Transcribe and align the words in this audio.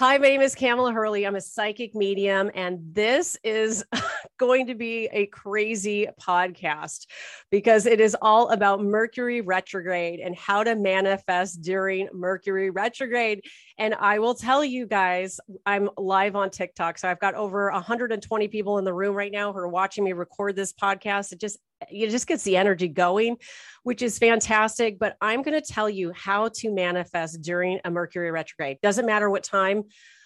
Hi, 0.00 0.16
my 0.16 0.28
name 0.28 0.40
is 0.40 0.54
Kamela 0.54 0.94
Hurley. 0.94 1.26
I'm 1.26 1.36
a 1.36 1.42
psychic 1.42 1.94
medium, 1.94 2.50
and 2.54 2.78
this 2.94 3.36
is 3.44 3.84
going 4.38 4.68
to 4.68 4.74
be 4.74 5.10
a 5.12 5.26
crazy 5.26 6.08
podcast 6.18 7.06
because 7.50 7.84
it 7.84 8.00
is 8.00 8.16
all 8.22 8.48
about 8.48 8.82
Mercury 8.82 9.42
retrograde 9.42 10.20
and 10.20 10.34
how 10.34 10.64
to 10.64 10.74
manifest 10.74 11.60
during 11.60 12.08
Mercury 12.14 12.70
retrograde. 12.70 13.42
And 13.80 13.94
I 13.94 14.18
will 14.18 14.34
tell 14.34 14.62
you 14.62 14.86
guys, 14.86 15.40
I'm 15.64 15.88
live 15.96 16.36
on 16.36 16.50
TikTok. 16.50 16.98
So 16.98 17.08
I've 17.08 17.18
got 17.18 17.34
over 17.34 17.72
120 17.72 18.46
people 18.48 18.76
in 18.76 18.84
the 18.84 18.92
room 18.92 19.16
right 19.16 19.32
now 19.32 19.54
who 19.54 19.58
are 19.58 19.68
watching 19.68 20.04
me 20.04 20.12
record 20.12 20.54
this 20.54 20.74
podcast. 20.74 21.32
It 21.32 21.40
just 21.40 21.58
it 21.90 22.10
just 22.10 22.26
gets 22.26 22.44
the 22.44 22.58
energy 22.58 22.88
going, 22.88 23.38
which 23.82 24.02
is 24.02 24.18
fantastic. 24.18 24.98
But 24.98 25.16
I'm 25.22 25.40
going 25.40 25.58
to 25.58 25.66
tell 25.66 25.88
you 25.88 26.12
how 26.14 26.48
to 26.56 26.70
manifest 26.70 27.40
during 27.40 27.80
a 27.86 27.90
Mercury 27.90 28.30
retrograde. 28.30 28.76
Doesn't 28.82 29.06
matter 29.06 29.30
what 29.30 29.44
time, 29.44 29.84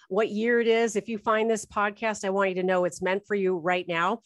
what 0.09 0.27
year 0.27 0.59
it 0.59 0.67
is. 0.67 0.97
If 0.97 1.07
you 1.07 1.17
find 1.17 1.49
this 1.49 1.65
podcast, 1.65 2.25
I 2.25 2.31
want 2.31 2.49
you 2.49 2.55
to 2.55 2.63
know 2.63 2.83
it's 2.83 3.01
meant 3.01 3.25
for 3.25 3.35
you 3.35 3.55
right 3.55 3.87
now. 3.87 4.19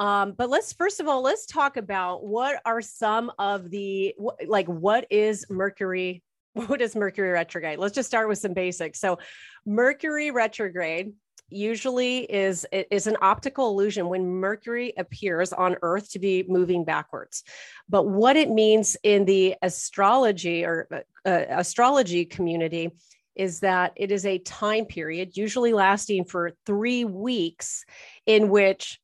Um, 0.00 0.34
but 0.36 0.50
let's 0.50 0.72
first 0.72 0.98
of 0.98 1.06
all, 1.06 1.22
let's 1.22 1.46
talk 1.46 1.76
about 1.76 2.26
what 2.26 2.60
are 2.64 2.82
some 2.82 3.30
of 3.38 3.70
the 3.70 4.16
like 4.48 4.66
what 4.66 5.06
is 5.10 5.46
Mercury? 5.48 6.24
What 6.54 6.80
is 6.80 6.94
Mercury 6.94 7.30
retrograde? 7.30 7.78
Let's 7.78 7.94
just 7.94 8.08
start 8.08 8.28
with 8.28 8.38
some 8.38 8.54
basics. 8.54 9.00
So, 9.00 9.18
Mercury 9.66 10.30
retrograde 10.30 11.12
usually 11.50 12.20
is 12.20 12.66
is 12.72 13.06
an 13.06 13.16
optical 13.20 13.68
illusion 13.68 14.08
when 14.08 14.26
mercury 14.26 14.92
appears 14.96 15.52
on 15.52 15.76
earth 15.82 16.10
to 16.10 16.18
be 16.18 16.44
moving 16.48 16.84
backwards 16.84 17.44
but 17.88 18.06
what 18.06 18.34
it 18.36 18.50
means 18.50 18.96
in 19.02 19.24
the 19.24 19.54
astrology 19.62 20.64
or 20.64 20.88
uh, 20.90 21.28
uh, 21.28 21.44
astrology 21.50 22.24
community 22.24 22.90
is 23.36 23.60
that 23.60 23.92
it 23.96 24.10
is 24.10 24.24
a 24.24 24.38
time 24.38 24.86
period 24.86 25.36
usually 25.36 25.72
lasting 25.72 26.24
for 26.24 26.52
3 26.64 27.04
weeks 27.04 27.84
in 28.26 28.48
which 28.48 28.98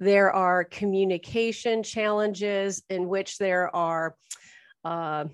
there 0.00 0.32
are 0.32 0.64
communication 0.64 1.82
challenges 1.82 2.82
in 2.90 3.08
which 3.08 3.38
there 3.38 3.74
are 3.74 4.16
uh, 4.84 5.24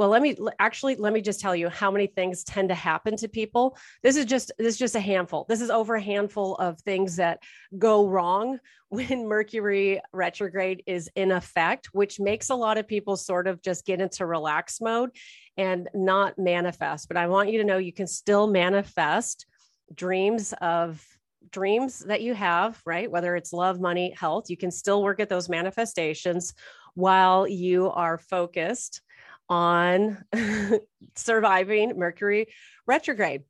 well 0.00 0.08
let 0.08 0.22
me 0.22 0.34
actually 0.58 0.96
let 0.96 1.12
me 1.12 1.20
just 1.20 1.40
tell 1.40 1.54
you 1.54 1.68
how 1.68 1.90
many 1.90 2.06
things 2.06 2.42
tend 2.42 2.70
to 2.70 2.74
happen 2.74 3.18
to 3.18 3.28
people. 3.28 3.76
This 4.02 4.16
is 4.16 4.24
just 4.24 4.50
this 4.56 4.68
is 4.68 4.78
just 4.78 4.94
a 4.94 5.00
handful. 5.00 5.44
This 5.46 5.60
is 5.60 5.68
over 5.68 5.96
a 5.96 6.00
handful 6.00 6.54
of 6.54 6.80
things 6.80 7.16
that 7.16 7.42
go 7.76 8.08
wrong 8.08 8.58
when 8.88 9.28
mercury 9.28 10.00
retrograde 10.14 10.82
is 10.86 11.10
in 11.16 11.30
effect 11.30 11.90
which 11.92 12.18
makes 12.18 12.48
a 12.48 12.54
lot 12.54 12.78
of 12.78 12.88
people 12.88 13.14
sort 13.14 13.46
of 13.46 13.60
just 13.60 13.84
get 13.84 14.00
into 14.00 14.24
relax 14.24 14.80
mode 14.80 15.10
and 15.58 15.90
not 15.92 16.38
manifest. 16.38 17.06
But 17.06 17.18
i 17.18 17.26
want 17.26 17.52
you 17.52 17.58
to 17.58 17.64
know 17.64 17.76
you 17.76 17.92
can 17.92 18.06
still 18.06 18.46
manifest 18.46 19.44
dreams 19.94 20.54
of 20.62 21.04
dreams 21.50 21.98
that 21.98 22.22
you 22.22 22.32
have 22.32 22.80
right? 22.86 23.10
Whether 23.10 23.36
it's 23.36 23.52
love 23.52 23.78
money 23.80 24.14
health 24.18 24.48
you 24.48 24.56
can 24.56 24.70
still 24.70 25.02
work 25.02 25.20
at 25.20 25.28
those 25.28 25.50
manifestations 25.50 26.54
while 26.94 27.46
you 27.46 27.90
are 27.90 28.16
focused 28.16 29.02
on 29.50 30.24
surviving 31.16 31.98
Mercury 31.98 32.46
retrograde. 32.86 33.42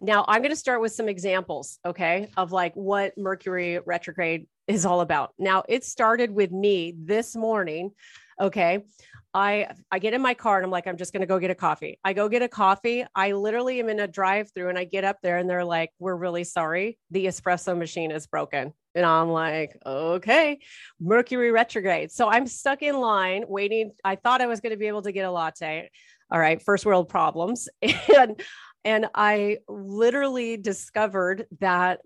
Now, 0.00 0.24
I'm 0.26 0.42
going 0.42 0.50
to 0.50 0.56
start 0.56 0.80
with 0.80 0.92
some 0.92 1.08
examples, 1.08 1.78
okay, 1.84 2.28
of 2.36 2.52
like 2.52 2.74
what 2.74 3.16
Mercury 3.16 3.78
retrograde 3.78 4.46
is 4.66 4.84
all 4.84 5.00
about. 5.00 5.32
Now, 5.38 5.62
it 5.68 5.84
started 5.84 6.30
with 6.30 6.50
me 6.50 6.94
this 6.96 7.36
morning, 7.36 7.92
okay. 8.40 8.84
I 9.32 9.68
I 9.90 9.98
get 9.98 10.14
in 10.14 10.22
my 10.22 10.32
car 10.32 10.56
and 10.56 10.64
I'm 10.64 10.70
like 10.70 10.86
I'm 10.86 10.96
just 10.96 11.12
going 11.12 11.20
to 11.20 11.26
go 11.26 11.38
get 11.38 11.50
a 11.50 11.54
coffee. 11.54 12.00
I 12.02 12.14
go 12.14 12.26
get 12.26 12.40
a 12.40 12.48
coffee. 12.48 13.04
I 13.14 13.32
literally 13.32 13.80
am 13.80 13.90
in 13.90 14.00
a 14.00 14.08
drive-through 14.08 14.70
and 14.70 14.78
I 14.78 14.84
get 14.84 15.04
up 15.04 15.18
there 15.22 15.36
and 15.36 15.48
they're 15.48 15.64
like, 15.64 15.90
"We're 15.98 16.16
really 16.16 16.44
sorry. 16.44 16.98
The 17.10 17.26
espresso 17.26 17.76
machine 17.76 18.10
is 18.10 18.26
broken." 18.26 18.72
And 18.96 19.04
I'm 19.04 19.28
like, 19.28 19.76
okay, 19.84 20.58
Mercury 20.98 21.52
retrograde. 21.52 22.10
So 22.10 22.28
I'm 22.28 22.46
stuck 22.46 22.82
in 22.82 22.98
line 22.98 23.44
waiting. 23.46 23.92
I 24.02 24.16
thought 24.16 24.40
I 24.40 24.46
was 24.46 24.60
going 24.60 24.70
to 24.70 24.78
be 24.78 24.86
able 24.86 25.02
to 25.02 25.12
get 25.12 25.26
a 25.26 25.30
latte. 25.30 25.90
All 26.30 26.40
right, 26.40 26.60
first 26.62 26.86
world 26.86 27.08
problems. 27.08 27.68
And 28.16 28.40
and 28.84 29.06
I 29.14 29.58
literally 29.68 30.56
discovered 30.56 31.46
that 31.58 32.00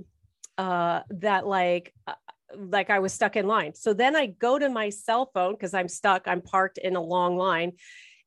uh 0.59 1.01
that 1.11 1.47
like 1.47 1.95
uh, 2.07 2.15
like 2.57 2.91
I 2.91 2.99
was 2.99 3.13
stuck 3.13 3.37
in 3.37 3.47
line. 3.47 3.75
So 3.75 3.95
then 3.95 4.17
I 4.17 4.27
go 4.27 4.59
to 4.59 4.69
my 4.69 4.91
cell 4.91 5.31
phone 5.33 5.53
because 5.53 5.75
I'm 5.75 5.89
stuck, 5.89 6.27
I'm 6.27 6.41
parked 6.41 6.79
in 6.79 6.97
a 6.97 7.01
long 7.01 7.37
line. 7.37 7.73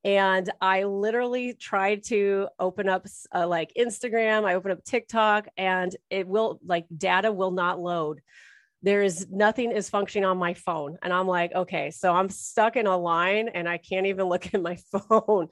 And 0.05 0.49
I 0.61 0.83
literally 0.83 1.53
tried 1.53 2.03
to 2.05 2.49
open 2.59 2.89
up 2.89 3.05
uh, 3.33 3.47
like 3.47 3.71
Instagram, 3.77 4.45
I 4.45 4.55
open 4.55 4.71
up 4.71 4.83
TikTok, 4.83 5.47
and 5.55 5.95
it 6.09 6.27
will 6.27 6.59
like 6.65 6.85
data 6.95 7.31
will 7.31 7.51
not 7.51 7.79
load 7.79 8.21
there 8.83 9.01
is 9.01 9.27
nothing 9.31 9.71
is 9.71 9.89
functioning 9.89 10.25
on 10.25 10.37
my 10.37 10.53
phone. 10.53 10.97
And 11.01 11.11
i'm 11.11 11.27
like 11.27 11.53
okay 11.53 11.89
so 11.89 12.13
i'm 12.13 12.29
stuck 12.29 12.75
in 12.75 12.85
a 12.85 12.95
line 12.95 13.49
and 13.49 13.67
i 13.67 13.77
can't 13.77 14.05
even 14.05 14.27
look 14.27 14.53
at 14.53 14.61
my 14.61 14.75
phone. 15.09 15.47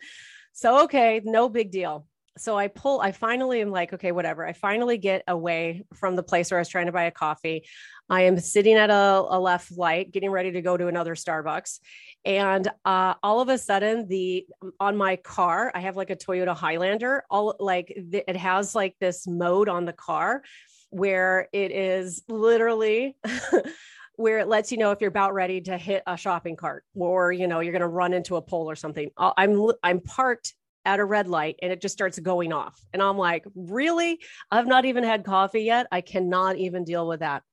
So 0.53 0.83
okay 0.83 1.21
no 1.23 1.49
big 1.49 1.71
deal. 1.71 2.05
So 2.37 2.57
i 2.57 2.67
pull 2.67 3.01
i 3.01 3.11
finally 3.11 3.61
am 3.61 3.71
like 3.71 3.93
okay 3.93 4.11
whatever. 4.11 4.45
I 4.45 4.53
finally 4.53 4.97
get 4.97 5.23
away 5.27 5.83
from 5.95 6.15
the 6.15 6.23
place 6.23 6.51
where 6.51 6.59
i 6.59 6.61
was 6.61 6.69
trying 6.69 6.85
to 6.85 6.91
buy 6.91 7.05
a 7.05 7.11
coffee. 7.11 7.65
I 8.09 8.23
am 8.23 8.37
sitting 8.39 8.75
at 8.75 8.89
a, 8.89 9.25
a 9.29 9.39
left 9.39 9.71
light 9.71 10.11
getting 10.11 10.31
ready 10.31 10.51
to 10.51 10.61
go 10.61 10.75
to 10.75 10.87
another 10.87 11.15
starbucks. 11.15 11.79
And 12.25 12.67
uh, 12.83 13.13
all 13.23 13.39
of 13.39 13.47
a 13.47 13.57
sudden 13.57 14.09
the 14.09 14.45
on 14.79 14.97
my 14.97 15.15
car 15.15 15.71
i 15.73 15.79
have 15.79 15.95
like 15.95 16.09
a 16.09 16.17
toyota 16.17 16.55
highlander. 16.55 17.23
All 17.29 17.55
like 17.59 17.93
it 17.95 18.35
has 18.35 18.75
like 18.75 18.95
this 18.99 19.25
mode 19.25 19.69
on 19.69 19.85
the 19.85 19.93
car 19.93 20.43
where 20.91 21.47
it 21.51 21.71
is 21.71 22.21
literally 22.27 23.17
where 24.17 24.39
it 24.39 24.47
lets 24.47 24.71
you 24.71 24.77
know 24.77 24.91
if 24.91 25.01
you're 25.01 25.07
about 25.07 25.33
ready 25.33 25.61
to 25.61 25.77
hit 25.77 26.03
a 26.05 26.15
shopping 26.15 26.55
cart 26.55 26.83
or 26.95 27.31
you 27.31 27.47
know 27.47 27.59
you're 27.59 27.71
going 27.71 27.81
to 27.81 27.87
run 27.87 28.13
into 28.13 28.35
a 28.35 28.41
pole 28.41 28.69
or 28.69 28.75
something. 28.75 29.09
I'm 29.17 29.71
i'm 29.81 29.99
parked 30.01 30.53
at 30.83 30.99
a 30.99 31.05
red 31.05 31.27
light 31.27 31.57
and 31.61 31.71
it 31.71 31.81
just 31.81 31.93
starts 31.93 32.19
going 32.19 32.53
off. 32.53 32.79
And 32.93 33.01
i'm 33.01 33.17
like 33.17 33.45
really? 33.55 34.19
I've 34.51 34.67
not 34.67 34.85
even 34.85 35.03
had 35.03 35.25
coffee 35.25 35.63
yet? 35.63 35.87
I 35.91 36.01
cannot 36.01 36.57
even 36.57 36.83
deal 36.83 37.07
with 37.07 37.21
that. 37.21 37.43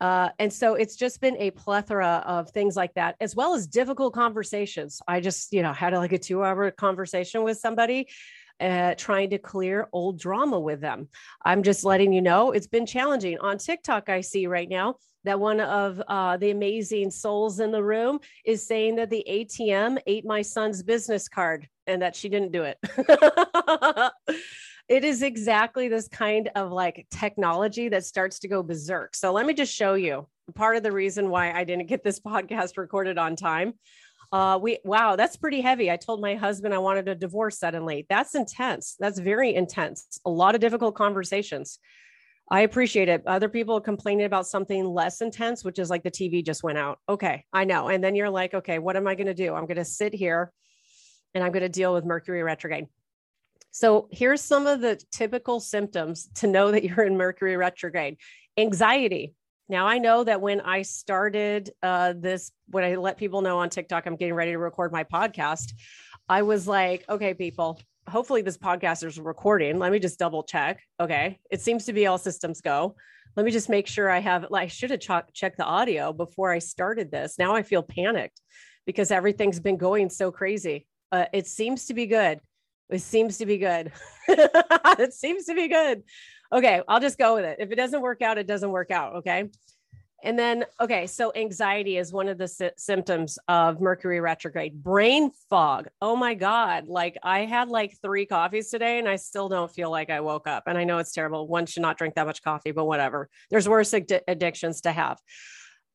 Uh, 0.00 0.28
and 0.38 0.52
so 0.52 0.74
it's 0.74 0.94
just 0.94 1.20
been 1.20 1.36
a 1.38 1.50
plethora 1.50 2.22
of 2.24 2.50
things 2.50 2.76
like 2.76 2.94
that, 2.94 3.16
as 3.20 3.34
well 3.34 3.54
as 3.54 3.66
difficult 3.66 4.14
conversations. 4.14 5.02
I 5.08 5.20
just, 5.20 5.52
you 5.52 5.62
know, 5.62 5.72
had 5.72 5.92
like 5.92 6.12
a 6.12 6.18
two 6.18 6.44
hour 6.44 6.70
conversation 6.70 7.42
with 7.42 7.58
somebody 7.58 8.08
uh, 8.60 8.94
trying 8.96 9.30
to 9.30 9.38
clear 9.38 9.88
old 9.92 10.18
drama 10.18 10.58
with 10.58 10.80
them. 10.80 11.08
I'm 11.44 11.62
just 11.62 11.84
letting 11.84 12.12
you 12.12 12.22
know 12.22 12.52
it's 12.52 12.66
been 12.66 12.86
challenging. 12.86 13.38
On 13.38 13.58
TikTok, 13.58 14.08
I 14.08 14.20
see 14.20 14.46
right 14.46 14.68
now 14.68 14.96
that 15.24 15.38
one 15.38 15.60
of 15.60 16.00
uh, 16.08 16.36
the 16.36 16.50
amazing 16.50 17.10
souls 17.10 17.60
in 17.60 17.70
the 17.70 17.82
room 17.82 18.20
is 18.44 18.66
saying 18.66 18.96
that 18.96 19.10
the 19.10 19.24
ATM 19.28 19.98
ate 20.06 20.24
my 20.24 20.42
son's 20.42 20.82
business 20.82 21.28
card 21.28 21.68
and 21.86 22.02
that 22.02 22.16
she 22.16 22.28
didn't 22.28 22.52
do 22.52 22.62
it. 22.62 22.78
it 24.88 25.04
is 25.04 25.22
exactly 25.22 25.88
this 25.88 26.08
kind 26.08 26.50
of 26.54 26.72
like 26.72 27.06
technology 27.10 27.88
that 27.88 28.04
starts 28.04 28.38
to 28.40 28.48
go 28.48 28.62
berserk. 28.62 29.14
So 29.14 29.32
let 29.32 29.46
me 29.46 29.54
just 29.54 29.74
show 29.74 29.94
you 29.94 30.26
part 30.54 30.76
of 30.76 30.82
the 30.82 30.92
reason 30.92 31.28
why 31.28 31.52
I 31.52 31.64
didn't 31.64 31.88
get 31.88 32.02
this 32.02 32.20
podcast 32.26 32.76
recorded 32.76 33.18
on 33.18 33.36
time 33.36 33.74
uh, 34.30 34.58
we 34.60 34.78
wow, 34.84 35.16
that's 35.16 35.36
pretty 35.36 35.60
heavy. 35.60 35.90
I 35.90 35.96
told 35.96 36.20
my 36.20 36.34
husband 36.34 36.74
I 36.74 36.78
wanted 36.78 37.08
a 37.08 37.14
divorce 37.14 37.58
suddenly. 37.58 38.06
That's 38.08 38.34
intense. 38.34 38.96
That's 38.98 39.18
very 39.18 39.54
intense. 39.54 40.20
A 40.24 40.30
lot 40.30 40.54
of 40.54 40.60
difficult 40.60 40.94
conversations. 40.94 41.78
I 42.50 42.60
appreciate 42.60 43.08
it. 43.08 43.26
Other 43.26 43.48
people 43.48 43.80
complaining 43.80 44.24
about 44.24 44.46
something 44.46 44.84
less 44.84 45.20
intense, 45.20 45.64
which 45.64 45.78
is 45.78 45.90
like 45.90 46.02
the 46.02 46.10
TV 46.10 46.44
just 46.44 46.62
went 46.62 46.78
out. 46.78 46.98
Okay, 47.08 47.44
I 47.52 47.64
know. 47.64 47.88
And 47.88 48.02
then 48.02 48.14
you're 48.14 48.30
like, 48.30 48.54
okay, 48.54 48.78
what 48.78 48.96
am 48.96 49.06
I 49.06 49.14
going 49.14 49.26
to 49.26 49.34
do? 49.34 49.54
I'm 49.54 49.66
going 49.66 49.76
to 49.76 49.84
sit 49.84 50.14
here 50.14 50.50
and 51.34 51.44
I'm 51.44 51.52
going 51.52 51.62
to 51.62 51.68
deal 51.68 51.92
with 51.92 52.06
Mercury 52.06 52.42
retrograde. 52.42 52.86
So 53.70 54.08
here's 54.10 54.40
some 54.40 54.66
of 54.66 54.80
the 54.80 55.00
typical 55.10 55.60
symptoms 55.60 56.28
to 56.36 56.46
know 56.46 56.72
that 56.72 56.84
you're 56.84 57.04
in 57.04 57.18
Mercury 57.18 57.56
retrograde 57.56 58.16
anxiety, 58.56 59.34
now 59.68 59.86
I 59.86 59.98
know 59.98 60.24
that 60.24 60.40
when 60.40 60.60
I 60.62 60.82
started 60.82 61.70
uh, 61.82 62.14
this, 62.16 62.50
when 62.68 62.84
I 62.84 62.96
let 62.96 63.18
people 63.18 63.42
know 63.42 63.58
on 63.58 63.68
TikTok, 63.68 64.06
I'm 64.06 64.16
getting 64.16 64.34
ready 64.34 64.52
to 64.52 64.58
record 64.58 64.92
my 64.92 65.04
podcast, 65.04 65.72
I 66.28 66.42
was 66.42 66.66
like, 66.66 67.04
okay, 67.08 67.34
people, 67.34 67.80
hopefully 68.08 68.40
this 68.42 68.56
podcast 68.56 69.04
is 69.04 69.18
recording. 69.18 69.78
Let 69.78 69.92
me 69.92 69.98
just 69.98 70.18
double 70.18 70.42
check. 70.42 70.80
Okay. 70.98 71.38
It 71.50 71.60
seems 71.60 71.84
to 71.86 71.92
be 71.92 72.06
all 72.06 72.18
systems 72.18 72.60
go. 72.60 72.96
Let 73.36 73.44
me 73.44 73.52
just 73.52 73.68
make 73.68 73.86
sure 73.86 74.10
I 74.10 74.20
have, 74.20 74.46
I 74.52 74.66
should 74.68 74.90
have 74.90 75.00
ch- 75.00 75.32
checked 75.34 75.58
the 75.58 75.64
audio 75.64 76.12
before 76.12 76.50
I 76.50 76.58
started 76.58 77.10
this. 77.10 77.38
Now 77.38 77.54
I 77.54 77.62
feel 77.62 77.82
panicked 77.82 78.40
because 78.86 79.10
everything's 79.10 79.60
been 79.60 79.76
going 79.76 80.08
so 80.08 80.32
crazy. 80.32 80.86
Uh, 81.12 81.26
it 81.32 81.46
seems 81.46 81.86
to 81.86 81.94
be 81.94 82.06
good. 82.06 82.40
It 82.88 83.02
seems 83.02 83.36
to 83.38 83.46
be 83.46 83.58
good. 83.58 83.92
it 84.28 85.12
seems 85.12 85.44
to 85.44 85.54
be 85.54 85.68
good 85.68 86.04
okay, 86.52 86.82
I'll 86.88 87.00
just 87.00 87.18
go 87.18 87.34
with 87.34 87.44
it. 87.44 87.56
If 87.60 87.70
it 87.70 87.76
doesn't 87.76 88.00
work 88.00 88.22
out, 88.22 88.38
it 88.38 88.46
doesn't 88.46 88.70
work 88.70 88.90
out. 88.90 89.16
Okay. 89.16 89.50
And 90.24 90.36
then, 90.36 90.64
okay, 90.80 91.06
so 91.06 91.32
anxiety 91.36 91.96
is 91.96 92.12
one 92.12 92.28
of 92.28 92.38
the 92.38 92.48
sy- 92.48 92.72
symptoms 92.76 93.38
of 93.46 93.80
Mercury 93.80 94.20
retrograde. 94.20 94.82
Brain 94.82 95.30
fog. 95.48 95.88
Oh 96.02 96.16
my 96.16 96.34
God. 96.34 96.88
Like 96.88 97.16
I 97.22 97.40
had 97.40 97.68
like 97.68 97.96
three 98.02 98.26
coffees 98.26 98.68
today 98.68 98.98
and 98.98 99.08
I 99.08 99.14
still 99.14 99.48
don't 99.48 99.70
feel 99.70 99.92
like 99.92 100.10
I 100.10 100.20
woke 100.20 100.48
up. 100.48 100.64
And 100.66 100.76
I 100.76 100.82
know 100.82 100.98
it's 100.98 101.12
terrible. 101.12 101.46
One 101.46 101.66
should 101.66 101.82
not 101.82 101.98
drink 101.98 102.16
that 102.16 102.26
much 102.26 102.42
coffee, 102.42 102.72
but 102.72 102.86
whatever. 102.86 103.28
There's 103.48 103.68
worse 103.68 103.94
ad- 103.94 104.22
addictions 104.26 104.80
to 104.80 104.92
have. 104.92 105.18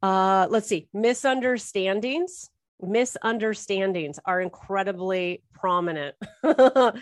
Uh, 0.02 0.48
let's 0.50 0.68
see, 0.68 0.88
misunderstandings. 0.94 2.50
Misunderstandings 2.82 4.20
are 4.26 4.42
incredibly 4.42 5.44
prominent 5.54 6.16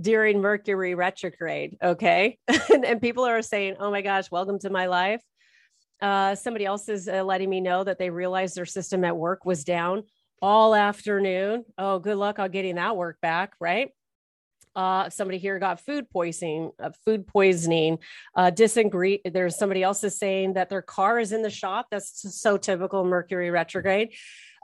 during 0.00 0.40
Mercury 0.40 0.94
retrograde. 0.94 1.76
Okay. 1.82 2.38
and, 2.72 2.84
and 2.84 3.00
people 3.00 3.24
are 3.24 3.42
saying, 3.42 3.76
oh 3.80 3.90
my 3.90 4.02
gosh, 4.02 4.30
welcome 4.30 4.58
to 4.60 4.70
my 4.70 4.86
life 4.86 5.22
uh, 6.02 6.34
somebody 6.34 6.66
else 6.66 6.88
is 6.88 7.08
uh, 7.08 7.22
letting 7.22 7.48
me 7.48 7.60
know 7.60 7.84
that 7.84 7.98
they 7.98 8.10
realized 8.10 8.56
their 8.56 8.66
system 8.66 9.04
at 9.04 9.16
work 9.16 9.46
was 9.46 9.64
down 9.64 10.02
all 10.42 10.74
afternoon. 10.74 11.64
Oh, 11.78 12.00
good 12.00 12.16
luck 12.16 12.40
on 12.40 12.50
getting 12.50 12.74
that 12.74 12.96
work 12.96 13.20
back, 13.22 13.52
right? 13.60 13.90
Uh, 14.74 15.08
somebody 15.10 15.38
here 15.38 15.58
got 15.58 15.80
food 15.80 16.10
poisoning, 16.10 16.72
uh, 16.82 16.90
food 17.04 17.26
poisoning, 17.26 17.98
uh, 18.34 18.50
disagree. 18.50 19.20
There's 19.24 19.56
somebody 19.56 19.82
else 19.82 20.02
is 20.02 20.18
saying 20.18 20.54
that 20.54 20.70
their 20.70 20.82
car 20.82 21.20
is 21.20 21.30
in 21.30 21.42
the 21.42 21.50
shop. 21.50 21.86
That's 21.90 22.34
so 22.40 22.56
typical 22.56 23.04
Mercury 23.04 23.50
retrograde. 23.50 24.14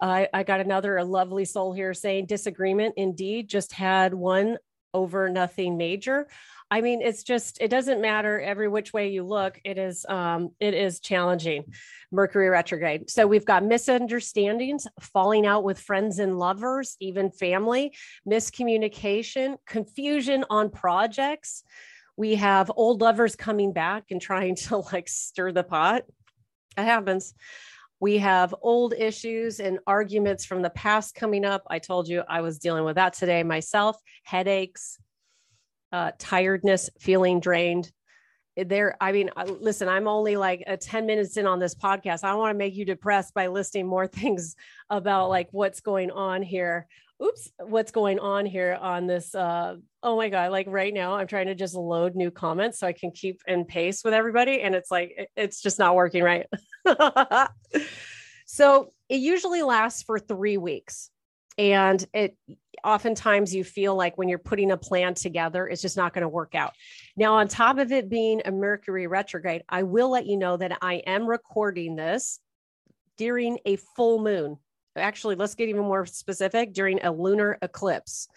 I 0.00 0.42
got 0.44 0.60
another 0.60 1.02
lovely 1.04 1.44
soul 1.44 1.72
here 1.72 1.94
saying 1.94 2.26
disagreement. 2.26 2.94
Indeed, 2.96 3.48
just 3.48 3.72
had 3.72 4.14
one 4.14 4.58
over 4.94 5.28
nothing 5.28 5.76
major. 5.76 6.28
I 6.70 6.82
mean, 6.82 7.00
it's 7.00 7.22
just 7.22 7.58
it 7.60 7.68
doesn't 7.68 8.00
matter 8.00 8.38
every 8.40 8.68
which 8.68 8.92
way 8.92 9.08
you 9.08 9.24
look. 9.24 9.58
It 9.64 9.78
is 9.78 10.04
um, 10.06 10.50
it 10.60 10.74
is 10.74 11.00
challenging. 11.00 11.64
Mercury 12.12 12.48
retrograde. 12.48 13.10
So 13.10 13.26
we've 13.26 13.44
got 13.44 13.64
misunderstandings, 13.64 14.86
falling 15.00 15.46
out 15.46 15.64
with 15.64 15.80
friends 15.80 16.18
and 16.18 16.38
lovers, 16.38 16.96
even 17.00 17.30
family, 17.30 17.94
miscommunication, 18.28 19.56
confusion 19.66 20.44
on 20.50 20.70
projects. 20.70 21.64
We 22.16 22.34
have 22.34 22.70
old 22.74 23.00
lovers 23.00 23.36
coming 23.36 23.72
back 23.72 24.04
and 24.10 24.20
trying 24.20 24.56
to 24.66 24.78
like 24.78 25.08
stir 25.08 25.52
the 25.52 25.64
pot. 25.64 26.02
That 26.76 26.84
happens. 26.84 27.34
We 28.00 28.18
have 28.18 28.54
old 28.62 28.94
issues 28.94 29.60
and 29.60 29.80
arguments 29.86 30.44
from 30.44 30.62
the 30.62 30.70
past 30.70 31.14
coming 31.14 31.44
up. 31.44 31.64
I 31.68 31.78
told 31.78 32.08
you 32.08 32.22
I 32.28 32.42
was 32.42 32.58
dealing 32.58 32.84
with 32.84 32.96
that 32.96 33.14
today 33.14 33.42
myself, 33.42 33.96
headaches, 34.22 34.98
uh, 35.92 36.12
tiredness, 36.18 36.90
feeling 37.00 37.40
drained. 37.40 37.90
There, 38.56 38.96
I 39.00 39.12
mean, 39.12 39.30
listen, 39.60 39.88
I'm 39.88 40.08
only 40.08 40.36
like 40.36 40.64
a 40.66 40.76
10 40.76 41.06
minutes 41.06 41.36
in 41.36 41.46
on 41.46 41.58
this 41.58 41.74
podcast. 41.74 42.24
I 42.24 42.30
don't 42.30 42.38
want 42.38 42.54
to 42.54 42.58
make 42.58 42.74
you 42.74 42.84
depressed 42.84 43.34
by 43.34 43.48
listing 43.48 43.86
more 43.86 44.06
things 44.08 44.54
about 44.90 45.28
like 45.28 45.48
what's 45.50 45.80
going 45.80 46.10
on 46.10 46.42
here. 46.42 46.86
Oops, 47.22 47.50
what's 47.58 47.90
going 47.90 48.18
on 48.20 48.46
here 48.46 48.78
on 48.80 49.06
this? 49.06 49.34
Uh, 49.34 49.76
oh 50.02 50.16
my 50.16 50.28
God, 50.28 50.52
like 50.52 50.66
right 50.68 50.94
now, 50.94 51.14
I'm 51.14 51.26
trying 51.26 51.46
to 51.46 51.54
just 51.54 51.74
load 51.74 52.14
new 52.14 52.30
comments 52.30 52.78
so 52.78 52.86
I 52.86 52.92
can 52.92 53.10
keep 53.10 53.40
in 53.46 53.64
pace 53.64 54.02
with 54.04 54.14
everybody. 54.14 54.60
And 54.60 54.74
it's 54.74 54.90
like, 54.90 55.28
it's 55.36 55.60
just 55.60 55.78
not 55.78 55.96
working 55.96 56.22
right. 56.22 56.46
so 58.46 58.92
it 59.08 59.16
usually 59.16 59.62
lasts 59.62 60.02
for 60.02 60.18
three 60.18 60.56
weeks 60.56 61.10
and 61.58 62.06
it 62.14 62.36
oftentimes 62.84 63.52
you 63.52 63.64
feel 63.64 63.96
like 63.96 64.16
when 64.16 64.28
you're 64.28 64.38
putting 64.38 64.70
a 64.70 64.76
plan 64.76 65.12
together 65.12 65.66
it's 65.66 65.82
just 65.82 65.96
not 65.96 66.14
going 66.14 66.22
to 66.22 66.28
work 66.28 66.54
out 66.54 66.72
now 67.16 67.34
on 67.34 67.48
top 67.48 67.78
of 67.78 67.90
it 67.90 68.08
being 68.08 68.40
a 68.44 68.52
mercury 68.52 69.06
retrograde 69.08 69.62
i 69.68 69.82
will 69.82 70.10
let 70.10 70.26
you 70.26 70.36
know 70.36 70.56
that 70.56 70.78
i 70.80 70.94
am 71.06 71.26
recording 71.26 71.96
this 71.96 72.38
during 73.16 73.58
a 73.66 73.76
full 73.96 74.20
moon 74.22 74.56
actually 74.96 75.34
let's 75.34 75.56
get 75.56 75.68
even 75.68 75.82
more 75.82 76.06
specific 76.06 76.72
during 76.72 77.00
a 77.02 77.10
lunar 77.10 77.58
eclipse 77.62 78.28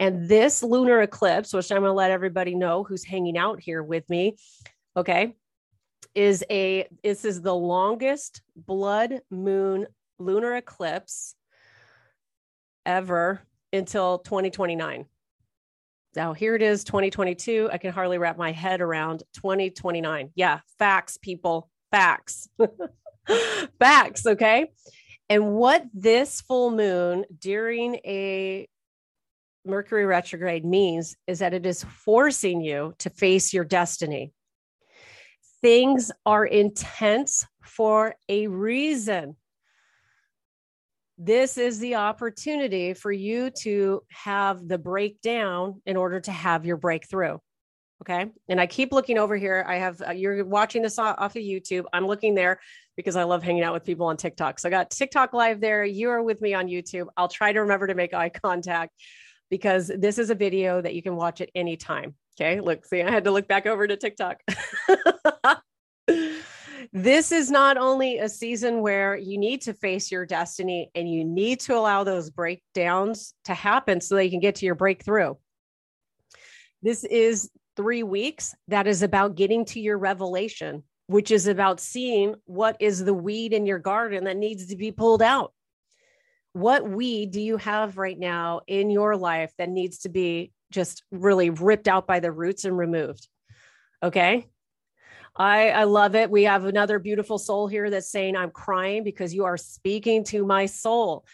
and 0.00 0.28
this 0.28 0.62
lunar 0.64 1.02
eclipse 1.02 1.52
which 1.52 1.70
i'm 1.70 1.78
going 1.78 1.88
to 1.88 1.92
let 1.92 2.10
everybody 2.10 2.56
know 2.56 2.82
who's 2.82 3.04
hanging 3.04 3.38
out 3.38 3.60
here 3.60 3.82
with 3.82 4.08
me 4.10 4.36
okay 4.96 5.34
is 6.16 6.44
a 6.50 6.88
this 7.04 7.24
is 7.24 7.40
the 7.40 7.54
longest 7.54 8.42
blood 8.56 9.20
moon 9.30 9.86
lunar 10.18 10.56
eclipse 10.56 11.36
ever 12.84 13.40
until 13.72 14.18
2029. 14.18 15.06
Now, 16.16 16.32
here 16.32 16.56
it 16.56 16.62
is 16.62 16.82
2022. 16.84 17.70
I 17.72 17.78
can 17.78 17.92
hardly 17.92 18.18
wrap 18.18 18.36
my 18.36 18.50
head 18.50 18.80
around 18.80 19.22
2029. 19.34 20.30
Yeah, 20.34 20.60
facts, 20.78 21.18
people, 21.18 21.70
facts. 21.92 22.48
facts, 23.78 24.26
okay? 24.26 24.72
And 25.28 25.52
what 25.52 25.84
this 25.94 26.40
full 26.40 26.72
moon 26.72 27.24
during 27.38 27.94
a 27.96 28.68
Mercury 29.64 30.06
retrograde 30.06 30.64
means 30.64 31.16
is 31.26 31.40
that 31.40 31.54
it 31.54 31.66
is 31.66 31.84
forcing 31.84 32.60
you 32.60 32.94
to 32.98 33.10
face 33.10 33.52
your 33.52 33.64
destiny. 33.64 34.32
Things 35.60 36.10
are 36.24 36.46
intense 36.46 37.44
for 37.62 38.14
a 38.28 38.46
reason 38.46 39.36
this 41.22 41.58
is 41.58 41.78
the 41.78 41.96
opportunity 41.96 42.94
for 42.94 43.12
you 43.12 43.50
to 43.50 44.02
have 44.08 44.66
the 44.66 44.78
breakdown 44.78 45.82
in 45.84 45.98
order 45.98 46.18
to 46.18 46.32
have 46.32 46.64
your 46.64 46.78
breakthrough. 46.78 47.36
Okay. 48.00 48.24
And 48.48 48.58
I 48.58 48.66
keep 48.66 48.90
looking 48.90 49.18
over 49.18 49.36
here. 49.36 49.62
I 49.68 49.76
have, 49.76 50.00
uh, 50.00 50.12
you're 50.12 50.42
watching 50.46 50.80
this 50.80 50.98
off, 50.98 51.18
of 51.18 51.32
YouTube. 51.34 51.84
I'm 51.92 52.06
looking 52.06 52.34
there 52.34 52.58
because 52.96 53.16
I 53.16 53.24
love 53.24 53.42
hanging 53.42 53.62
out 53.62 53.74
with 53.74 53.84
people 53.84 54.06
on 54.06 54.16
TikTok. 54.16 54.58
So 54.58 54.68
I 54.68 54.70
got 54.70 54.88
TikTok 54.88 55.34
live 55.34 55.60
there. 55.60 55.84
You 55.84 56.08
are 56.08 56.22
with 56.22 56.40
me 56.40 56.54
on 56.54 56.68
YouTube. 56.68 57.08
I'll 57.18 57.28
try 57.28 57.52
to 57.52 57.60
remember 57.60 57.86
to 57.88 57.94
make 57.94 58.14
eye 58.14 58.30
contact 58.30 58.94
because 59.50 59.88
this 59.88 60.18
is 60.18 60.30
a 60.30 60.34
video 60.34 60.80
that 60.80 60.94
you 60.94 61.02
can 61.02 61.16
watch 61.16 61.40
at 61.40 61.50
any 61.54 61.76
time. 61.76 62.14
Okay. 62.40 62.60
Look, 62.60 62.86
see, 62.86 63.02
I 63.02 63.10
had 63.10 63.24
to 63.24 63.30
look 63.30 63.48
back 63.48 63.66
over 63.66 63.86
to 63.86 63.96
TikTok. 63.96 64.40
this 66.92 67.32
is 67.32 67.50
not 67.50 67.76
only 67.76 68.18
a 68.18 68.28
season 68.28 68.80
where 68.80 69.16
you 69.16 69.36
need 69.36 69.62
to 69.62 69.74
face 69.74 70.10
your 70.10 70.24
destiny 70.24 70.90
and 70.94 71.10
you 71.10 71.24
need 71.24 71.60
to 71.60 71.76
allow 71.76 72.04
those 72.04 72.30
breakdowns 72.30 73.34
to 73.44 73.54
happen 73.54 74.00
so 74.00 74.14
that 74.14 74.24
you 74.24 74.30
can 74.30 74.40
get 74.40 74.54
to 74.56 74.66
your 74.66 74.74
breakthrough. 74.74 75.34
This 76.82 77.04
is 77.04 77.50
three 77.76 78.02
weeks 78.02 78.54
that 78.68 78.86
is 78.86 79.02
about 79.02 79.34
getting 79.34 79.64
to 79.66 79.80
your 79.80 79.98
revelation, 79.98 80.82
which 81.08 81.30
is 81.30 81.46
about 81.46 81.80
seeing 81.80 82.36
what 82.46 82.76
is 82.80 83.04
the 83.04 83.14
weed 83.14 83.52
in 83.52 83.66
your 83.66 83.78
garden 83.78 84.24
that 84.24 84.36
needs 84.36 84.66
to 84.68 84.76
be 84.76 84.92
pulled 84.92 85.22
out. 85.22 85.52
What 86.52 86.88
weed 86.88 87.30
do 87.30 87.40
you 87.40 87.56
have 87.58 87.96
right 87.96 88.18
now 88.18 88.60
in 88.66 88.90
your 88.90 89.16
life 89.16 89.52
that 89.58 89.68
needs 89.68 90.00
to 90.00 90.08
be 90.08 90.52
just 90.70 91.02
really 91.10 91.50
ripped 91.50 91.88
out 91.88 92.06
by 92.06 92.20
the 92.20 92.32
roots 92.32 92.64
and 92.64 92.76
removed? 92.76 93.28
Okay. 94.02 94.46
I, 95.36 95.70
I 95.70 95.84
love 95.84 96.16
it. 96.16 96.30
We 96.30 96.44
have 96.44 96.64
another 96.64 96.98
beautiful 96.98 97.38
soul 97.38 97.68
here 97.68 97.88
that's 97.88 98.10
saying, 98.10 98.36
I'm 98.36 98.50
crying 98.50 99.04
because 99.04 99.32
you 99.32 99.44
are 99.44 99.56
speaking 99.56 100.24
to 100.24 100.44
my 100.44 100.66
soul. 100.66 101.24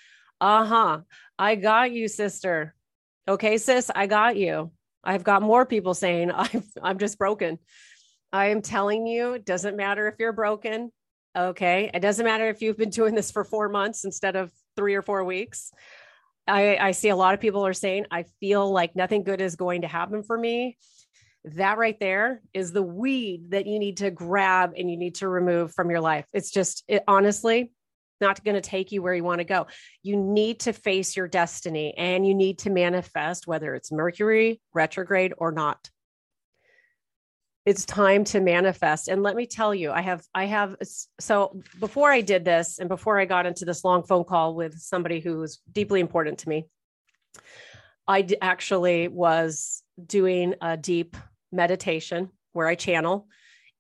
Uh 0.41 0.65
huh. 0.65 1.01
I 1.39 1.55
got 1.55 1.93
you, 1.93 2.09
sister. 2.09 2.75
Okay, 3.27 3.59
sis, 3.59 3.91
I 3.95 4.07
got 4.07 4.37
you. 4.37 4.71
I've 5.03 5.25
got 5.25 5.43
more 5.43 5.65
people 5.65 5.95
saying, 5.95 6.31
I'm, 6.35 6.63
I'm 6.83 6.99
just 6.99 7.19
broken. 7.19 7.59
I 8.33 8.47
am 8.49 8.61
telling 8.61 9.07
you, 9.07 9.33
it 9.33 9.47
doesn't 9.47 9.77
matter 9.77 10.09
if 10.09 10.17
you're 10.19 10.33
broken. 10.33 10.93
Okay. 11.37 11.91
It 11.93 12.01
doesn't 12.01 12.25
matter 12.25 12.49
if 12.49 12.61
you've 12.61 12.77
been 12.77 12.91
doing 12.91 13.15
this 13.15 13.31
for 13.31 13.45
four 13.45 13.69
months 13.69 14.05
instead 14.05 14.37
of 14.37 14.51
three 14.77 14.95
or 14.95 15.03
four 15.03 15.25
weeks. 15.25 15.73
I, 16.47 16.77
I 16.77 16.91
see 16.93 17.09
a 17.09 17.17
lot 17.17 17.35
of 17.35 17.41
people 17.41 17.67
are 17.67 17.75
saying, 17.75 18.07
I 18.11 18.25
feel 18.41 18.71
like 18.71 18.95
nothing 18.95 19.25
good 19.25 19.41
is 19.41 19.57
going 19.57 19.83
to 19.83 19.89
happen 19.89 20.23
for 20.23 20.39
me 20.39 20.77
that 21.47 21.79
right 21.79 21.99
there 22.01 22.43
is 22.53 22.73
the 22.73 22.83
weed 22.83 23.51
that 23.51 23.67
you 23.67 23.79
need 23.79 23.99
to 23.99 24.11
grab 24.11 24.73
and 24.77 24.91
you 24.91 24.97
need 24.97 25.17
to 25.17 25.29
remove 25.29 25.73
from 25.73 25.91
your 25.91 26.01
life. 26.01 26.27
It's 26.33 26.51
just, 26.51 26.83
it, 26.89 27.05
honestly, 27.07 27.73
not 28.21 28.43
going 28.43 28.57
to 28.57 28.61
take 28.61 28.91
you 28.93 29.03
where 29.03 29.15
you 29.15 29.23
want 29.23 29.39
to 29.39 29.45
go. 29.45 29.67
You 30.03 30.17
need 30.17 30.61
to 30.61 30.73
face 30.73 31.17
your 31.17 31.29
destiny 31.29 31.95
and 31.97 32.27
you 32.27 32.35
need 32.35 32.59
to 32.61 32.71
manifest, 32.71 33.47
whether 33.47 33.75
it's 33.75 33.93
Mercury 33.93 34.61
retrograde 34.75 35.35
or 35.39 35.53
not. 35.53 35.89
It's 37.67 37.85
time 37.85 38.23
to 38.27 38.41
manifest. 38.41 39.09
And 39.09 39.25
let 39.25 39.35
me 39.35 39.45
tell 39.45 39.75
you, 39.75 39.91
I 39.91 40.01
have, 40.01 40.23
I 40.33 40.45
have, 40.45 40.77
so 41.19 41.61
before 41.81 42.13
I 42.13 42.21
did 42.21 42.45
this 42.45 42.79
and 42.79 42.89
before 42.89 43.19
I 43.19 43.25
got 43.25 43.45
into 43.45 43.65
this 43.65 43.85
long 43.85 44.05
phone 44.05 44.23
call 44.23 44.55
with 44.55 44.79
somebody 44.79 45.19
who 45.19 45.39
was 45.39 45.61
deeply 45.73 45.99
important 45.99 46.39
to 46.39 46.49
me, 46.49 46.67
I 48.07 48.25
actually 48.41 49.09
was 49.09 49.83
doing 50.05 50.55
a 50.63 50.77
deep 50.77 51.17
meditation 51.51 52.31
where 52.53 52.69
I 52.69 52.77
channel. 52.77 53.27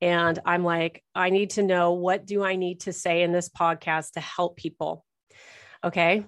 And 0.00 0.38
I'm 0.44 0.64
like, 0.64 1.04
I 1.14 1.30
need 1.30 1.50
to 1.50 1.62
know 1.62 1.92
what 1.92 2.26
do 2.26 2.44
I 2.44 2.56
need 2.56 2.80
to 2.80 2.92
say 2.92 3.22
in 3.22 3.32
this 3.32 3.48
podcast 3.48 4.12
to 4.12 4.20
help 4.20 4.56
people. 4.56 5.04
Okay. 5.84 6.24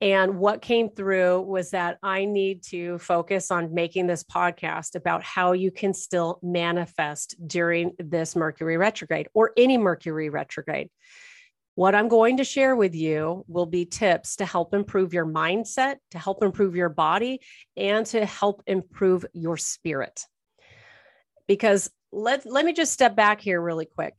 And 0.00 0.38
what 0.38 0.62
came 0.62 0.88
through 0.88 1.42
was 1.42 1.70
that 1.70 1.98
I 2.02 2.24
need 2.24 2.62
to 2.64 2.98
focus 2.98 3.50
on 3.50 3.74
making 3.74 4.06
this 4.06 4.24
podcast 4.24 4.94
about 4.94 5.22
how 5.22 5.52
you 5.52 5.70
can 5.70 5.92
still 5.92 6.38
manifest 6.42 7.34
during 7.46 7.92
this 7.98 8.34
Mercury 8.34 8.78
retrograde 8.78 9.28
or 9.34 9.52
any 9.58 9.76
Mercury 9.76 10.30
retrograde. 10.30 10.88
What 11.74 11.94
I'm 11.94 12.08
going 12.08 12.38
to 12.38 12.44
share 12.44 12.74
with 12.76 12.94
you 12.94 13.44
will 13.46 13.66
be 13.66 13.84
tips 13.84 14.36
to 14.36 14.46
help 14.46 14.74
improve 14.74 15.12
your 15.12 15.26
mindset, 15.26 15.96
to 16.12 16.18
help 16.18 16.42
improve 16.42 16.74
your 16.74 16.88
body, 16.88 17.40
and 17.76 18.04
to 18.06 18.24
help 18.24 18.62
improve 18.66 19.26
your 19.34 19.56
spirit. 19.56 20.24
Because 21.46 21.90
let, 22.10 22.46
let 22.46 22.64
me 22.64 22.72
just 22.72 22.92
step 22.92 23.14
back 23.14 23.40
here 23.40 23.60
really 23.60 23.86
quick. 23.86 24.14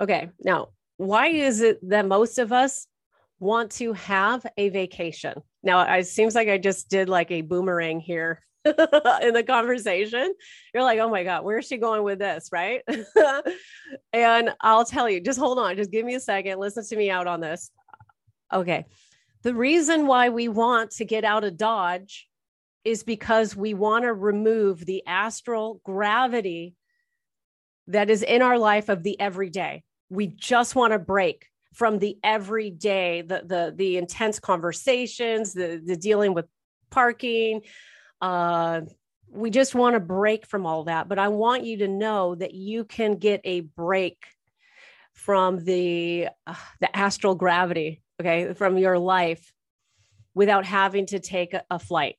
Okay, 0.00 0.30
now, 0.40 0.68
why 0.96 1.28
is 1.28 1.60
it 1.60 1.78
that 1.88 2.06
most 2.06 2.38
of 2.38 2.52
us 2.52 2.86
want 3.38 3.72
to 3.72 3.92
have 3.92 4.46
a 4.56 4.68
vacation. 4.70 5.34
Now, 5.62 5.82
it 5.96 6.06
seems 6.06 6.34
like 6.34 6.48
I 6.48 6.58
just 6.58 6.88
did 6.88 7.08
like 7.08 7.30
a 7.30 7.42
boomerang 7.42 8.00
here 8.00 8.42
in 8.64 9.34
the 9.34 9.44
conversation. 9.46 10.34
You're 10.72 10.82
like, 10.82 10.98
oh 10.98 11.10
my 11.10 11.24
God, 11.24 11.44
where's 11.44 11.66
she 11.66 11.76
going 11.76 12.02
with 12.02 12.18
this? 12.18 12.48
Right. 12.50 12.82
and 14.12 14.54
I'll 14.60 14.84
tell 14.84 15.08
you, 15.08 15.20
just 15.20 15.38
hold 15.38 15.58
on, 15.58 15.76
just 15.76 15.90
give 15.90 16.06
me 16.06 16.14
a 16.14 16.20
second, 16.20 16.58
listen 16.58 16.84
to 16.86 16.96
me 16.96 17.10
out 17.10 17.26
on 17.26 17.40
this. 17.40 17.70
Okay. 18.52 18.86
The 19.42 19.54
reason 19.54 20.06
why 20.06 20.30
we 20.30 20.48
want 20.48 20.92
to 20.92 21.04
get 21.04 21.24
out 21.24 21.44
of 21.44 21.56
Dodge 21.56 22.28
is 22.84 23.02
because 23.02 23.54
we 23.54 23.74
want 23.74 24.04
to 24.04 24.12
remove 24.12 24.84
the 24.84 25.02
astral 25.06 25.80
gravity 25.84 26.74
that 27.88 28.10
is 28.10 28.22
in 28.22 28.42
our 28.42 28.58
life 28.58 28.88
of 28.88 29.02
the 29.02 29.20
everyday. 29.20 29.82
We 30.08 30.28
just 30.28 30.74
want 30.74 30.92
to 30.92 30.98
break 30.98 31.46
from 31.76 31.98
the 31.98 32.18
everyday, 32.24 33.20
the 33.20 33.42
the 33.44 33.74
the 33.76 33.98
intense 33.98 34.40
conversations, 34.40 35.52
the 35.52 35.80
the 35.84 35.94
dealing 35.94 36.32
with 36.32 36.46
parking. 36.90 37.60
Uh, 38.22 38.80
we 39.28 39.50
just 39.50 39.74
want 39.74 39.92
to 39.92 40.00
break 40.00 40.46
from 40.46 40.64
all 40.64 40.84
that. 40.84 41.06
But 41.06 41.18
I 41.18 41.28
want 41.28 41.64
you 41.64 41.78
to 41.78 41.88
know 41.88 42.34
that 42.34 42.54
you 42.54 42.84
can 42.84 43.16
get 43.16 43.42
a 43.44 43.60
break 43.60 44.16
from 45.12 45.62
the 45.64 46.28
uh, 46.46 46.54
the 46.80 46.96
astral 46.96 47.34
gravity, 47.34 48.02
okay, 48.18 48.54
from 48.54 48.78
your 48.78 48.98
life 48.98 49.52
without 50.34 50.64
having 50.64 51.04
to 51.06 51.20
take 51.20 51.52
a, 51.52 51.62
a 51.70 51.78
flight. 51.78 52.16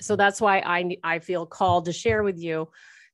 So 0.00 0.16
that's 0.16 0.40
why 0.40 0.60
I 0.60 0.96
I 1.04 1.18
feel 1.18 1.44
called 1.44 1.84
to 1.84 1.92
share 1.92 2.22
with 2.22 2.38
you 2.38 2.70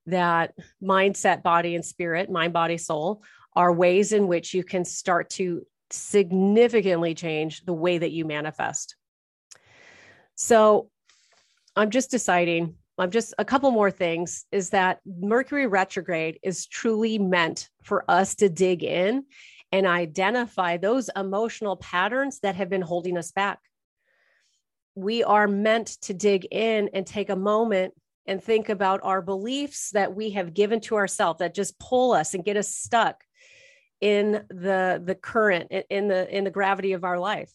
that 0.06 0.54
mindset, 0.80 1.42
body, 1.42 1.74
and 1.74 1.84
spirit, 1.84 2.30
mind, 2.30 2.52
body, 2.52 2.78
soul 2.78 3.24
are 3.56 3.72
ways 3.72 4.12
in 4.12 4.26
which 4.28 4.54
you 4.54 4.64
can 4.64 4.84
start 4.84 5.30
to 5.30 5.66
significantly 5.90 7.14
change 7.14 7.64
the 7.64 7.72
way 7.72 7.98
that 7.98 8.12
you 8.12 8.24
manifest. 8.24 8.96
So 10.36 10.88
I'm 11.76 11.90
just 11.90 12.10
deciding, 12.10 12.76
I'm 12.98 13.10
just 13.10 13.34
a 13.38 13.44
couple 13.44 13.70
more 13.70 13.90
things 13.90 14.44
is 14.52 14.70
that 14.70 15.00
Mercury 15.04 15.66
retrograde 15.66 16.38
is 16.42 16.66
truly 16.66 17.18
meant 17.18 17.68
for 17.82 18.04
us 18.08 18.34
to 18.36 18.48
dig 18.48 18.82
in 18.82 19.24
and 19.72 19.86
identify 19.86 20.76
those 20.76 21.10
emotional 21.14 21.76
patterns 21.76 22.40
that 22.40 22.56
have 22.56 22.68
been 22.68 22.82
holding 22.82 23.16
us 23.16 23.32
back. 23.32 23.58
We 24.94 25.22
are 25.22 25.46
meant 25.46 25.88
to 26.02 26.14
dig 26.14 26.46
in 26.50 26.90
and 26.92 27.06
take 27.06 27.30
a 27.30 27.36
moment 27.36 27.94
and 28.26 28.42
think 28.42 28.68
about 28.68 29.00
our 29.02 29.22
beliefs 29.22 29.90
that 29.90 30.14
we 30.14 30.30
have 30.30 30.54
given 30.54 30.80
to 30.80 30.96
ourselves 30.96 31.38
that 31.38 31.54
just 31.54 31.78
pull 31.78 32.12
us 32.12 32.34
and 32.34 32.44
get 32.44 32.56
us 32.56 32.68
stuck 32.68 33.24
in 34.00 34.44
the 34.48 35.02
the 35.04 35.14
current 35.14 35.70
in 35.90 36.08
the 36.08 36.36
in 36.36 36.44
the 36.44 36.50
gravity 36.50 36.92
of 36.92 37.04
our 37.04 37.18
life. 37.18 37.52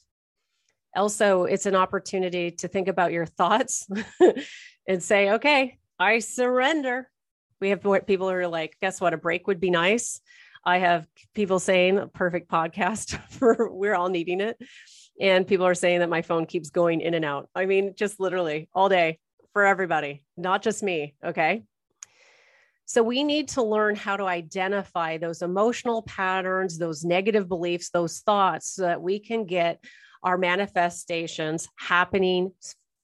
Also 0.96 1.46
it's 1.46 1.66
an 1.66 1.76
opportunity 1.76 2.52
to 2.52 2.68
think 2.68 2.88
about 2.88 3.12
your 3.12 3.26
thoughts 3.26 3.88
and 4.88 5.02
say 5.02 5.32
okay 5.32 5.78
i 6.00 6.20
surrender. 6.20 7.10
We 7.62 7.70
have 7.70 7.82
people 8.06 8.30
who 8.30 8.36
are 8.36 8.48
like 8.48 8.78
guess 8.82 9.02
what? 9.02 9.14
A 9.14 9.18
break 9.18 9.48
would 9.48 9.60
be 9.60 9.72
nice. 9.72 10.22
I 10.64 10.80
have 10.80 11.08
people 11.34 11.60
saying 11.60 12.10
perfect 12.14 12.50
podcast 12.50 13.20
for 13.30 13.72
we're 13.72 13.96
all 13.96 14.10
needing 14.10 14.42
it. 14.42 14.58
And 15.20 15.48
people 15.48 15.66
are 15.66 15.76
saying 15.76 16.00
that 16.00 16.10
my 16.10 16.22
phone 16.22 16.46
keeps 16.46 16.70
going 16.70 17.02
in 17.02 17.14
and 17.14 17.24
out. 17.26 17.50
I 17.56 17.66
mean 17.66 17.94
just 17.96 18.20
literally 18.20 18.70
all 18.74 18.90
day 18.90 19.20
for 19.54 19.66
everybody 19.66 20.22
not 20.36 20.62
just 20.62 20.84
me 20.84 21.16
okay 21.24 21.64
so 22.86 23.02
we 23.02 23.24
need 23.24 23.50
to 23.50 23.64
learn 23.64 23.96
how 23.96 24.16
to 24.16 24.26
identify 24.26 25.18
those 25.18 25.42
emotional 25.42 26.04
patterns, 26.04 26.78
those 26.78 27.04
negative 27.04 27.50
beliefs, 27.50 27.90
those 27.90 28.20
thoughts 28.20 28.72
so 28.72 28.84
that 28.84 29.02
we 29.02 29.20
can 29.20 29.46
get 29.46 29.84
our 30.24 30.38
manifestations 30.38 31.68
happening 31.78 32.52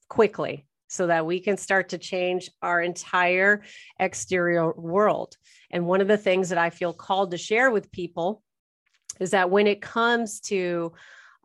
quickly 0.08 0.66
so 0.92 1.08
that 1.08 1.26
we 1.26 1.40
can 1.40 1.56
start 1.56 1.88
to 1.90 1.98
change 1.98 2.52
our 2.62 2.82
entire 2.82 3.64
exterior 3.98 4.74
world. 4.74 5.38
And 5.72 5.86
one 5.86 6.02
of 6.02 6.10
the 6.10 6.18
things 6.18 6.50
that 6.50 6.58
I 6.58 6.70
feel 6.70 6.92
called 6.92 7.32
to 7.32 7.38
share 7.38 7.72
with 7.72 7.94
people 7.94 8.44
is 9.22 9.32
that 9.32 9.50
when 9.50 9.68
it 9.68 9.82
comes 9.82 10.42
to 10.42 10.92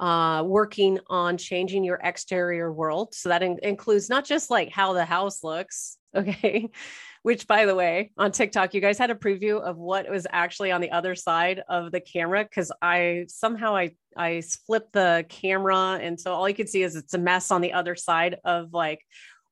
uh, 0.00 0.42
working 0.44 0.98
on 1.08 1.38
changing 1.38 1.84
your 1.84 2.00
exterior 2.02 2.72
world, 2.72 3.14
so 3.14 3.28
that 3.28 3.44
in- 3.44 3.60
includes 3.62 4.10
not 4.10 4.24
just 4.24 4.50
like 4.50 4.70
how 4.70 4.94
the 4.94 5.04
house 5.04 5.44
looks, 5.44 5.96
okay, 6.16 6.70
which 7.22 7.46
by 7.46 7.66
the 7.66 7.74
way, 7.74 8.12
on 8.16 8.32
TikTok, 8.32 8.74
you 8.74 8.80
guys 8.80 8.98
had 8.98 9.10
a 9.10 9.14
preview 9.14 9.60
of 9.60 9.76
what 9.76 10.08
was 10.08 10.26
actually 10.30 10.70
on 10.72 10.80
the 10.80 10.90
other 10.90 11.14
side 11.14 11.62
of 11.68 11.92
the 11.92 12.00
camera 12.00 12.44
because 12.44 12.72
I 12.80 13.26
somehow 13.28 13.76
I 13.76 13.94
I 14.16 14.42
flipped 14.66 14.92
the 14.92 15.26
camera 15.28 15.98
and 16.00 16.20
so 16.20 16.32
all 16.32 16.48
you 16.48 16.54
can 16.54 16.66
see 16.66 16.82
is 16.82 16.96
it's 16.96 17.14
a 17.14 17.18
mess 17.18 17.50
on 17.50 17.60
the 17.60 17.72
other 17.72 17.94
side 17.94 18.38
of 18.44 18.72
like 18.72 19.00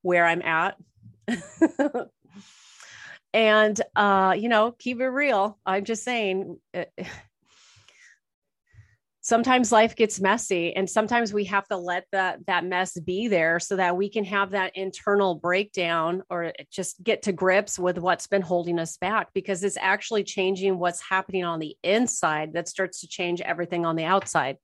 where 0.02 0.25
I'm 0.25 0.42
at. 0.42 0.76
and 3.35 3.80
uh, 3.97 4.35
you 4.38 4.49
know, 4.49 4.73
keep 4.78 5.00
it 5.00 5.09
real. 5.09 5.59
I'm 5.66 5.85
just 5.85 6.04
saying 6.04 6.59
eh, 6.73 6.85
sometimes 9.25 9.73
life 9.73 9.97
gets 9.97 10.21
messy 10.21 10.76
and 10.76 10.88
sometimes 10.88 11.33
we 11.33 11.45
have 11.45 11.66
to 11.66 11.76
let 11.78 12.04
that 12.12 12.45
that 12.47 12.62
mess 12.62 13.00
be 13.00 13.26
there 13.26 13.59
so 13.59 13.75
that 13.75 13.97
we 13.97 14.07
can 14.07 14.23
have 14.23 14.50
that 14.50 14.71
internal 14.76 15.35
breakdown 15.35 16.23
or 16.28 16.52
just 16.71 17.02
get 17.02 17.23
to 17.23 17.33
grips 17.33 17.78
with 17.78 17.97
what's 17.97 18.26
been 18.26 18.43
holding 18.43 18.78
us 18.78 18.99
back 18.99 19.28
because 19.33 19.64
it's 19.64 19.78
actually 19.81 20.23
changing 20.23 20.78
what's 20.78 21.00
happening 21.00 21.43
on 21.43 21.59
the 21.59 21.75
inside 21.83 22.52
that 22.52 22.69
starts 22.69 23.00
to 23.00 23.09
change 23.09 23.40
everything 23.40 23.87
on 23.87 23.97
the 23.97 24.04
outside 24.04 24.59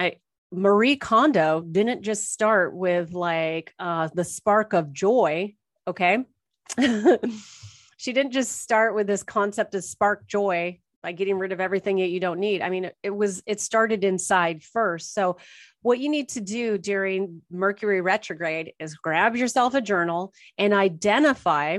I, 0.00 0.16
Marie 0.50 0.96
Kondo 0.96 1.60
didn't 1.60 2.02
just 2.02 2.32
start 2.32 2.74
with 2.74 3.12
like 3.12 3.74
uh, 3.78 4.08
the 4.12 4.24
spark 4.24 4.72
of 4.72 4.92
joy, 4.92 5.54
okay? 5.86 6.24
she 6.78 8.12
didn't 8.12 8.32
just 8.32 8.60
start 8.60 8.94
with 8.94 9.06
this 9.06 9.22
concept 9.22 9.74
of 9.76 9.84
spark 9.84 10.26
joy 10.26 10.80
by 11.04 11.12
getting 11.12 11.38
rid 11.38 11.52
of 11.52 11.60
everything 11.60 11.96
that 11.96 12.08
you 12.08 12.18
don't 12.18 12.40
need. 12.40 12.62
I 12.62 12.70
mean, 12.70 12.90
it 13.02 13.14
was, 13.14 13.42
it 13.44 13.60
started 13.60 14.04
inside 14.04 14.62
first. 14.62 15.12
So, 15.12 15.36
what 15.82 15.98
you 15.98 16.08
need 16.08 16.30
to 16.30 16.40
do 16.40 16.78
during 16.78 17.42
Mercury 17.50 18.00
retrograde 18.00 18.72
is 18.80 18.94
grab 18.94 19.36
yourself 19.36 19.74
a 19.74 19.82
journal 19.82 20.32
and 20.56 20.72
identify 20.72 21.78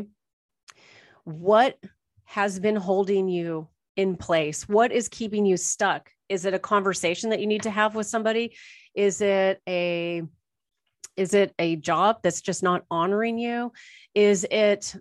what 1.23 1.79
has 2.25 2.59
been 2.59 2.75
holding 2.75 3.27
you 3.27 3.67
in 3.97 4.15
place. 4.15 4.69
What 4.69 4.91
is 4.91 5.09
keeping 5.09 5.47
you 5.47 5.57
stuck? 5.57 6.11
Is 6.29 6.45
it 6.45 6.53
a 6.53 6.59
conversation 6.59 7.31
that 7.31 7.39
you 7.39 7.47
need 7.47 7.63
to 7.63 7.71
have 7.71 7.95
with 7.95 8.05
somebody? 8.05 8.55
Is 8.93 9.21
it 9.21 9.59
a 9.67 10.21
is 11.17 11.33
it 11.33 11.55
a 11.57 11.77
job 11.77 12.19
that's 12.21 12.41
just 12.41 12.61
not 12.61 12.83
honoring 12.91 13.39
you? 13.39 13.71
Is 14.13 14.45
it 14.51 14.95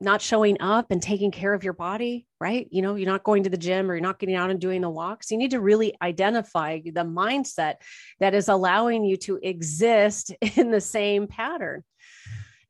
not 0.00 0.20
showing 0.20 0.60
up 0.60 0.90
and 0.90 1.02
taking 1.02 1.30
care 1.30 1.54
of 1.54 1.64
your 1.64 1.72
body, 1.72 2.26
right? 2.40 2.68
You 2.70 2.82
know, 2.82 2.96
you're 2.96 3.10
not 3.10 3.24
going 3.24 3.44
to 3.44 3.50
the 3.50 3.56
gym 3.56 3.90
or 3.90 3.94
you're 3.94 4.02
not 4.02 4.18
getting 4.18 4.34
out 4.34 4.50
and 4.50 4.60
doing 4.60 4.82
the 4.82 4.90
walks. 4.90 5.30
You 5.30 5.38
need 5.38 5.52
to 5.52 5.60
really 5.60 5.94
identify 6.02 6.80
the 6.84 7.04
mindset 7.04 7.76
that 8.20 8.34
is 8.34 8.48
allowing 8.48 9.04
you 9.04 9.16
to 9.18 9.38
exist 9.42 10.32
in 10.56 10.70
the 10.70 10.80
same 10.80 11.26
pattern. 11.26 11.82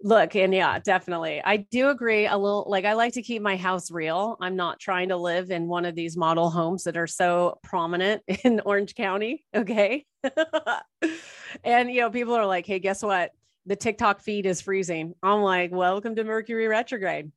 Look, 0.02 0.36
and 0.36 0.52
yeah, 0.54 0.78
definitely. 0.78 1.40
I 1.42 1.56
do 1.56 1.88
agree 1.88 2.26
a 2.26 2.36
little 2.36 2.66
like 2.68 2.84
I 2.84 2.92
like 2.92 3.14
to 3.14 3.22
keep 3.22 3.40
my 3.40 3.56
house 3.56 3.90
real. 3.90 4.36
I'm 4.40 4.54
not 4.54 4.78
trying 4.78 5.08
to 5.08 5.16
live 5.16 5.50
in 5.50 5.66
one 5.66 5.86
of 5.86 5.94
these 5.94 6.16
model 6.16 6.50
homes 6.50 6.84
that 6.84 6.98
are 6.98 7.06
so 7.06 7.58
prominent 7.64 8.22
in 8.44 8.60
Orange 8.60 8.94
County. 8.94 9.44
Okay. 9.54 10.04
and, 11.64 11.90
you 11.90 12.02
know, 12.02 12.10
people 12.10 12.34
are 12.34 12.46
like, 12.46 12.66
hey, 12.66 12.78
guess 12.78 13.02
what? 13.02 13.30
The 13.66 13.76
TikTok 13.76 14.20
feed 14.20 14.46
is 14.46 14.60
freezing. 14.60 15.14
I'm 15.22 15.42
like, 15.42 15.72
welcome 15.72 16.14
to 16.16 16.24
Mercury 16.24 16.68
retrograde. 16.68 17.32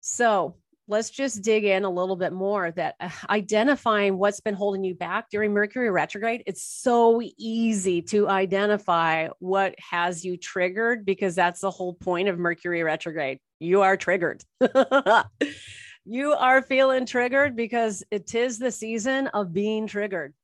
So 0.00 0.56
let's 0.88 1.10
just 1.10 1.42
dig 1.42 1.64
in 1.64 1.84
a 1.84 1.90
little 1.90 2.16
bit 2.16 2.32
more 2.32 2.70
that 2.72 2.96
uh, 3.00 3.08
identifying 3.30 4.18
what's 4.18 4.40
been 4.40 4.54
holding 4.54 4.84
you 4.84 4.94
back 4.94 5.30
during 5.30 5.52
Mercury 5.52 5.90
retrograde, 5.90 6.42
it's 6.46 6.62
so 6.62 7.22
easy 7.38 8.02
to 8.02 8.28
identify 8.28 9.28
what 9.38 9.74
has 9.78 10.24
you 10.24 10.36
triggered 10.36 11.06
because 11.06 11.34
that's 11.34 11.60
the 11.60 11.70
whole 11.70 11.94
point 11.94 12.28
of 12.28 12.38
Mercury 12.38 12.82
retrograde. 12.82 13.38
You 13.60 13.82
are 13.82 13.96
triggered. 13.96 14.42
you 16.04 16.32
are 16.32 16.62
feeling 16.62 17.06
triggered 17.06 17.56
because 17.56 18.02
it 18.10 18.34
is 18.34 18.58
the 18.58 18.72
season 18.72 19.28
of 19.28 19.52
being 19.52 19.86
triggered 19.86 20.34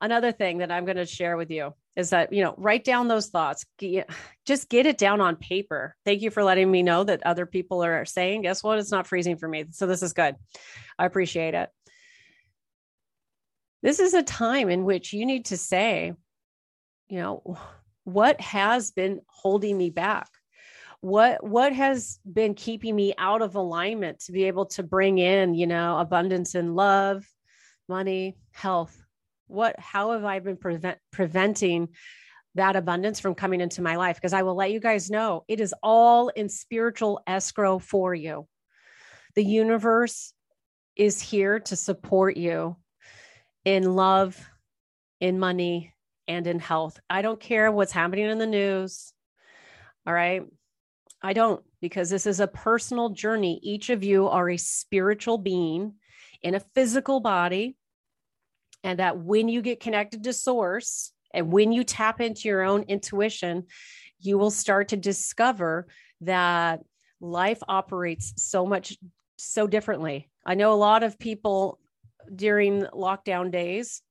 another 0.00 0.32
thing 0.32 0.58
that 0.58 0.70
I'm 0.70 0.84
going 0.84 0.98
to 0.98 1.06
share 1.06 1.36
with 1.36 1.50
you 1.50 1.72
is 1.96 2.10
that, 2.10 2.32
you 2.32 2.42
know, 2.42 2.54
write 2.58 2.84
down 2.84 3.08
those 3.08 3.28
thoughts. 3.28 3.64
Just 4.44 4.68
get 4.68 4.86
it 4.86 4.98
down 4.98 5.20
on 5.20 5.36
paper. 5.36 5.94
Thank 6.04 6.22
you 6.22 6.30
for 6.30 6.42
letting 6.42 6.70
me 6.70 6.82
know 6.82 7.04
that 7.04 7.24
other 7.24 7.46
people 7.46 7.84
are 7.84 8.04
saying, 8.04 8.42
guess 8.42 8.62
what? 8.62 8.78
It's 8.78 8.90
not 8.90 9.06
freezing 9.06 9.36
for 9.36 9.48
me. 9.48 9.66
So 9.70 9.86
this 9.86 10.02
is 10.02 10.12
good. 10.12 10.34
I 10.98 11.06
appreciate 11.06 11.54
it. 11.54 11.68
This 13.82 14.00
is 14.00 14.14
a 14.14 14.22
time 14.22 14.70
in 14.70 14.84
which 14.84 15.12
you 15.12 15.26
need 15.26 15.46
to 15.46 15.56
say, 15.56 16.14
you 17.08 17.18
know, 17.18 17.58
what 18.04 18.40
has 18.40 18.90
been 18.90 19.20
holding 19.26 19.76
me 19.76 19.90
back? 19.90 20.28
What 21.00 21.44
what 21.44 21.74
has 21.74 22.18
been 22.24 22.54
keeping 22.54 22.96
me 22.96 23.12
out 23.18 23.42
of 23.42 23.56
alignment 23.56 24.20
to 24.20 24.32
be 24.32 24.44
able 24.44 24.66
to 24.66 24.82
bring 24.82 25.18
in, 25.18 25.52
you 25.54 25.66
know, 25.66 25.98
abundance 25.98 26.54
and 26.54 26.74
love, 26.74 27.30
money, 27.88 28.38
health, 28.52 29.03
what 29.46 29.78
how 29.78 30.12
have 30.12 30.24
i 30.24 30.38
been 30.38 30.56
prevent, 30.56 30.98
preventing 31.10 31.88
that 32.56 32.76
abundance 32.76 33.18
from 33.18 33.34
coming 33.34 33.60
into 33.60 33.82
my 33.82 33.96
life? 33.96 34.16
Because 34.16 34.32
i 34.32 34.42
will 34.42 34.54
let 34.54 34.72
you 34.72 34.80
guys 34.80 35.10
know 35.10 35.44
it 35.48 35.60
is 35.60 35.74
all 35.82 36.28
in 36.28 36.48
spiritual 36.48 37.20
escrow 37.26 37.78
for 37.78 38.14
you. 38.14 38.46
The 39.34 39.44
universe 39.44 40.32
is 40.96 41.20
here 41.20 41.58
to 41.60 41.76
support 41.76 42.36
you 42.36 42.76
in 43.64 43.96
love 43.96 44.38
in 45.20 45.38
money 45.38 45.92
and 46.28 46.46
in 46.46 46.58
health. 46.58 47.00
I 47.10 47.22
don't 47.22 47.40
care 47.40 47.70
what's 47.72 47.92
happening 47.92 48.26
in 48.26 48.38
the 48.38 48.46
news 48.46 49.14
all 50.06 50.14
right? 50.14 50.42
I 51.22 51.32
don't 51.32 51.62
because 51.80 52.10
this 52.10 52.26
is 52.26 52.40
a 52.40 52.46
personal 52.46 53.10
journey. 53.10 53.60
Each 53.62 53.90
of 53.90 54.04
you 54.04 54.28
are 54.28 54.50
a 54.50 54.56
spiritual 54.56 55.38
being 55.38 55.94
in 56.42 56.54
a 56.54 56.60
physical 56.60 57.20
body 57.20 57.76
and 58.84 58.98
that 58.98 59.18
when 59.18 59.48
you 59.48 59.62
get 59.62 59.80
connected 59.80 60.22
to 60.22 60.32
source 60.32 61.12
and 61.32 61.50
when 61.50 61.72
you 61.72 61.82
tap 61.82 62.20
into 62.20 62.46
your 62.46 62.62
own 62.62 62.84
intuition, 62.84 63.64
you 64.20 64.38
will 64.38 64.50
start 64.50 64.88
to 64.88 64.96
discover 64.96 65.88
that 66.20 66.80
life 67.20 67.60
operates 67.66 68.34
so 68.36 68.64
much 68.64 68.96
so 69.36 69.66
differently. 69.66 70.30
I 70.46 70.54
know 70.54 70.72
a 70.72 70.76
lot 70.76 71.02
of 71.02 71.18
people 71.18 71.80
during 72.32 72.82
lockdown 72.82 73.50
days 73.50 74.02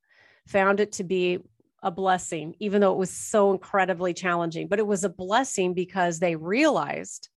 found 0.48 0.80
it 0.80 0.94
to 0.94 1.03
be 1.03 1.39
a 1.82 1.92
blessing, 1.92 2.56
even 2.60 2.82
though 2.82 2.94
it 2.94 2.98
was 2.98 3.12
so 3.12 3.51
incredibly 3.51 4.13
challenging. 4.13 4.68
But 4.68 4.80
it 4.80 4.88
was 4.88 5.03
a 5.03 5.10
blessing 5.10 5.74
because 5.74 6.20
they 6.20 6.36
realized 6.36 7.30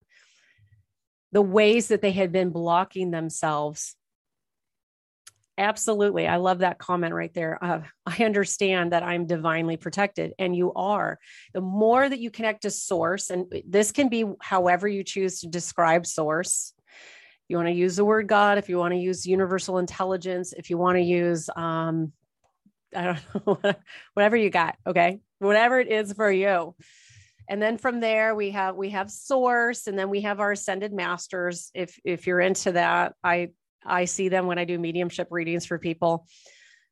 the 1.31 1.41
ways 1.41 1.89
that 1.89 2.01
they 2.01 2.11
had 2.11 2.31
been 2.31 2.49
blocking 2.49 3.11
themselves 3.11 3.95
Absolutely. 5.57 6.27
I 6.27 6.35
love 6.35 6.59
that 6.59 6.77
comment 6.77 7.13
right 7.13 7.33
there. 7.33 7.57
Uh, 7.63 7.81
I 8.05 8.23
understand 8.23 8.91
that 8.91 9.03
I'm 9.03 9.25
divinely 9.25 9.77
protected, 9.77 10.33
and 10.37 10.55
you 10.55 10.73
are. 10.73 11.19
The 11.53 11.61
more 11.61 12.07
that 12.07 12.19
you 12.19 12.29
connect 12.29 12.63
to 12.63 12.71
source, 12.71 13.29
and 13.29 13.51
this 13.67 13.91
can 13.91 14.09
be 14.09 14.25
however 14.39 14.87
you 14.87 15.03
choose 15.03 15.41
to 15.41 15.47
describe 15.47 16.05
source. 16.05 16.73
You 17.47 17.55
want 17.55 17.69
to 17.69 17.73
use 17.73 17.95
the 17.95 18.05
word 18.05 18.27
God, 18.27 18.57
if 18.57 18.67
you 18.69 18.77
want 18.77 18.93
to 18.93 18.99
use 18.99 19.25
universal 19.25 19.77
intelligence, 19.77 20.53
if 20.53 20.69
you 20.69 20.77
want 20.77 20.97
to 20.97 21.01
use, 21.01 21.49
um, 21.55 22.11
I 22.93 23.17
don't 23.35 23.47
know, 23.63 23.73
whatever 24.13 24.35
you 24.35 24.49
got. 24.49 24.75
Okay. 24.85 25.19
Whatever 25.39 25.79
it 25.79 25.89
is 25.89 26.11
for 26.13 26.29
you. 26.29 26.75
And 27.49 27.61
then 27.61 27.77
from 27.77 28.01
there 28.01 28.35
we 28.35 28.51
have 28.51 28.75
we 28.75 28.89
have 28.89 29.09
source 29.09 29.87
and 29.87 29.97
then 29.97 30.09
we 30.09 30.21
have 30.21 30.41
our 30.41 30.51
ascended 30.51 30.91
masters 30.91 31.71
if 31.73 31.97
if 32.03 32.27
you're 32.27 32.41
into 32.41 32.73
that 32.73 33.13
I 33.23 33.51
I 33.87 34.05
see 34.05 34.29
them 34.29 34.45
when 34.45 34.59
I 34.59 34.65
do 34.65 34.77
mediumship 34.77 35.27
readings 35.31 35.65
for 35.65 35.79
people. 35.79 36.27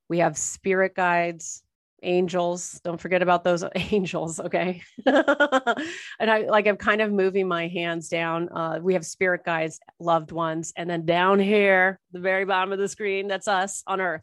We 0.09 0.19
have 0.19 0.37
spirit 0.37 0.95
guides, 0.95 1.63
angels. 2.03 2.79
Don't 2.83 3.01
forget 3.01 3.21
about 3.21 3.43
those 3.43 3.63
angels, 3.75 4.39
okay? 4.39 4.81
and 5.05 6.31
I 6.31 6.45
like 6.47 6.67
I'm 6.67 6.77
kind 6.77 7.01
of 7.01 7.11
moving 7.11 7.47
my 7.47 7.67
hands 7.67 8.07
down. 8.07 8.49
Uh, 8.49 8.79
we 8.81 8.93
have 8.93 9.05
spirit 9.05 9.43
guides, 9.43 9.79
loved 9.99 10.31
ones, 10.31 10.73
and 10.77 10.89
then 10.89 11.05
down 11.05 11.39
here, 11.39 11.99
the 12.11 12.19
very 12.19 12.45
bottom 12.45 12.71
of 12.71 12.79
the 12.79 12.87
screen, 12.87 13.27
that's 13.27 13.47
us 13.47 13.83
on 13.87 14.01
earth. 14.01 14.21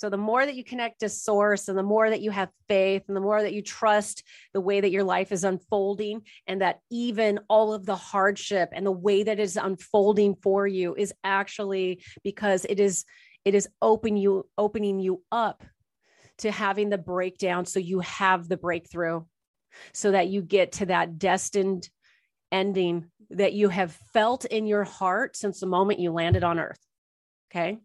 So 0.00 0.08
the 0.08 0.16
more 0.16 0.46
that 0.46 0.54
you 0.54 0.64
connect 0.64 1.00
to 1.00 1.10
source 1.10 1.68
and 1.68 1.76
the 1.76 1.82
more 1.82 2.08
that 2.08 2.22
you 2.22 2.30
have 2.30 2.48
faith 2.68 3.02
and 3.06 3.14
the 3.14 3.20
more 3.20 3.42
that 3.42 3.52
you 3.52 3.60
trust 3.60 4.22
the 4.54 4.60
way 4.60 4.80
that 4.80 4.90
your 4.90 5.04
life 5.04 5.30
is 5.30 5.44
unfolding 5.44 6.22
and 6.46 6.62
that 6.62 6.78
even 6.90 7.38
all 7.50 7.74
of 7.74 7.84
the 7.84 7.96
hardship 7.96 8.70
and 8.72 8.86
the 8.86 8.90
way 8.90 9.24
that 9.24 9.38
is 9.38 9.58
unfolding 9.58 10.36
for 10.36 10.66
you 10.66 10.94
is 10.94 11.12
actually 11.22 12.02
because 12.24 12.64
it 12.64 12.80
is 12.80 13.04
it 13.44 13.54
is 13.54 13.68
open 13.82 14.16
you 14.16 14.48
opening 14.56 15.00
you 15.00 15.22
up 15.30 15.64
to 16.38 16.50
having 16.50 16.88
the 16.88 16.96
breakdown 16.96 17.66
so 17.66 17.78
you 17.78 18.00
have 18.00 18.48
the 18.48 18.56
breakthrough 18.56 19.20
so 19.92 20.12
that 20.12 20.28
you 20.28 20.40
get 20.40 20.72
to 20.72 20.86
that 20.86 21.18
destined 21.18 21.90
ending 22.50 23.10
that 23.28 23.52
you 23.52 23.68
have 23.68 23.92
felt 24.14 24.46
in 24.46 24.66
your 24.66 24.84
heart 24.84 25.36
since 25.36 25.60
the 25.60 25.66
moment 25.66 26.00
you 26.00 26.10
landed 26.10 26.42
on 26.42 26.58
earth 26.58 26.80
okay 27.52 27.78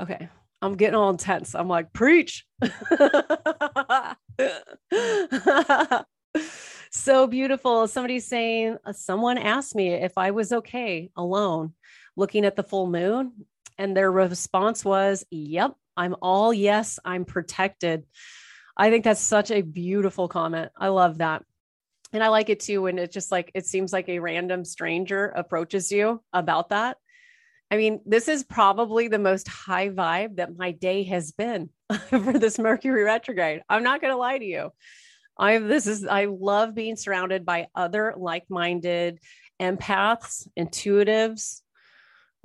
Okay. 0.00 0.28
I'm 0.62 0.76
getting 0.76 0.94
all 0.94 1.10
intense. 1.10 1.54
I'm 1.54 1.68
like, 1.68 1.92
preach. 1.92 2.46
so 6.90 7.26
beautiful. 7.26 7.86
Somebody's 7.88 8.26
saying, 8.26 8.78
uh, 8.84 8.92
someone 8.92 9.38
asked 9.38 9.74
me 9.74 9.90
if 9.90 10.16
I 10.16 10.30
was 10.30 10.52
okay 10.52 11.10
alone 11.16 11.74
looking 12.16 12.44
at 12.44 12.56
the 12.56 12.62
full 12.62 12.86
moon. 12.86 13.32
And 13.78 13.94
their 13.94 14.10
response 14.10 14.84
was, 14.84 15.24
yep, 15.30 15.74
I'm 15.96 16.16
all 16.22 16.52
yes, 16.54 16.98
I'm 17.04 17.26
protected. 17.26 18.04
I 18.76 18.90
think 18.90 19.04
that's 19.04 19.20
such 19.20 19.50
a 19.50 19.60
beautiful 19.60 20.28
comment. 20.28 20.72
I 20.76 20.88
love 20.88 21.18
that. 21.18 21.42
And 22.12 22.24
I 22.24 22.28
like 22.28 22.48
it 22.48 22.60
too 22.60 22.82
when 22.82 22.98
it 22.98 23.12
just 23.12 23.30
like, 23.30 23.50
it 23.54 23.66
seems 23.66 23.92
like 23.92 24.08
a 24.08 24.20
random 24.20 24.64
stranger 24.64 25.26
approaches 25.26 25.92
you 25.92 26.22
about 26.32 26.70
that 26.70 26.96
I 27.70 27.76
mean, 27.76 28.00
this 28.06 28.28
is 28.28 28.44
probably 28.44 29.08
the 29.08 29.18
most 29.18 29.48
high 29.48 29.88
vibe 29.88 30.36
that 30.36 30.56
my 30.56 30.70
day 30.72 31.02
has 31.04 31.32
been 31.32 31.70
for 32.08 32.38
this 32.38 32.58
Mercury 32.58 33.02
retrograde. 33.02 33.62
I'm 33.68 33.82
not 33.82 34.00
going 34.00 34.12
to 34.12 34.18
lie 34.18 34.38
to 34.38 34.44
you. 34.44 34.70
I 35.38 35.58
this 35.58 35.86
is 35.86 36.06
I 36.06 36.26
love 36.26 36.74
being 36.74 36.96
surrounded 36.96 37.44
by 37.44 37.66
other 37.74 38.14
like-minded 38.16 39.18
empaths, 39.60 40.48
intuitives, 40.56 41.60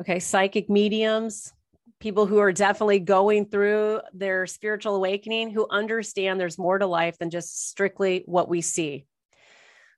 okay, 0.01 0.19
psychic 0.19 0.69
mediums, 0.69 1.53
people 1.99 2.25
who 2.25 2.39
are 2.39 2.51
definitely 2.51 2.99
going 2.99 3.45
through 3.45 4.01
their 4.13 4.45
spiritual 4.47 4.95
awakening 4.95 5.51
who 5.51 5.67
understand 5.69 6.39
there's 6.39 6.57
more 6.57 6.79
to 6.79 6.88
life 6.88 7.17
than 7.19 7.29
just 7.29 7.69
strictly 7.69 8.23
what 8.25 8.49
we 8.49 8.60
see 8.60 9.05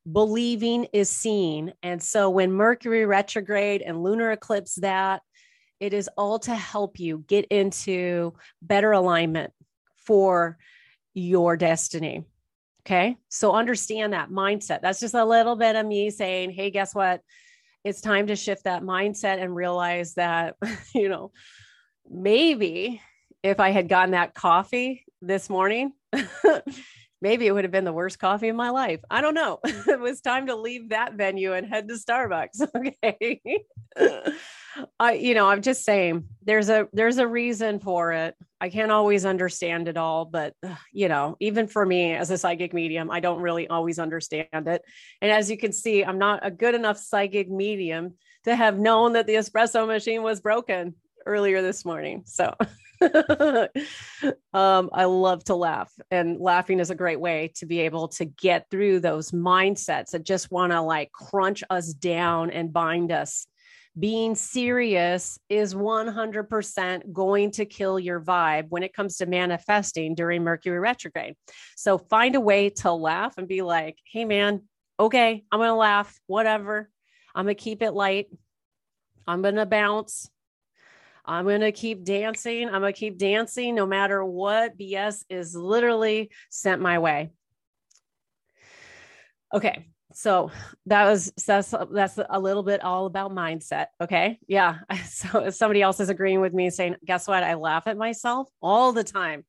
believing 0.10 0.88
is 0.94 1.10
seen. 1.10 1.74
And 1.82 2.02
so 2.02 2.30
when 2.30 2.52
Mercury 2.52 3.06
retrograde 3.06 3.82
and 3.82 4.04
lunar 4.04 4.32
eclipse 4.32 4.76
that, 4.76 5.22
it 5.80 5.94
is 5.94 6.10
all 6.18 6.40
to 6.40 6.56
help 6.56 7.00
you 7.00 7.24
get 7.28 7.46
into 7.46 8.34
better 8.62 8.92
alignment 8.92 9.52
for 9.96 10.58
your 11.14 11.58
destiny. 11.58 12.26
Okay. 12.86 13.18
So 13.30 13.54
understand 13.54 14.14
that 14.14 14.30
mindset. 14.30 14.82
That's 14.82 15.00
just 15.00 15.14
a 15.14 15.24
little 15.24 15.56
bit 15.56 15.76
of 15.76 15.86
me 15.86 16.10
saying, 16.10 16.52
hey, 16.52 16.70
guess 16.70 16.94
what? 16.94 17.22
It's 17.84 18.02
time 18.02 18.28
to 18.28 18.36
shift 18.36 18.66
that 18.66 18.84
mindset 18.84 19.42
and 19.42 19.56
realize 19.56 20.16
that, 20.16 20.56
you 20.96 21.08
know, 21.08 21.32
maybe 22.10 23.02
if 23.42 23.60
I 23.60 23.72
had 23.72 23.88
gotten 23.88 24.12
that 24.12 24.34
coffee 24.34 25.06
this 25.22 25.50
morning, 25.50 25.94
maybe 27.24 27.48
it 27.48 27.54
would 27.54 27.64
have 27.64 27.72
been 27.72 27.86
the 27.86 27.94
worst 27.94 28.20
coffee 28.20 28.50
of 28.50 28.56
my 28.56 28.70
life. 28.70 29.00
I 29.10 29.22
don't 29.22 29.34
know. 29.34 29.60
it 29.64 30.00
was 30.00 30.20
time 30.20 30.48
to 30.48 30.56
leave 30.56 30.90
that 30.90 31.14
venue 31.14 31.54
and 31.54 31.66
head 31.66 31.88
to 31.88 31.96
Starbucks. 31.96 32.68
Okay. 32.76 33.64
I, 35.00 35.14
you 35.14 35.36
know, 35.36 35.48
I'm 35.48 35.62
just 35.62 35.86
saying 35.86 36.26
there's 36.44 36.68
a 36.70 36.88
there's 36.92 37.20
a 37.20 37.28
reason 37.28 37.80
for 37.80 38.12
it. 38.12 38.36
I 38.60 38.70
can't 38.70 38.92
always 38.92 39.24
understand 39.24 39.88
it 39.88 39.98
all, 39.98 40.26
but 40.26 40.56
you 40.92 41.08
know, 41.08 41.38
even 41.40 41.68
for 41.68 41.86
me 41.86 42.14
as 42.14 42.32
a 42.32 42.38
psychic 42.38 42.74
medium, 42.74 43.12
I 43.12 43.20
don't 43.20 43.42
really 43.42 43.68
always 43.68 44.00
understand 44.00 44.68
it. 44.68 44.82
And 45.22 45.32
as 45.32 45.52
you 45.52 45.58
can 45.58 45.72
see, 45.72 46.04
I'm 46.04 46.18
not 46.18 46.46
a 46.46 46.50
good 46.50 46.74
enough 46.74 46.98
psychic 46.98 47.50
medium 47.50 48.16
to 48.46 48.56
have 48.56 48.80
known 48.80 49.14
that 49.14 49.28
the 49.28 49.36
espresso 49.36 49.86
machine 49.88 50.24
was 50.24 50.42
broken 50.42 50.96
earlier 51.26 51.62
this 51.62 51.86
morning. 51.86 52.24
So 52.26 52.56
um, 54.54 54.90
I 54.94 55.06
love 55.06 55.44
to 55.46 55.56
laugh, 55.56 55.92
and 56.12 56.40
laughing 56.40 56.80
is 56.80 56.90
a 56.90 56.96
great 56.96 57.20
way 57.20 57.52
to 57.56 57.66
be 57.66 57.82
able 57.82 58.08
to 58.10 58.26
get 58.26 58.70
through 58.70 59.00
those 59.00 59.32
mindsets 59.32 60.12
that 60.12 60.24
just 60.24 60.52
want 60.52 60.72
to 60.72 60.82
like 60.82 61.12
crunch 61.12 61.64
us 61.70 61.94
down 61.94 62.52
and 62.52 62.74
bind 62.74 63.12
us. 63.12 63.48
Being 63.98 64.34
serious 64.34 65.38
is 65.50 65.76
100% 65.76 67.14
going 67.14 67.52
to 67.52 67.66
kill 67.66 68.00
your 68.00 68.20
vibe 68.20 68.66
when 68.70 68.82
it 68.82 68.94
comes 68.94 69.18
to 69.18 69.28
manifesting 69.28 70.16
during 70.16 70.44
Mercury 70.44 70.80
retrograde. 70.80 71.36
So 71.76 72.00
find 72.00 72.34
a 72.34 72.42
way 72.42 72.70
to 72.70 72.92
laugh 72.92 73.38
and 73.38 73.48
be 73.48 73.62
like, 73.62 74.00
hey, 74.12 74.26
man, 74.26 74.64
okay, 75.00 75.44
I'm 75.52 75.60
going 75.60 75.70
to 75.70 75.76
laugh, 75.76 76.20
whatever. 76.26 76.90
I'm 77.36 77.46
going 77.46 77.56
to 77.56 77.64
keep 77.64 77.84
it 77.84 77.92
light. 77.92 78.28
I'm 79.28 79.44
going 79.44 79.56
to 79.56 79.66
bounce. 79.66 80.30
I'm 81.26 81.46
going 81.46 81.62
to 81.62 81.72
keep 81.72 82.04
dancing. 82.04 82.68
I'm 82.68 82.82
going 82.82 82.94
to 82.94 83.00
keep 83.00 83.18
dancing 83.18 83.76
no 83.76 83.86
matter 83.86 84.24
what 84.24 84.78
BS 84.78 85.24
is 85.30 85.56
literally 85.56 86.32
sent 86.50 86.82
my 86.82 87.00
way. 87.00 87.32
Okay. 89.54 89.88
So 90.16 90.52
that 90.86 91.06
was 91.06 91.34
that's 91.48 91.74
that's 91.92 92.20
a 92.30 92.40
little 92.40 92.64
bit 92.64 92.84
all 92.84 93.06
about 93.06 93.32
mindset. 93.32 93.88
Okay. 94.02 94.40
Yeah. 94.48 94.80
So 95.06 95.46
if 95.46 95.56
somebody 95.56 95.82
else 95.82 96.00
is 96.00 96.10
agreeing 96.10 96.42
with 96.42 96.54
me 96.54 96.70
saying, 96.70 96.98
guess 97.06 97.28
what? 97.28 97.44
I 97.44 97.56
laugh 97.56 97.88
at 97.88 97.98
myself 97.98 98.50
all 98.62 98.94
the 98.94 99.04
time. 99.04 99.46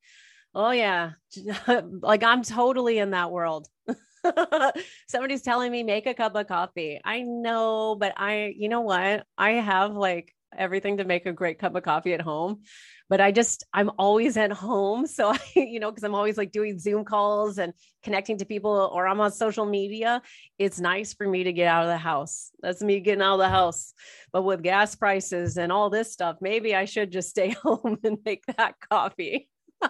Oh 0.54 0.70
yeah. 0.70 1.12
like 2.00 2.22
I'm 2.22 2.42
totally 2.42 2.98
in 2.98 3.10
that 3.10 3.30
world. 3.30 3.68
Somebody's 5.08 5.42
telling 5.42 5.70
me 5.70 5.82
make 5.82 6.06
a 6.06 6.14
cup 6.14 6.34
of 6.34 6.46
coffee. 6.46 7.00
I 7.04 7.22
know, 7.22 7.96
but 7.98 8.14
I, 8.16 8.54
you 8.56 8.68
know 8.68 8.82
what? 8.82 9.26
I 9.36 9.52
have 9.52 9.94
like 9.94 10.33
everything 10.58 10.96
to 10.98 11.04
make 11.04 11.26
a 11.26 11.32
great 11.32 11.58
cup 11.58 11.74
of 11.74 11.82
coffee 11.82 12.14
at 12.14 12.20
home 12.20 12.62
but 13.08 13.20
i 13.20 13.30
just 13.30 13.64
i'm 13.72 13.90
always 13.98 14.36
at 14.36 14.52
home. 14.52 15.06
So 15.14 15.28
i 15.30 15.38
you 15.54 15.80
know 15.80 15.90
because 15.90 16.04
i'm 16.04 16.14
always 16.14 16.36
like 16.36 16.52
doing 16.52 16.78
zoom 16.78 17.04
calls 17.04 17.58
and 17.58 17.72
connecting 18.02 18.38
to 18.38 18.44
people 18.44 18.90
or 18.92 19.06
i'm 19.06 19.20
on 19.20 19.32
social 19.32 19.66
media 19.66 20.22
it's 20.58 20.80
nice 20.80 21.14
for 21.14 21.28
me 21.28 21.44
to 21.44 21.52
get 21.52 21.68
out 21.68 21.84
of 21.84 21.88
the 21.88 21.96
house. 21.96 22.50
That's 22.60 22.82
me 22.82 23.00
getting 23.00 23.22
out 23.22 23.34
of 23.34 23.38
the 23.40 23.48
house. 23.48 23.92
But 24.32 24.42
with 24.42 24.62
gas 24.62 24.94
prices 24.94 25.56
and 25.56 25.70
all 25.72 25.90
this 25.90 26.12
stuff 26.12 26.38
maybe 26.40 26.74
i 26.74 26.84
should 26.84 27.10
just 27.10 27.30
stay 27.30 27.50
home 27.62 27.98
and 28.04 28.18
make 28.24 28.44
that 28.56 28.74
coffee. 28.90 29.48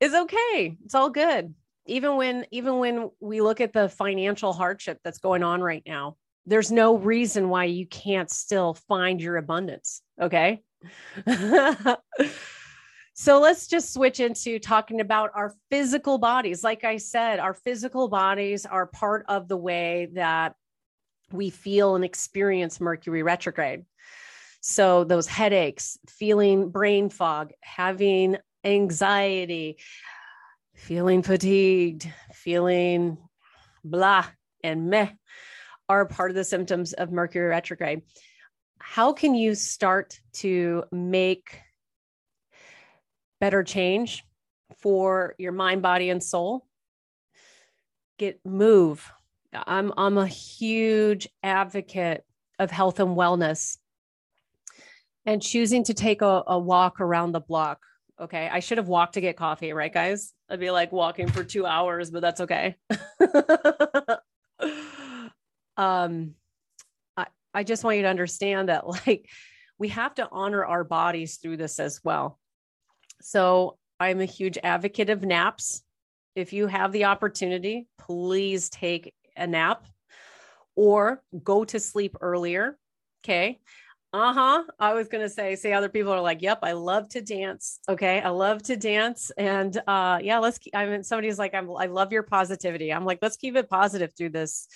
It's 0.00 0.14
okay. 0.14 0.76
It's 0.84 0.94
all 0.94 1.10
good. 1.10 1.54
Even 1.86 2.16
when 2.16 2.46
even 2.50 2.78
when 2.78 3.10
we 3.20 3.40
look 3.40 3.60
at 3.60 3.72
the 3.72 3.88
financial 3.88 4.52
hardship 4.52 4.98
that's 5.02 5.18
going 5.18 5.42
on 5.42 5.62
right 5.62 5.82
now 5.86 6.16
there's 6.48 6.72
no 6.72 6.96
reason 6.96 7.48
why 7.48 7.64
you 7.64 7.86
can't 7.86 8.30
still 8.30 8.74
find 8.74 9.20
your 9.20 9.36
abundance 9.36 10.02
okay? 10.20 10.62
So 13.20 13.40
let's 13.40 13.66
just 13.66 13.92
switch 13.92 14.20
into 14.20 14.60
talking 14.60 15.00
about 15.00 15.32
our 15.34 15.52
physical 15.72 16.18
bodies. 16.18 16.62
Like 16.62 16.84
i 16.84 16.98
said 16.98 17.40
our 17.40 17.52
physical 17.52 18.06
bodies 18.06 18.64
are 18.64 18.86
part 18.86 19.24
of 19.26 19.48
the 19.48 19.56
way 19.56 20.08
that 20.12 20.54
we 21.32 21.50
feel 21.50 21.96
and 21.96 22.04
experience 22.04 22.80
mercury 22.80 23.24
retrograde. 23.24 23.84
So 24.60 25.02
those 25.02 25.26
headaches 25.26 25.98
feeling 26.08 26.70
brain 26.70 27.10
fog 27.10 27.50
having 27.60 28.36
anxiety 28.62 29.78
feeling 30.76 31.24
fatigued, 31.24 32.08
feeling 32.32 33.18
blah 33.82 34.26
and 34.62 34.90
meh 34.90 35.08
are 35.88 36.06
part 36.06 36.30
of 36.30 36.34
the 36.34 36.44
symptoms 36.44 36.92
of 36.92 37.12
Mercury 37.12 37.48
retrograde. 37.48 38.02
How 38.78 39.12
can 39.12 39.34
you 39.34 39.54
start 39.54 40.20
to 40.34 40.84
make 40.92 41.60
better 43.40 43.62
change 43.62 44.24
for 44.78 45.34
your 45.38 45.52
mind, 45.52 45.82
body, 45.82 46.10
and 46.10 46.22
soul? 46.22 46.66
Get 48.18 48.40
move. 48.44 49.10
I'm 49.52 49.92
I'm 49.96 50.18
a 50.18 50.26
huge 50.26 51.28
advocate 51.42 52.24
of 52.58 52.70
health 52.70 53.00
and 53.00 53.16
wellness 53.16 53.78
and 55.24 55.40
choosing 55.40 55.84
to 55.84 55.94
take 55.94 56.22
a, 56.22 56.42
a 56.46 56.58
walk 56.58 57.00
around 57.00 57.32
the 57.32 57.40
block 57.40 57.80
Okay. 58.20 58.48
I 58.50 58.60
should 58.60 58.78
have 58.78 58.88
walked 58.88 59.14
to 59.14 59.20
get 59.20 59.36
coffee, 59.36 59.72
right, 59.72 59.92
guys? 59.92 60.32
I'd 60.48 60.60
be 60.60 60.70
like 60.70 60.92
walking 60.92 61.28
for 61.28 61.44
two 61.44 61.66
hours, 61.66 62.10
but 62.10 62.20
that's 62.20 62.40
okay. 62.40 62.76
um, 65.78 66.34
I, 67.16 67.26
I 67.54 67.62
just 67.62 67.84
want 67.84 67.96
you 67.96 68.02
to 68.02 68.08
understand 68.08 68.68
that, 68.68 68.86
like, 69.06 69.28
we 69.78 69.88
have 69.88 70.14
to 70.16 70.28
honor 70.30 70.64
our 70.64 70.84
bodies 70.84 71.36
through 71.36 71.56
this 71.56 71.78
as 71.78 72.00
well. 72.04 72.38
So 73.22 73.78
I'm 74.00 74.20
a 74.20 74.26
huge 74.26 74.58
advocate 74.62 75.08
of 75.08 75.22
naps. 75.22 75.82
If 76.34 76.52
you 76.52 76.66
have 76.66 76.92
the 76.92 77.04
opportunity, 77.04 77.86
please 77.96 78.68
take 78.68 79.14
a 79.36 79.46
nap 79.46 79.86
or 80.74 81.22
go 81.42 81.64
to 81.64 81.80
sleep 81.80 82.16
earlier. 82.20 82.76
Okay 83.24 83.60
uh-huh 84.14 84.62
i 84.78 84.94
was 84.94 85.06
going 85.08 85.22
to 85.22 85.28
say 85.28 85.54
say 85.54 85.74
other 85.74 85.90
people 85.90 86.10
are 86.10 86.20
like 86.20 86.40
yep 86.40 86.58
i 86.62 86.72
love 86.72 87.06
to 87.10 87.20
dance 87.20 87.78
okay 87.90 88.22
i 88.22 88.30
love 88.30 88.62
to 88.62 88.74
dance 88.74 89.30
and 89.36 89.76
uh 89.86 90.18
yeah 90.22 90.38
let's 90.38 90.56
keep, 90.56 90.74
i 90.74 90.86
mean 90.86 91.02
somebody's 91.02 91.38
like 91.38 91.52
I'm, 91.54 91.70
i 91.76 91.86
love 91.86 92.10
your 92.10 92.22
positivity 92.22 92.90
i'm 92.90 93.04
like 93.04 93.18
let's 93.20 93.36
keep 93.36 93.54
it 93.54 93.68
positive 93.68 94.14
through 94.16 94.30
this 94.30 94.66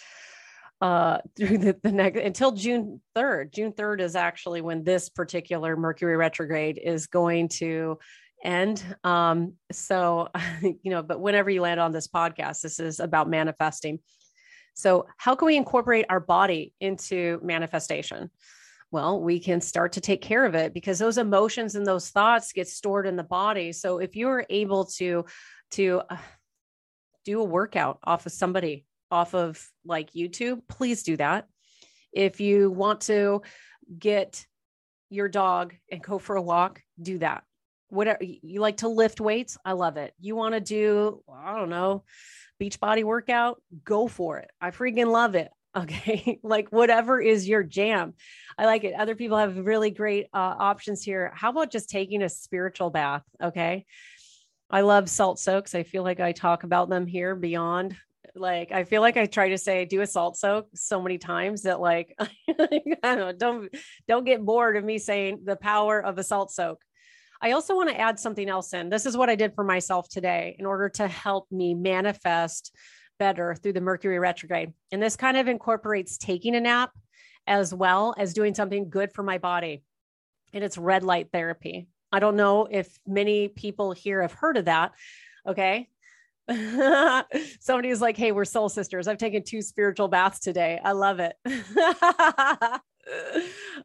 uh 0.83 1.19
through 1.37 1.59
the, 1.59 1.77
the 1.83 1.93
next 1.93 2.19
until 2.19 2.53
june 2.53 3.01
3rd 3.17 3.53
june 3.53 3.73
3rd 3.73 4.01
is 4.01 4.17
actually 4.17 4.61
when 4.61 4.85
this 4.85 5.09
particular 5.09 5.77
mercury 5.77 6.17
retrograde 6.17 6.79
is 6.83 7.07
going 7.07 7.49
to 7.49 7.99
end. 8.45 8.85
Um 9.05 9.55
so 9.71 10.29
you 10.63 10.91
know 10.91 11.03
but 11.03 11.21
whenever 11.21 11.49
you 11.49 11.63
land 11.63 11.81
on 11.81 11.93
this 11.93 12.09
podcast 12.09 12.61
this 12.61 12.81
is 12.81 13.01
about 13.01 13.31
manifesting. 13.31 14.01
So 14.75 15.07
how 15.17 15.35
can 15.35 15.47
we 15.47 15.57
incorporate 15.57 16.07
our 16.09 16.21
body 16.21 16.73
into 16.81 17.39
manifestation? 17.43 18.31
Well, 18.91 19.21
we 19.21 19.39
can 19.39 19.61
start 19.61 19.93
to 19.93 20.01
take 20.01 20.21
care 20.21 20.45
of 20.45 20.55
it 20.55 20.75
because 20.75 20.99
those 20.99 21.19
emotions 21.19 21.75
and 21.77 21.87
those 21.87 22.11
thoughts 22.11 22.53
get 22.53 22.69
stored 22.69 23.07
in 23.07 23.17
the 23.17 23.23
body. 23.23 23.73
So 23.73 23.99
if 23.99 24.17
you're 24.17 24.45
able 24.51 24.87
to 24.97 25.25
to 25.73 26.03
uh, 26.11 26.17
do 27.25 27.41
a 27.41 27.45
workout 27.45 27.99
off 28.05 28.27
of 28.27 28.33
somebody 28.33 28.85
off 29.13 29.35
of 29.35 29.65
like 29.85 30.13
YouTube, 30.13 30.63
please 30.69 31.03
do 31.03 31.17
that. 31.19 31.47
If 32.13 32.41
you 32.41 32.71
want 32.71 33.03
to 33.03 33.43
get 33.99 34.45
your 35.11 35.29
dog 35.29 35.75
and 35.91 36.03
go 36.03 36.19
for 36.19 36.37
a 36.37 36.43
walk, 36.43 36.83
do 37.01 37.19
that. 37.19 37.45
Whatever 37.89 38.21
you 38.23 38.61
like 38.61 38.79
to 38.79 38.89
lift 38.89 39.21
weights, 39.21 39.59
I 39.65 39.73
love 39.73 39.99
it. 39.99 40.15
You 40.19 40.35
want 40.35 40.55
to 40.55 40.61
do, 40.61 41.23
I 41.33 41.57
don't 41.59 41.69
know, 41.69 42.05
beach 42.59 42.81
body 42.81 43.05
workout, 43.05 43.63
go 43.85 44.09
for 44.09 44.39
it. 44.39 44.51
I 44.61 44.71
freaking 44.71 45.13
love 45.13 45.35
it. 45.37 45.51
Okay. 45.75 46.39
like 46.43 46.69
whatever 46.69 47.19
is 47.19 47.49
your 47.49 47.63
jam. 47.63 48.13
I 48.59 48.67
like 48.67 48.85
it. 48.85 48.93
Other 48.93 49.15
people 49.15 49.39
have 49.39 49.57
really 49.57 49.91
great 49.91 50.27
uh, 50.35 50.55
options 50.59 51.03
here. 51.03 51.33
How 51.35 51.49
about 51.49 51.73
just 51.73 51.89
taking 51.89 52.23
a 52.23 52.29
spiritual 52.29 52.91
bath? 52.91 53.23
Okay. 53.43 53.87
I 54.69 54.83
love 54.83 55.09
salt 55.09 55.39
soaks. 55.39 55.75
I 55.75 55.83
feel 55.83 56.03
like 56.03 56.21
I 56.21 56.33
talk 56.33 56.65
about 56.65 56.91
them 56.91 57.07
here 57.07 57.35
beyond. 57.35 57.97
Like 58.35 58.73
I 58.73 58.85
feel 58.85 59.03
like 59.03 59.17
I 59.17 59.27
try 59.27 59.51
to 59.51 59.59
say 59.59 59.85
do 59.85 60.01
a 60.01 60.07
salt 60.07 60.37
soak 60.37 60.69
so 60.75 61.03
many 61.03 61.19
times 61.19 61.63
that 61.63 61.81
like 61.81 62.15
I 63.03 63.15
don't 63.15 63.39
don't 63.39 63.75
don't 64.09 64.25
get 64.25 64.45
bored 64.45 64.77
of 64.77 64.85
me 64.85 64.99
saying 64.99 65.41
the 65.45 65.57
power 65.57 66.05
of 66.05 66.19
a 66.19 66.25
salt 66.25 66.51
soak. 66.51 66.83
I 67.43 67.53
also 67.53 67.75
want 67.75 67.91
to 67.91 68.01
add 68.01 68.21
something 68.21 68.49
else 68.49 68.73
in. 68.73 68.89
This 68.89 69.05
is 69.05 69.17
what 69.17 69.29
I 69.29 69.35
did 69.35 69.55
for 69.55 69.65
myself 69.65 70.09
today 70.09 70.55
in 70.59 70.65
order 70.65 70.89
to 70.91 71.09
help 71.09 71.51
me 71.51 71.75
manifest 71.75 72.75
better 73.19 73.55
through 73.55 73.73
the 73.73 73.81
Mercury 73.81 74.19
retrograde. 74.21 74.73
And 74.93 75.03
this 75.03 75.17
kind 75.17 75.37
of 75.37 75.49
incorporates 75.49 76.19
taking 76.19 76.55
a 76.55 76.61
nap 76.61 76.93
as 77.47 77.75
well 77.75 78.15
as 78.17 78.33
doing 78.33 78.55
something 78.55 78.89
good 78.89 79.13
for 79.13 79.25
my 79.25 79.39
body. 79.39 79.83
And 80.53 80.63
it's 80.63 80.79
red 80.79 81.03
light 81.03 81.31
therapy. 81.33 81.89
I 82.13 82.21
don't 82.21 82.37
know 82.37 82.69
if 82.71 82.97
many 83.07 83.49
people 83.49 83.93
here 83.93 84.23
have 84.23 84.33
heard 84.33 84.57
of 84.57 84.67
that. 84.67 84.93
Okay. 85.47 85.89
Somebody's 87.61 88.01
like, 88.01 88.17
hey, 88.17 88.33
we're 88.33 88.45
soul 88.45 88.69
sisters. 88.69 89.09
I've 89.09 89.19
taken 89.19 89.43
two 89.45 89.63
spiritual 89.63 90.09
baths 90.09 90.41
today. 90.41 90.81
I 90.83 90.93
love 90.93 91.21
it. 91.21 91.37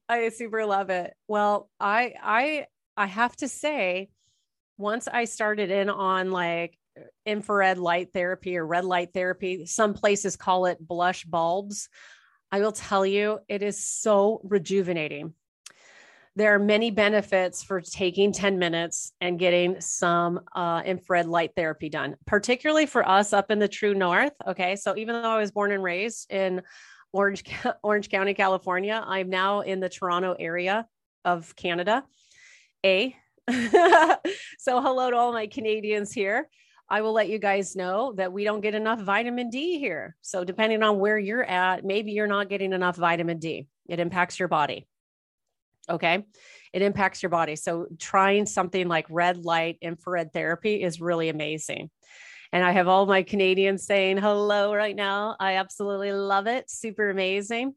I 0.10 0.30
super 0.30 0.66
love 0.66 0.90
it. 0.90 1.14
Well, 1.28 1.70
I 1.80 2.14
I 2.22 2.66
I 2.96 3.06
have 3.06 3.36
to 3.38 3.48
say, 3.48 4.10
once 4.78 5.08
I 5.08 5.26
started 5.26 5.72
in 5.72 5.90
on 5.90 6.32
like 6.32 6.78
infrared 7.26 7.78
light 7.78 8.12
therapy 8.14 8.58
or 8.58 8.66
red 8.66 8.86
light 8.86 9.14
therapy. 9.14 9.66
Some 9.66 9.94
places 9.94 10.36
call 10.36 10.66
it 10.66 10.86
blush 10.86 11.24
bulbs. 11.26 11.90
I 12.52 12.62
will 12.62 12.72
tell 12.72 13.06
you, 13.06 13.40
it 13.48 13.62
is 13.62 13.84
so 13.84 14.42
rejuvenating. 14.44 15.34
There 16.38 16.54
are 16.54 16.60
many 16.60 16.92
benefits 16.92 17.64
for 17.64 17.82
taking 17.82 18.32
10 18.32 18.60
minutes 18.60 19.12
and 19.20 19.40
getting 19.40 19.82
some 19.82 20.40
uh, 20.54 20.84
infrared 20.86 21.26
light 21.26 21.54
therapy 21.56 21.90
done, 21.90 22.16
particularly 22.28 22.86
for 22.86 23.10
us 23.10 23.34
up 23.34 23.50
in 23.50 23.58
the 23.58 23.68
true 23.68 23.96
north. 23.96 24.34
Okay. 24.46 24.76
So 24.76 24.96
even 24.96 25.20
though 25.24 25.32
I 25.32 25.40
was 25.40 25.50
born 25.50 25.72
and 25.72 25.82
raised 25.82 26.32
in 26.32 26.62
Orange, 27.12 27.44
Orange 27.82 28.10
County, 28.10 28.36
California, 28.36 29.04
I'm 29.04 29.32
now 29.32 29.62
in 29.62 29.80
the 29.80 29.90
Toronto 29.90 30.36
area 30.38 30.88
of 31.26 31.56
Canada. 31.56 32.04
A. 32.86 33.16
so 34.60 34.80
hello 34.80 35.10
to 35.10 35.18
all 35.18 35.34
my 35.34 35.48
Canadians 35.48 36.12
here. 36.12 36.50
I 36.88 37.02
will 37.02 37.14
let 37.14 37.30
you 37.30 37.40
guys 37.40 37.76
know 37.76 38.14
that 38.14 38.32
we 38.32 38.44
don't 38.44 38.62
get 38.62 38.76
enough 38.76 39.02
vitamin 39.02 39.50
D 39.50 39.80
here. 39.80 40.16
So, 40.22 40.44
depending 40.44 40.84
on 40.84 41.00
where 41.00 41.18
you're 41.18 41.44
at, 41.44 41.84
maybe 41.84 42.12
you're 42.12 42.28
not 42.28 42.48
getting 42.48 42.74
enough 42.74 42.96
vitamin 42.96 43.40
D. 43.40 43.66
It 43.90 44.00
impacts 44.00 44.38
your 44.38 44.48
body. 44.48 44.88
Okay. 45.90 46.26
It 46.74 46.82
impacts 46.82 47.24
your 47.24 47.30
body. 47.30 47.56
So, 47.56 47.88
trying 47.98 48.46
something 48.46 48.88
like 48.88 49.06
red 49.10 49.38
light 49.38 49.78
infrared 49.82 50.34
therapy 50.34 50.84
is 50.84 51.00
really 51.02 51.30
amazing. 51.30 51.90
And 52.54 52.64
I 52.64 52.72
have 52.72 52.88
all 52.88 53.06
my 53.06 53.24
Canadians 53.24 53.86
saying 53.86 54.18
hello 54.18 54.74
right 54.74 54.96
now. 54.96 55.36
I 55.40 55.56
absolutely 55.56 56.12
love 56.14 56.48
it. 56.48 56.70
Super 56.70 57.10
amazing. 57.10 57.74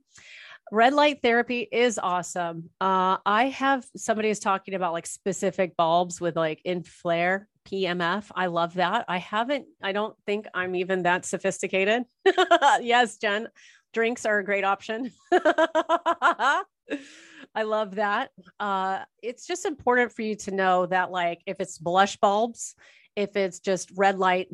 red 0.73 0.95
light 0.95 1.21
therapy 1.23 1.67
is 1.71 1.99
awesome. 2.01 2.71
Uh, 2.81 3.17
I 3.27 3.47
have 3.49 3.85
somebody 3.97 4.29
is 4.29 4.39
talking 4.39 4.75
about 4.75 4.93
like 4.93 5.07
specific 5.07 5.77
bulbs 5.77 6.21
with 6.21 6.37
like 6.37 6.61
in 6.65 6.83
flare 6.85 7.49
PMF. 7.67 8.27
I 8.35 8.47
love 8.47 8.75
that. 8.75 9.05
I 9.09 9.19
haven't, 9.19 9.67
I 9.83 9.93
don't 9.93 10.17
think 10.27 10.47
I'm 10.55 10.75
even 10.77 11.03
that 11.03 11.25
sophisticated. 11.25 12.05
yes, 12.81 13.17
Jen, 13.19 13.49
drinks 13.93 14.25
are 14.25 14.39
a 14.39 14.45
great 14.45 14.65
option. 14.65 15.11
I 17.55 17.63
love 17.63 17.97
that. 17.97 18.31
Uh, 18.59 19.01
it's 19.23 19.47
just 19.47 19.65
important 19.65 20.13
for 20.13 20.23
you 20.23 20.37
to 20.37 20.51
know 20.51 20.87
that, 20.87 21.11
like, 21.11 21.41
if 21.47 21.61
it's 21.61 21.79
blush 21.79 22.17
bulbs, 22.17 22.75
if 23.17 23.37
it's 23.37 23.61
just 23.61 23.91
red 23.97 24.19
light 24.19 24.49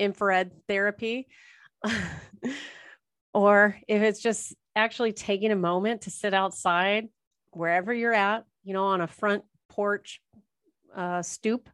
infrared 0.00 0.50
therapy, 0.66 1.28
or 3.34 3.76
if 3.86 4.02
it's 4.02 4.20
just 4.20 4.54
actually 4.74 5.12
taking 5.12 5.52
a 5.52 5.56
moment 5.56 6.02
to 6.02 6.10
sit 6.10 6.34
outside 6.34 7.08
wherever 7.52 7.92
you're 7.92 8.14
at, 8.14 8.44
you 8.64 8.72
know, 8.72 8.86
on 8.86 9.00
a 9.00 9.06
front 9.06 9.44
porch 9.68 10.20
uh, 10.94 11.22
stoop, 11.22 11.68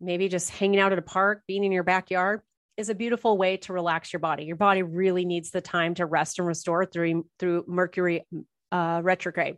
maybe 0.00 0.28
just 0.28 0.50
hanging 0.50 0.80
out 0.80 0.92
at 0.92 0.98
a 0.98 1.02
park, 1.02 1.42
being 1.46 1.64
in 1.64 1.72
your 1.72 1.82
backyard 1.82 2.42
is 2.76 2.88
a 2.88 2.94
beautiful 2.94 3.36
way 3.36 3.56
to 3.56 3.72
relax 3.72 4.12
your 4.12 4.20
body. 4.20 4.44
Your 4.44 4.56
body 4.56 4.82
really 4.84 5.24
needs 5.24 5.50
the 5.50 5.60
time 5.60 5.94
to 5.94 6.06
rest 6.06 6.38
and 6.38 6.46
restore 6.46 6.86
through 6.86 7.26
through 7.38 7.64
Mercury 7.66 8.24
uh, 8.72 9.00
retrograde. 9.02 9.56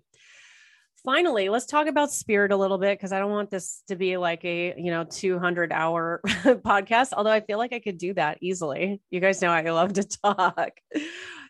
Finally 1.04 1.48
let's 1.48 1.64
talk 1.64 1.86
about 1.86 2.12
spirit 2.12 2.52
a 2.52 2.56
little 2.56 2.76
bit 2.76 2.98
because 2.98 3.10
i 3.10 3.18
don't 3.18 3.30
want 3.30 3.48
this 3.48 3.82
to 3.88 3.96
be 3.96 4.18
like 4.18 4.44
a 4.44 4.74
you 4.76 4.90
know 4.90 5.02
200 5.02 5.72
hour 5.72 6.20
podcast 6.26 7.14
although 7.16 7.30
i 7.30 7.40
feel 7.40 7.56
like 7.56 7.72
i 7.72 7.78
could 7.78 7.96
do 7.96 8.12
that 8.12 8.36
easily. 8.42 9.00
You 9.10 9.20
guys 9.20 9.40
know 9.40 9.50
i 9.50 9.62
love 9.62 9.94
to 9.94 10.04
talk. 10.04 10.72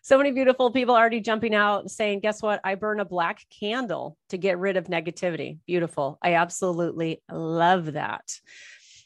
So 0.03 0.17
many 0.17 0.31
beautiful 0.31 0.71
people 0.71 0.95
already 0.95 1.19
jumping 1.19 1.53
out 1.53 1.91
saying 1.91 2.21
guess 2.21 2.41
what? 2.41 2.59
I 2.63 2.73
burn 2.73 2.99
a 2.99 3.05
black 3.05 3.45
candle 3.59 4.17
to 4.29 4.37
get 4.37 4.57
rid 4.57 4.75
of 4.75 4.85
negativity. 4.85 5.59
Beautiful. 5.67 6.17
I 6.23 6.35
absolutely 6.35 7.21
love 7.31 7.93
that. 7.93 8.31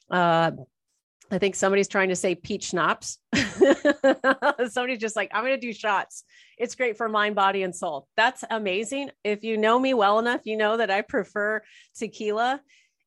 Uh, 0.09 0.51
I 1.31 1.37
think 1.39 1.55
somebody's 1.55 1.87
trying 1.87 2.09
to 2.09 2.15
say 2.15 2.35
peach 2.35 2.69
schnapps. 2.69 3.17
somebody's 4.69 4.99
just 4.99 5.15
like, 5.15 5.31
I'm 5.33 5.43
going 5.43 5.59
to 5.59 5.67
do 5.67 5.73
shots. 5.73 6.23
It's 6.57 6.75
great 6.75 6.97
for 6.97 7.09
mind, 7.09 7.35
body, 7.35 7.63
and 7.63 7.75
soul. 7.75 8.07
That's 8.15 8.43
amazing. 8.49 9.09
If 9.23 9.43
you 9.43 9.57
know 9.57 9.79
me 9.79 9.93
well 9.93 10.19
enough, 10.19 10.41
you 10.43 10.55
know 10.55 10.77
that 10.77 10.91
I 10.91 11.01
prefer 11.01 11.63
tequila 11.95 12.61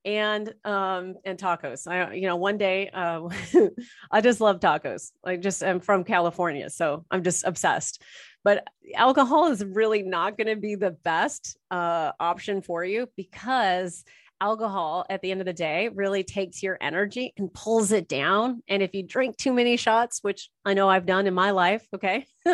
and 0.04 0.54
um 0.64 1.16
and 1.24 1.38
tacos 1.38 1.86
i 1.86 2.14
you 2.14 2.26
know 2.26 2.36
one 2.36 2.56
day 2.56 2.88
uh 2.90 3.28
i 4.12 4.20
just 4.20 4.40
love 4.40 4.60
tacos 4.60 5.10
like 5.24 5.40
just 5.40 5.62
i'm 5.62 5.80
from 5.80 6.04
california 6.04 6.70
so 6.70 7.04
i'm 7.10 7.24
just 7.24 7.44
obsessed 7.44 8.00
but 8.44 8.64
alcohol 8.94 9.50
is 9.50 9.64
really 9.64 10.02
not 10.02 10.38
going 10.38 10.46
to 10.46 10.56
be 10.56 10.76
the 10.76 10.92
best 10.92 11.58
uh 11.72 12.12
option 12.20 12.62
for 12.62 12.84
you 12.84 13.08
because 13.16 14.04
alcohol 14.40 15.04
at 15.10 15.22
the 15.22 15.30
end 15.30 15.40
of 15.40 15.46
the 15.46 15.52
day 15.52 15.88
really 15.94 16.22
takes 16.24 16.62
your 16.62 16.78
energy 16.80 17.32
and 17.36 17.52
pulls 17.52 17.92
it 17.92 18.08
down. 18.08 18.62
And 18.68 18.82
if 18.82 18.94
you 18.94 19.02
drink 19.02 19.36
too 19.36 19.52
many 19.52 19.76
shots, 19.76 20.20
which 20.22 20.50
I 20.64 20.74
know 20.74 20.88
I've 20.88 21.06
done 21.06 21.26
in 21.26 21.34
my 21.34 21.50
life, 21.50 21.86
okay, 21.94 22.26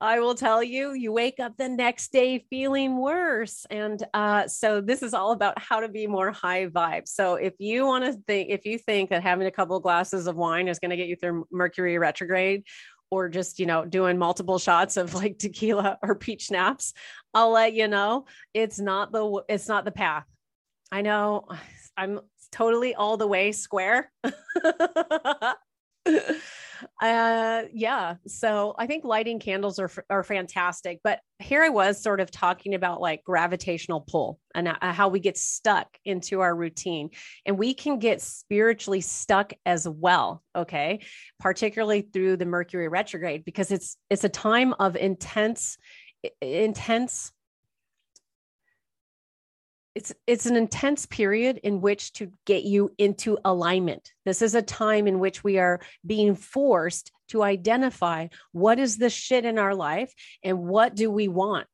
I 0.00 0.20
will 0.20 0.36
tell 0.36 0.62
you, 0.62 0.92
you 0.92 1.10
wake 1.10 1.40
up 1.40 1.56
the 1.56 1.68
next 1.68 2.12
day 2.12 2.44
feeling 2.50 2.98
worse. 2.98 3.66
And 3.68 4.00
uh, 4.14 4.46
so 4.46 4.80
this 4.80 5.02
is 5.02 5.12
all 5.12 5.32
about 5.32 5.58
how 5.58 5.80
to 5.80 5.88
be 5.88 6.06
more 6.06 6.30
high 6.30 6.66
vibe. 6.66 7.08
So 7.08 7.34
if 7.34 7.54
you 7.58 7.84
want 7.84 8.04
to 8.04 8.12
think, 8.12 8.50
if 8.50 8.64
you 8.64 8.78
think 8.78 9.10
that 9.10 9.24
having 9.24 9.48
a 9.48 9.50
couple 9.50 9.76
of 9.76 9.82
glasses 9.82 10.28
of 10.28 10.36
wine 10.36 10.68
is 10.68 10.78
going 10.78 10.90
to 10.90 10.96
get 10.96 11.08
you 11.08 11.16
through 11.16 11.46
Mercury 11.50 11.98
retrograde, 11.98 12.62
or 13.10 13.28
just 13.28 13.58
you 13.58 13.66
know 13.66 13.84
doing 13.84 14.18
multiple 14.18 14.58
shots 14.58 14.96
of 14.96 15.14
like 15.14 15.38
tequila 15.38 15.98
or 16.02 16.14
peach 16.14 16.46
schnapps 16.46 16.92
i'll 17.34 17.50
let 17.50 17.74
you 17.74 17.88
know 17.88 18.26
it's 18.54 18.78
not 18.78 19.12
the 19.12 19.42
it's 19.48 19.68
not 19.68 19.84
the 19.84 19.90
path. 19.90 20.24
I 20.90 21.02
know 21.02 21.46
i'm 21.96 22.20
totally 22.52 22.94
all 22.94 23.16
the 23.16 23.26
way 23.26 23.52
square 23.52 24.10
uh 27.02 27.62
yeah 27.72 28.14
so 28.26 28.74
i 28.78 28.86
think 28.86 29.04
lighting 29.04 29.38
candles 29.38 29.78
are 29.78 29.90
are 30.10 30.24
fantastic 30.24 31.00
but 31.02 31.20
here 31.38 31.62
i 31.62 31.68
was 31.68 32.02
sort 32.02 32.20
of 32.20 32.30
talking 32.30 32.74
about 32.74 33.00
like 33.00 33.22
gravitational 33.24 34.00
pull 34.00 34.38
and 34.54 34.68
uh, 34.68 34.74
how 34.80 35.08
we 35.08 35.20
get 35.20 35.38
stuck 35.38 35.88
into 36.04 36.40
our 36.40 36.54
routine 36.54 37.10
and 37.46 37.58
we 37.58 37.74
can 37.74 37.98
get 37.98 38.20
spiritually 38.20 39.00
stuck 39.00 39.52
as 39.64 39.88
well 39.88 40.42
okay? 40.58 41.00
Particularly 41.38 42.02
through 42.02 42.36
the 42.36 42.44
mercury 42.44 42.88
retrograde 42.88 43.44
because 43.44 43.70
it's 43.70 43.96
it's 44.10 44.24
a 44.24 44.28
time 44.28 44.74
of 44.78 44.96
intense 44.96 45.78
intense 46.40 47.32
it's 49.98 50.14
it's 50.28 50.46
an 50.46 50.54
intense 50.54 51.06
period 51.06 51.58
in 51.64 51.80
which 51.80 52.12
to 52.12 52.30
get 52.46 52.62
you 52.62 52.92
into 52.98 53.36
alignment. 53.44 54.12
This 54.24 54.42
is 54.42 54.54
a 54.54 54.62
time 54.62 55.08
in 55.08 55.18
which 55.18 55.42
we 55.42 55.58
are 55.58 55.80
being 56.06 56.36
forced 56.36 57.10
to 57.30 57.42
identify 57.42 58.28
what 58.52 58.78
is 58.78 58.96
the 58.96 59.10
shit 59.10 59.44
in 59.44 59.58
our 59.58 59.74
life 59.74 60.14
and 60.44 60.60
what 60.60 60.94
do 60.94 61.10
we 61.10 61.26
want. 61.26 61.66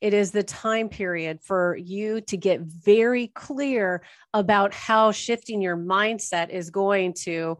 It 0.00 0.14
is 0.14 0.30
the 0.30 0.44
time 0.44 0.88
period 0.88 1.40
for 1.42 1.76
you 1.76 2.20
to 2.20 2.36
get 2.36 2.60
very 2.60 3.26
clear 3.26 4.04
about 4.32 4.72
how 4.72 5.10
shifting 5.10 5.60
your 5.60 5.76
mindset 5.76 6.50
is 6.50 6.70
going 6.70 7.14
to 7.24 7.58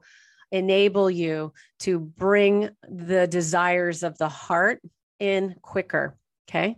enable 0.52 1.10
you 1.10 1.52
to 1.80 1.98
bring 1.98 2.70
the 2.88 3.26
desires 3.26 4.04
of 4.04 4.18
the 4.18 4.28
heart 4.28 4.80
in 5.18 5.56
quicker 5.62 6.16
okay? 6.48 6.76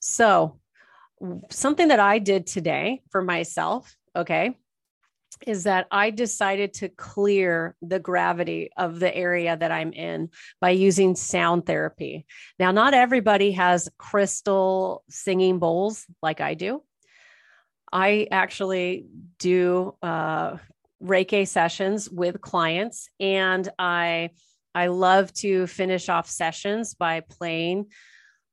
So 0.00 0.58
something 1.50 1.88
that 1.88 2.00
I 2.00 2.18
did 2.18 2.46
today 2.46 3.02
for 3.10 3.22
myself, 3.22 3.94
okay, 4.14 4.56
is 5.46 5.64
that 5.64 5.86
I 5.90 6.10
decided 6.10 6.74
to 6.74 6.88
clear 6.88 7.76
the 7.82 7.98
gravity 7.98 8.70
of 8.76 9.00
the 9.00 9.14
area 9.14 9.56
that 9.56 9.70
I'm 9.70 9.92
in 9.92 10.30
by 10.60 10.70
using 10.70 11.14
sound 11.14 11.66
therapy. 11.66 12.26
Now, 12.58 12.72
not 12.72 12.94
everybody 12.94 13.52
has 13.52 13.88
crystal 13.98 15.04
singing 15.10 15.58
bowls 15.58 16.06
like 16.22 16.40
I 16.40 16.54
do. 16.54 16.82
I 17.92 18.28
actually 18.30 19.06
do 19.38 19.94
uh, 20.02 20.56
Reiki 21.02 21.46
sessions 21.46 22.10
with 22.10 22.40
clients, 22.40 23.08
and 23.20 23.68
I 23.78 24.30
I 24.74 24.88
love 24.88 25.32
to 25.34 25.66
finish 25.66 26.08
off 26.08 26.28
sessions 26.28 26.94
by 26.94 27.20
playing 27.20 27.86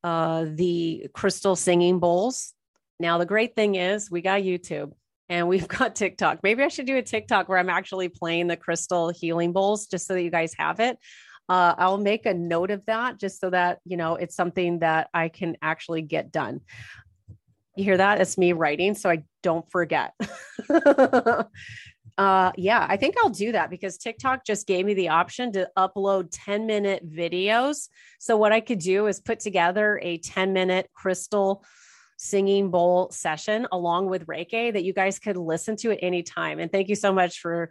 uh, 0.04 0.46
the 0.48 1.08
crystal 1.14 1.56
singing 1.56 2.00
bowls. 2.00 2.53
Now, 3.04 3.18
the 3.18 3.26
great 3.26 3.54
thing 3.54 3.76
is 3.76 4.10
we 4.10 4.22
got 4.22 4.44
YouTube 4.44 4.94
and 5.28 5.50
we've 5.50 5.68
got 5.80 5.94
TikTok. 5.94 6.40
Maybe 6.42 6.64
I 6.64 6.70
should 6.70 6.86
do 6.86 6.96
a 6.96 7.02
TikTok 7.02 7.50
where 7.50 7.58
I'm 7.58 7.70
actually 7.70 8.08
playing 8.08 8.48
the 8.48 8.56
crystal 8.56 9.10
healing 9.10 9.52
bowls 9.52 9.88
just 9.88 10.08
so 10.08 10.14
that 10.14 10.24
you 10.24 10.32
guys 10.32 10.54
have 10.58 10.80
it. 10.80 10.98
Uh, 11.50 11.76
I'll 11.78 11.98
make 11.98 12.26
a 12.26 12.34
note 12.34 12.72
of 12.72 12.86
that 12.86 13.20
just 13.20 13.42
so 13.42 13.50
that, 13.50 13.80
you 13.84 13.98
know, 13.98 14.16
it's 14.16 14.38
something 14.38 14.80
that 14.80 15.10
I 15.14 15.28
can 15.28 15.58
actually 15.62 16.02
get 16.02 16.32
done. 16.32 16.62
You 17.76 17.84
hear 17.84 17.98
that? 17.98 18.22
It's 18.22 18.38
me 18.38 18.54
writing, 18.54 18.96
so 18.96 19.10
I 19.10 19.24
don't 19.44 19.70
forget. 19.70 20.14
uh 22.20 22.52
yeah 22.58 22.86
i 22.88 22.96
think 22.96 23.16
i'll 23.18 23.30
do 23.32 23.52
that 23.54 23.72
because 23.72 23.98
tiktok 23.98 24.46
just 24.46 24.68
gave 24.68 24.86
me 24.86 24.94
the 24.94 25.10
option 25.10 25.52
to 25.52 25.68
upload 25.76 26.28
10 26.32 26.68
minute 26.68 27.04
videos 27.12 27.90
so 28.20 28.38
what 28.38 28.52
i 28.52 28.60
could 28.60 28.78
do 28.78 29.08
is 29.08 29.20
put 29.20 29.40
together 29.40 30.00
a 30.04 30.20
10 30.20 30.54
minute 30.54 30.88
crystal 30.94 31.66
singing 32.24 32.72
bowl 32.72 33.12
session 33.12 33.68
along 33.74 34.08
with 34.08 34.26
Reiki 34.28 34.72
that 34.72 34.86
you 34.86 34.94
guys 34.94 35.20
could 35.20 35.36
listen 35.36 35.76
to 35.78 35.92
at 35.92 36.00
any 36.02 36.24
time. 36.24 36.60
And 36.60 36.72
thank 36.72 36.88
you 36.88 36.96
so 36.96 37.12
much 37.12 37.42
for 37.42 37.70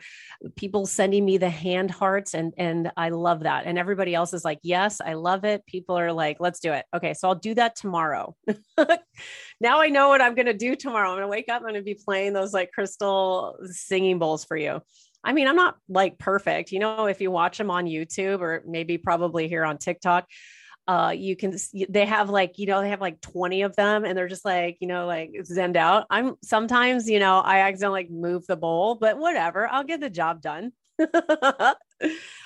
people 0.56 0.84
sending 0.84 1.24
me 1.24 1.38
the 1.38 1.48
hand 1.48 1.90
hearts 1.90 2.34
and 2.34 2.52
and 2.58 2.92
I 2.96 3.08
love 3.08 3.44
that. 3.44 3.64
And 3.64 3.78
everybody 3.78 4.14
else 4.14 4.34
is 4.34 4.44
like, 4.44 4.58
"Yes, 4.62 5.00
I 5.00 5.14
love 5.14 5.44
it." 5.44 5.64
People 5.64 5.98
are 5.98 6.12
like, 6.12 6.36
"Let's 6.38 6.60
do 6.60 6.72
it." 6.72 6.84
Okay, 6.94 7.14
so 7.14 7.28
I'll 7.28 7.34
do 7.34 7.54
that 7.54 7.76
tomorrow. 7.76 8.36
now 9.60 9.80
I 9.80 9.88
know 9.88 10.08
what 10.08 10.20
I'm 10.20 10.34
going 10.34 10.46
to 10.46 10.54
do 10.54 10.76
tomorrow. 10.76 11.08
I'm 11.08 11.16
going 11.16 11.22
to 11.22 11.28
wake 11.28 11.48
up 11.48 11.62
I'm 11.62 11.62
going 11.62 11.74
to 11.74 11.82
be 11.82 11.94
playing 11.94 12.32
those 12.32 12.52
like 12.52 12.72
crystal 12.72 13.56
singing 13.70 14.18
bowls 14.18 14.44
for 14.44 14.56
you. 14.56 14.82
I 15.24 15.32
mean, 15.32 15.46
I'm 15.46 15.56
not 15.56 15.76
like 15.88 16.18
perfect. 16.18 16.72
You 16.72 16.80
know, 16.80 17.06
if 17.06 17.20
you 17.20 17.30
watch 17.30 17.56
them 17.56 17.70
on 17.70 17.86
YouTube 17.86 18.40
or 18.40 18.62
maybe 18.66 18.98
probably 18.98 19.48
here 19.48 19.64
on 19.64 19.78
TikTok, 19.78 20.26
uh 20.88 21.12
you 21.16 21.36
can 21.36 21.56
they 21.88 22.06
have 22.06 22.28
like 22.28 22.58
you 22.58 22.66
know 22.66 22.80
they 22.80 22.90
have 22.90 23.00
like 23.00 23.20
20 23.20 23.62
of 23.62 23.76
them 23.76 24.04
and 24.04 24.18
they're 24.18 24.28
just 24.28 24.44
like 24.44 24.78
you 24.80 24.88
know 24.88 25.06
like 25.06 25.30
zend 25.44 25.76
out. 25.76 26.06
I'm 26.10 26.36
sometimes 26.42 27.08
you 27.08 27.18
know 27.18 27.38
i 27.38 27.60
accidentally 27.60 28.02
like 28.02 28.10
move 28.10 28.46
the 28.46 28.56
bowl 28.56 28.96
but 28.96 29.18
whatever 29.18 29.68
i'll 29.68 29.84
get 29.84 30.00
the 30.00 30.10
job 30.10 30.40
done. 30.40 30.72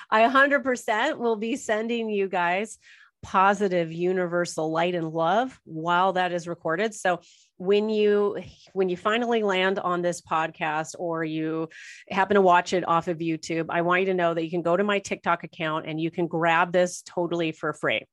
I 0.09 0.21
100% 0.29 1.17
will 1.17 1.35
be 1.35 1.55
sending 1.57 2.09
you 2.09 2.29
guys 2.29 2.77
positive 3.23 3.91
universal 3.91 4.71
light 4.71 4.95
and 4.95 5.09
love 5.09 5.59
while 5.65 6.13
that 6.13 6.31
is 6.31 6.47
recorded. 6.47 6.93
So 6.93 7.19
when 7.57 7.89
you 7.89 8.37
when 8.73 8.87
you 8.87 8.95
finally 8.95 9.43
land 9.43 9.79
on 9.79 10.01
this 10.01 10.21
podcast 10.21 10.95
or 10.97 11.23
you 11.23 11.67
happen 12.09 12.35
to 12.35 12.41
watch 12.41 12.71
it 12.71 12.87
off 12.87 13.07
of 13.07 13.17
youtube 13.17 13.65
i 13.69 13.81
want 13.81 14.01
you 14.01 14.05
to 14.05 14.13
know 14.13 14.33
that 14.33 14.43
you 14.43 14.51
can 14.51 14.61
go 14.61 14.77
to 14.77 14.83
my 14.83 14.99
tiktok 14.99 15.43
account 15.43 15.87
and 15.87 15.99
you 15.99 16.11
can 16.11 16.27
grab 16.27 16.71
this 16.71 17.01
totally 17.01 17.51
for 17.51 17.73
free 17.73 18.05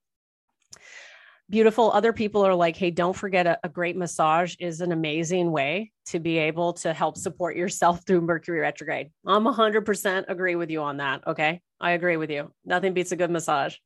beautiful. 1.51 1.91
Other 1.93 2.13
people 2.13 2.45
are 2.45 2.55
like, 2.55 2.77
hey, 2.77 2.91
don't 2.91 3.15
forget 3.15 3.47
a, 3.47 3.59
a, 3.65 3.69
great 3.69 3.97
massage 3.97 4.57
is 4.59 4.81
an 4.81 4.93
amazing 4.93 5.51
way 5.51 5.93
to 6.07 6.19
be 6.19 6.39
able 6.39 6.73
to 6.75 6.93
help 6.93 7.17
support 7.17 7.57
yourself 7.57 8.07
through 8.07 8.23
Mercury 8.23 8.61
retrograde. 8.61 9.11
I'm 9.27 9.45
100% 9.45 10.25
agree 10.29 10.57
with 10.57 10.71
you 10.71 10.83
on 10.83 10.99
that. 10.99 11.27
Okay. 11.27 11.61
I 11.81 11.93
agree 11.93 12.17
with 12.17 12.31
you. 12.31 12.51
Nothing 12.65 12.95
beats 12.95 13.13
a 13.13 13.17
good 13.17 13.31
massage. 13.31 13.77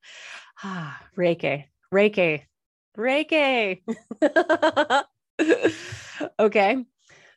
Ah, 0.62 1.00
Reiki, 1.16 1.64
Reiki, 1.92 2.42
Reiki. 2.96 3.82
okay. 6.38 6.84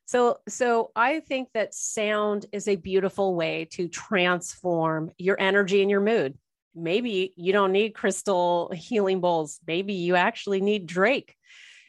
So, 0.06 0.40
so 0.48 0.92
I 0.96 1.22
think 1.22 1.50
that 1.54 1.74
sound 1.74 2.46
is 2.52 2.68
a 2.68 2.76
beautiful 2.76 3.34
way 3.34 3.68
to 3.72 3.88
transform 3.88 5.12
your 5.18 5.40
energy 5.40 5.82
and 5.82 5.90
your 5.90 6.02
mood 6.02 6.38
maybe 6.76 7.34
you 7.36 7.54
don't 7.54 7.72
need 7.72 7.92
crystal 7.92 8.72
healing 8.76 9.22
bowls. 9.22 9.60
Maybe 9.66 9.94
you 9.94 10.16
actually 10.16 10.62
need 10.62 10.86
Drake. 10.86 11.36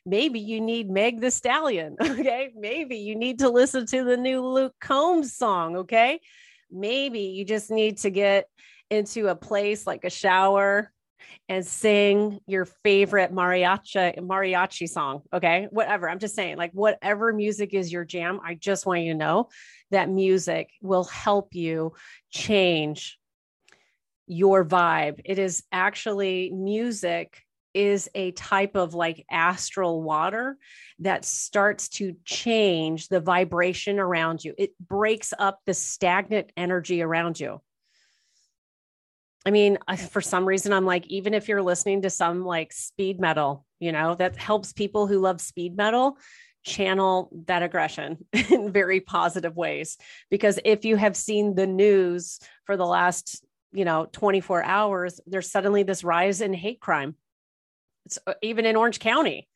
Maybe 0.04 0.40
you 0.40 0.60
need 0.60 0.90
Meg 0.90 1.20
the 1.20 1.30
Stallion. 1.30 1.96
Okay. 2.02 2.50
Maybe 2.56 2.96
you 2.96 3.16
need 3.16 3.40
to 3.40 3.48
listen 3.48 3.86
to 3.86 4.04
the 4.04 4.16
new 4.16 4.44
Luke 4.46 4.74
Combs 4.80 5.36
song. 5.36 5.76
Okay. 5.76 6.20
Maybe 6.70 7.20
you 7.20 7.44
just 7.44 7.70
need 7.70 7.98
to 7.98 8.10
get 8.10 8.46
into 8.90 9.28
a 9.28 9.34
place 9.34 9.86
like 9.86 10.04
a 10.04 10.10
shower 10.10 10.92
and 11.48 11.66
sing 11.66 12.40
your 12.46 12.64
favorite 12.64 13.32
mariachi 13.32 14.18
mariachi 14.18 14.88
song 14.88 15.22
okay 15.32 15.66
whatever 15.70 16.08
i'm 16.08 16.18
just 16.18 16.34
saying 16.34 16.56
like 16.56 16.72
whatever 16.72 17.32
music 17.32 17.74
is 17.74 17.92
your 17.92 18.04
jam 18.04 18.40
i 18.44 18.54
just 18.54 18.86
want 18.86 19.00
you 19.00 19.12
to 19.12 19.18
know 19.18 19.48
that 19.90 20.08
music 20.08 20.70
will 20.82 21.04
help 21.04 21.54
you 21.54 21.92
change 22.30 23.18
your 24.26 24.64
vibe. 24.64 25.20
It 25.24 25.38
is 25.38 25.62
actually 25.72 26.50
music 26.50 27.42
is 27.74 28.08
a 28.14 28.32
type 28.32 28.76
of 28.76 28.94
like 28.94 29.24
astral 29.30 30.02
water 30.02 30.56
that 30.98 31.24
starts 31.24 31.88
to 31.88 32.14
change 32.24 33.08
the 33.08 33.20
vibration 33.20 33.98
around 33.98 34.44
you. 34.44 34.54
It 34.58 34.72
breaks 34.78 35.32
up 35.38 35.60
the 35.64 35.74
stagnant 35.74 36.52
energy 36.56 37.02
around 37.02 37.40
you. 37.40 37.60
I 39.44 39.50
mean, 39.50 39.78
for 40.10 40.20
some 40.20 40.44
reason, 40.44 40.72
I'm 40.72 40.86
like, 40.86 41.06
even 41.08 41.34
if 41.34 41.48
you're 41.48 41.62
listening 41.62 42.02
to 42.02 42.10
some 42.10 42.44
like 42.44 42.72
speed 42.72 43.18
metal, 43.18 43.66
you 43.80 43.90
know, 43.90 44.14
that 44.14 44.36
helps 44.36 44.72
people 44.72 45.06
who 45.06 45.18
love 45.18 45.40
speed 45.40 45.76
metal 45.76 46.16
channel 46.64 47.28
that 47.46 47.62
aggression 47.62 48.24
in 48.32 48.70
very 48.70 49.00
positive 49.00 49.56
ways. 49.56 49.98
Because 50.30 50.60
if 50.64 50.84
you 50.84 50.96
have 50.96 51.16
seen 51.16 51.56
the 51.56 51.66
news 51.66 52.38
for 52.66 52.76
the 52.76 52.86
last 52.86 53.44
you 53.72 53.84
know 53.84 54.06
24 54.12 54.62
hours 54.62 55.20
there's 55.26 55.50
suddenly 55.50 55.82
this 55.82 56.04
rise 56.04 56.40
in 56.40 56.52
hate 56.54 56.80
crime. 56.80 57.16
It's 58.06 58.18
uh, 58.26 58.34
even 58.42 58.66
in 58.66 58.76
orange 58.76 58.98
county 58.98 59.48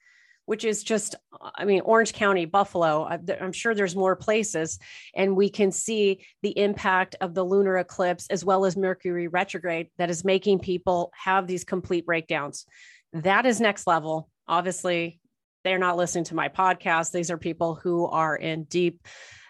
which 0.47 0.65
is 0.65 0.83
just 0.83 1.17
i 1.55 1.65
mean 1.65 1.83
orange 1.83 2.13
county 2.13 2.45
buffalo 2.45 3.05
i'm 3.41 3.53
sure 3.53 3.75
there's 3.75 3.95
more 3.95 4.17
places 4.17 4.79
and 5.15 5.37
we 5.37 5.51
can 5.51 5.71
see 5.71 6.25
the 6.43 6.57
impact 6.59 7.17
of 7.21 7.35
the 7.35 7.45
lunar 7.45 7.77
eclipse 7.77 8.27
as 8.31 8.45
well 8.45 8.65
as 8.65 8.77
mercury 8.77 9.29
retrograde 9.29 9.89
that 9.99 10.09
is 10.09 10.25
making 10.25 10.59
people 10.59 11.13
have 11.13 11.47
these 11.47 11.65
complete 11.65 12.07
breakdowns. 12.07 12.65
That 13.13 13.47
is 13.47 13.61
next 13.61 13.87
level. 13.87 14.31
Obviously 14.49 15.21
they're 15.65 15.79
not 15.79 15.97
listening 15.97 16.25
to 16.25 16.37
my 16.37 16.49
podcast. 16.49 17.11
These 17.11 17.31
are 17.31 17.39
people 17.39 17.75
who 17.75 18.07
are 18.07 18.37
in 18.37 18.65
deep 18.65 19.05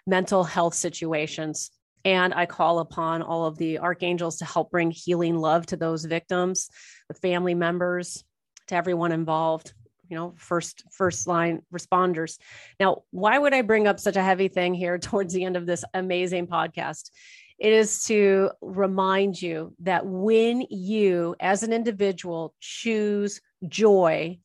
mental 0.06 0.44
health 0.44 0.74
situations 0.74 1.70
and 2.04 2.32
I 2.34 2.46
call 2.46 2.78
upon 2.78 3.22
all 3.22 3.46
of 3.46 3.58
the 3.58 3.78
archangels 3.78 4.38
to 4.38 4.44
help 4.44 4.70
bring 4.70 4.90
healing 4.90 5.36
love 5.36 5.66
to 5.66 5.76
those 5.76 6.04
victims, 6.04 6.68
the 7.08 7.14
family 7.14 7.54
members, 7.54 8.24
to 8.68 8.74
everyone 8.74 9.12
involved 9.12 9.72
you 10.08 10.16
know 10.16 10.34
first 10.36 10.84
first 10.92 11.26
line 11.26 11.62
responders. 11.72 12.38
Now 12.78 13.02
why 13.10 13.38
would 13.38 13.54
i 13.54 13.62
bring 13.62 13.86
up 13.86 14.00
such 14.00 14.16
a 14.16 14.22
heavy 14.22 14.48
thing 14.48 14.74
here 14.74 14.98
towards 14.98 15.34
the 15.34 15.44
end 15.44 15.56
of 15.56 15.66
this 15.66 15.84
amazing 15.94 16.46
podcast? 16.46 17.10
It 17.58 17.72
is 17.72 18.04
to 18.04 18.50
remind 18.60 19.40
you 19.40 19.74
that 19.80 20.04
when 20.04 20.60
you 20.68 21.34
as 21.40 21.62
an 21.62 21.72
individual 21.72 22.54
choose 22.60 23.40
joy 23.66 24.38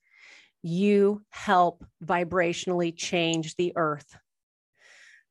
you 0.64 1.22
help 1.30 1.84
vibrationally 2.06 2.96
change 2.96 3.56
the 3.56 3.74
earth. 3.76 4.16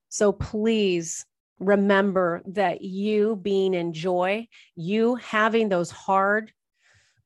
So 0.09 0.33
please 0.33 1.25
remember 1.61 2.43
that 2.47 2.81
you 2.81 3.37
being 3.37 3.75
in 3.75 3.93
joy, 3.93 4.49
you 4.75 5.17
having 5.17 5.69
those 5.69 5.91
hard 5.91 6.53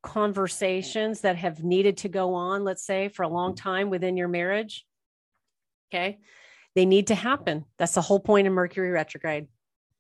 conversations 0.03 1.23
that 1.23 1.37
have 1.37 1.65
needed 1.65 1.97
to 1.99 2.09
go 2.09 2.35
on, 2.35 2.65
let's 2.65 2.85
say 2.85 3.09
for 3.09 3.23
a 3.23 3.29
long 3.29 3.55
time 3.55 3.89
within 3.89 4.17
your 4.17 4.29
marriage, 4.29 4.85
okay, 5.89 6.19
they 6.75 6.85
need 6.85 7.07
to 7.07 7.15
happen. 7.15 7.65
That's 7.79 7.95
the 7.95 8.03
whole 8.03 8.21
point 8.21 8.47
of 8.47 8.53
Mercury 8.53 8.91
retrograde 8.91 9.47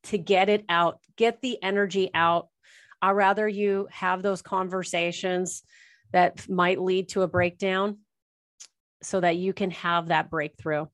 to 0.05 0.18
get 0.18 0.49
it 0.49 0.64
out, 0.68 0.99
get 1.16 1.40
the 1.40 1.62
energy 1.62 2.11
out. 2.12 2.49
I'd 3.01 3.12
rather 3.12 3.49
you 3.49 3.88
have 3.90 4.23
those 4.23 4.42
conversations 4.42 5.62
that 6.12 6.49
might 6.49 6.81
lead 6.81 7.09
to 7.11 7.23
a 7.23 7.29
breakdown 7.29 7.99
so 9.03 9.20
that 9.20 9.37
you 9.37 9.53
can 9.53 9.70
have 9.70 10.09
that 10.09 10.29
breakthrough. 10.29 10.87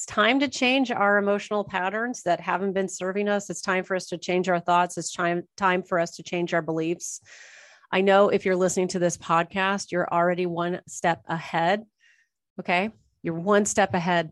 It's 0.00 0.06
time 0.06 0.40
to 0.40 0.48
change 0.48 0.90
our 0.90 1.18
emotional 1.18 1.62
patterns 1.62 2.22
that 2.22 2.40
haven't 2.40 2.72
been 2.72 2.88
serving 2.88 3.28
us. 3.28 3.50
It's 3.50 3.60
time 3.60 3.84
for 3.84 3.94
us 3.94 4.06
to 4.06 4.16
change 4.16 4.48
our 4.48 4.58
thoughts. 4.58 4.96
It's 4.96 5.12
time, 5.12 5.42
time 5.58 5.82
for 5.82 6.00
us 6.00 6.12
to 6.12 6.22
change 6.22 6.54
our 6.54 6.62
beliefs. 6.62 7.20
I 7.92 8.00
know 8.00 8.30
if 8.30 8.46
you're 8.46 8.56
listening 8.56 8.88
to 8.88 8.98
this 8.98 9.18
podcast, 9.18 9.92
you're 9.92 10.08
already 10.10 10.46
one 10.46 10.80
step 10.88 11.22
ahead. 11.28 11.84
Okay. 12.58 12.92
You're 13.22 13.34
one 13.34 13.66
step 13.66 13.92
ahead. 13.92 14.30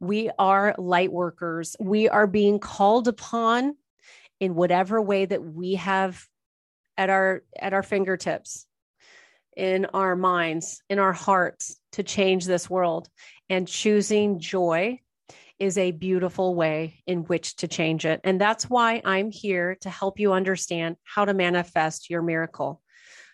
We 0.00 0.28
are 0.40 0.74
light 0.76 1.12
workers. 1.12 1.76
We 1.78 2.08
are 2.08 2.26
being 2.26 2.58
called 2.58 3.06
upon 3.06 3.76
in 4.40 4.56
whatever 4.56 5.00
way 5.00 5.24
that 5.24 5.44
we 5.44 5.76
have 5.76 6.20
at 6.96 7.10
our 7.10 7.44
at 7.56 7.74
our 7.74 7.84
fingertips 7.84 8.66
in 9.56 9.84
our 9.94 10.16
minds 10.16 10.82
in 10.90 10.98
our 10.98 11.12
hearts 11.12 11.77
to 11.92 12.02
change 12.02 12.44
this 12.44 12.68
world 12.68 13.08
and 13.48 13.66
choosing 13.66 14.38
joy 14.38 15.00
is 15.58 15.76
a 15.76 15.90
beautiful 15.90 16.54
way 16.54 17.02
in 17.06 17.24
which 17.24 17.56
to 17.56 17.68
change 17.68 18.06
it. 18.06 18.20
And 18.22 18.40
that's 18.40 18.70
why 18.70 19.02
I'm 19.04 19.30
here 19.30 19.76
to 19.80 19.90
help 19.90 20.20
you 20.20 20.32
understand 20.32 20.96
how 21.02 21.24
to 21.24 21.34
manifest 21.34 22.10
your 22.10 22.22
miracle. 22.22 22.80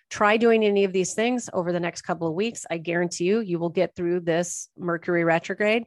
Try 0.09 0.37
doing 0.37 0.65
any 0.65 0.85
of 0.85 0.93
these 0.93 1.15
things 1.15 1.51
over 1.53 1.73
the 1.73 1.81
next 1.81 2.03
couple 2.03 2.29
of 2.29 2.35
weeks. 2.35 2.65
I 2.71 2.79
guarantee 2.79 3.25
you, 3.25 3.41
you 3.41 3.59
will 3.59 3.69
get 3.69 3.95
through 3.95 4.21
this 4.21 4.69
Mercury 4.79 5.25
retrograde 5.25 5.85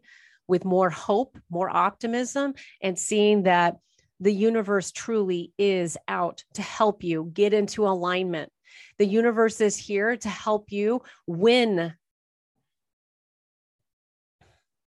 with 0.47 0.65
more 0.65 0.89
hope, 0.89 1.37
more 1.49 1.69
optimism, 1.69 2.53
and 2.81 2.97
seeing 2.97 3.43
that 3.43 3.77
the 4.19 4.33
universe 4.33 4.91
truly 4.91 5.53
is 5.57 5.97
out 6.07 6.43
to 6.55 6.61
help 6.61 7.03
you 7.03 7.29
get 7.33 7.53
into 7.53 7.87
alignment. 7.87 8.51
The 8.97 9.05
universe 9.05 9.61
is 9.61 9.77
here 9.77 10.17
to 10.17 10.29
help 10.29 10.71
you 10.71 11.01
win 11.25 11.93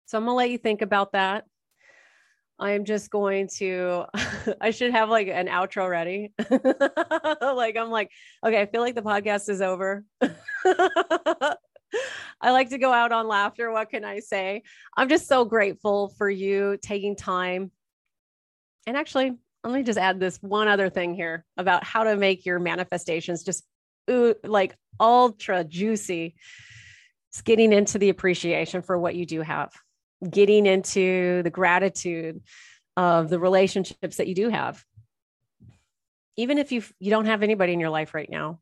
so 0.08 0.18
I'm 0.18 0.24
going 0.24 0.34
to 0.34 0.38
let 0.38 0.50
you 0.50 0.58
think 0.58 0.82
about 0.82 1.12
that. 1.12 1.44
I'm 2.58 2.86
just 2.86 3.12
going 3.12 3.50
to, 3.58 4.06
I 4.62 4.72
should 4.72 4.92
have 4.92 5.10
like 5.10 5.28
an 5.28 5.48
outro 5.48 5.88
ready. 5.90 6.32
like, 6.50 7.78
I'm 7.78 7.92
like, 7.92 8.10
okay, 8.44 8.62
I 8.62 8.66
feel 8.68 8.82
like 8.82 8.96
the 8.96 9.02
podcast 9.02 9.50
is 9.50 9.62
over. 9.62 10.06
I 12.40 12.52
like 12.52 12.70
to 12.70 12.78
go 12.78 12.92
out 12.94 13.12
on 13.12 13.28
laughter. 13.28 13.70
What 13.70 13.90
can 13.90 14.06
I 14.06 14.20
say? 14.20 14.64
I'm 14.96 15.10
just 15.10 15.28
so 15.28 15.44
grateful 15.44 16.14
for 16.18 16.30
you 16.30 16.78
taking 16.82 17.18
time. 17.18 17.70
And 18.88 18.96
actually, 18.96 19.34
let 19.66 19.74
me 19.74 19.84
just 19.84 20.00
add 20.00 20.22
this 20.22 20.38
one 20.42 20.70
other 20.70 20.90
thing 20.90 21.16
here 21.16 21.44
about 21.58 21.84
how 21.84 22.06
to 22.06 22.16
make 22.16 22.46
your 22.46 22.60
manifestations 22.60 23.44
just 23.44 23.66
ooh, 24.10 24.36
like 24.46 24.74
ultra 25.02 25.66
juicy. 25.66 26.36
It's 27.32 27.42
getting 27.42 27.74
into 27.74 28.00
the 28.00 28.08
appreciation 28.08 28.82
for 28.82 28.98
what 28.98 29.16
you 29.16 29.26
do 29.26 29.42
have 29.42 29.74
getting 30.28 30.66
into 30.66 31.44
the 31.44 31.50
gratitude 31.50 32.42
of 32.96 33.30
the 33.30 33.40
relationships 33.40 34.18
that 34.18 34.28
you 34.28 34.36
do 34.36 34.50
have. 34.50 34.84
Even 36.36 36.58
if 36.58 36.72
you 36.72 36.84
you 37.00 37.10
don't 37.10 37.26
have 37.26 37.44
anybody 37.44 37.74
in 37.74 37.80
your 37.80 37.90
life 37.90 38.14
right 38.14 38.30
now, 38.30 38.60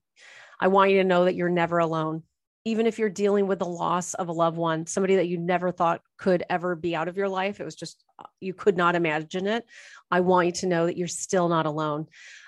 I 0.60 0.68
want 0.68 0.92
you 0.92 0.98
to 0.98 1.08
know 1.08 1.26
that 1.26 1.36
you're 1.36 1.50
never 1.50 1.80
alone. 1.80 2.24
Even 2.66 2.88
if 2.88 2.98
you're 2.98 3.10
dealing 3.10 3.48
with 3.48 3.60
the 3.60 3.66
loss 3.66 4.14
of 4.16 4.28
a 4.28 4.34
loved 4.34 4.58
one, 4.58 4.88
somebody 4.88 5.18
that 5.18 5.28
you 5.28 5.38
never 5.38 5.72
thought 5.72 6.02
could 6.18 6.44
ever 6.50 6.76
be 6.76 6.96
out 6.96 7.08
of 7.08 7.18
your 7.18 7.30
life, 7.30 7.60
it 7.60 7.66
was 7.66 7.76
just 7.76 8.04
you 8.40 8.54
could 8.54 8.76
not 8.76 8.96
imagine 8.96 9.48
it. 9.48 9.66
I 10.10 10.22
want 10.22 10.48
you 10.48 10.54
to 10.54 10.68
know 10.68 10.86
that 10.86 10.98
you're 10.98 11.08
still 11.08 11.48
not 11.48 11.66
alone. 11.66 12.08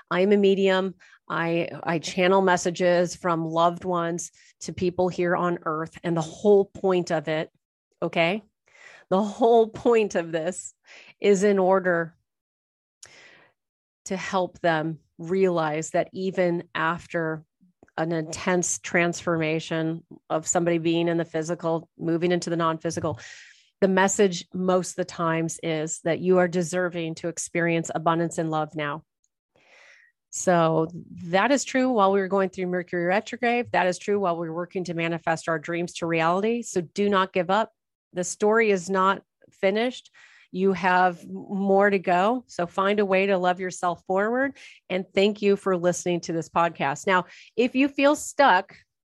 I 0.09 0.21
am 0.21 0.31
a 0.31 0.37
medium. 0.37 0.95
I 1.29 1.69
I 1.83 1.99
channel 1.99 2.41
messages 2.41 3.15
from 3.15 3.45
loved 3.45 3.83
ones 3.83 4.31
to 4.61 4.73
people 4.73 5.09
here 5.09 5.35
on 5.35 5.59
earth 5.65 5.97
and 6.03 6.15
the 6.15 6.21
whole 6.21 6.65
point 6.65 7.11
of 7.11 7.27
it, 7.27 7.51
okay? 8.01 8.43
The 9.09 9.21
whole 9.21 9.67
point 9.67 10.15
of 10.15 10.31
this 10.31 10.73
is 11.19 11.43
in 11.43 11.59
order 11.59 12.13
to 14.05 14.17
help 14.17 14.59
them 14.59 14.99
realize 15.17 15.91
that 15.91 16.09
even 16.13 16.63
after 16.75 17.43
an 17.97 18.11
intense 18.11 18.79
transformation 18.79 20.03
of 20.29 20.47
somebody 20.47 20.77
being 20.77 21.07
in 21.07 21.17
the 21.17 21.25
physical, 21.25 21.89
moving 21.97 22.31
into 22.31 22.49
the 22.49 22.55
non 22.55 22.77
physical, 22.77 23.19
the 23.81 23.87
message 23.87 24.45
most 24.53 24.91
of 24.91 24.95
the 24.97 25.05
times 25.05 25.59
is 25.63 25.99
that 26.03 26.19
you 26.19 26.37
are 26.37 26.47
deserving 26.47 27.15
to 27.15 27.27
experience 27.27 27.91
abundance 27.93 28.37
and 28.37 28.49
love 28.49 28.75
now. 28.75 29.03
So 30.29 30.87
that 31.29 31.51
is 31.51 31.63
true 31.63 31.89
while 31.89 32.11
we 32.11 32.19
were 32.19 32.27
going 32.27 32.49
through 32.49 32.67
Mercury 32.67 33.05
retrograde. 33.05 33.71
That 33.71 33.87
is 33.87 33.97
true 33.97 34.19
while 34.19 34.37
we 34.37 34.49
we're 34.49 34.55
working 34.55 34.83
to 34.85 34.93
manifest 34.93 35.47
our 35.47 35.57
dreams 35.57 35.93
to 35.95 36.05
reality. 36.05 36.61
So 36.63 36.81
do 36.81 37.09
not 37.09 37.33
give 37.33 37.49
up. 37.49 37.71
The 38.13 38.23
story 38.23 38.71
is 38.71 38.89
not 38.89 39.21
finished. 39.51 40.11
You 40.51 40.73
have 40.73 41.27
more 41.27 41.89
to 41.89 41.99
go. 41.99 42.43
So 42.47 42.67
find 42.67 42.99
a 42.99 43.05
way 43.05 43.27
to 43.27 43.37
love 43.37 43.59
yourself 43.59 44.01
forward. 44.07 44.57
And 44.89 45.05
thank 45.13 45.41
you 45.41 45.55
for 45.55 45.77
listening 45.77 46.21
to 46.21 46.33
this 46.33 46.49
podcast. 46.49 47.05
Now, 47.05 47.25
if 47.55 47.75
you 47.75 47.87
feel 47.87 48.15
stuck, 48.15 48.71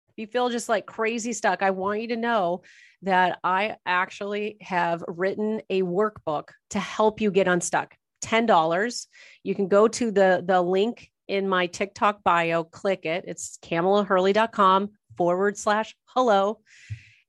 if 0.09 0.17
you 0.17 0.27
feel 0.27 0.49
just 0.49 0.69
like 0.69 0.85
crazy 0.85 1.33
stuck, 1.33 1.61
I 1.61 1.71
want 1.71 2.01
you 2.01 2.07
to 2.09 2.15
know 2.15 2.63
that 3.01 3.39
I 3.43 3.75
actually 3.85 4.57
have 4.61 5.03
written 5.07 5.61
a 5.69 5.81
workbook 5.83 6.49
to 6.71 6.79
help 6.79 7.21
you 7.21 7.31
get 7.31 7.47
unstuck. 7.47 7.95
$10. 8.23 9.07
You 9.43 9.55
can 9.55 9.67
go 9.67 9.87
to 9.87 10.11
the, 10.11 10.43
the 10.45 10.61
link 10.61 11.11
in 11.27 11.47
my 11.47 11.67
TikTok 11.67 12.23
bio, 12.23 12.63
click 12.63 13.05
it. 13.05 13.25
It's 13.27 13.57
kamelahurley.com 13.63 14.91
forward 15.17 15.57
slash 15.57 15.95
hello. 16.05 16.59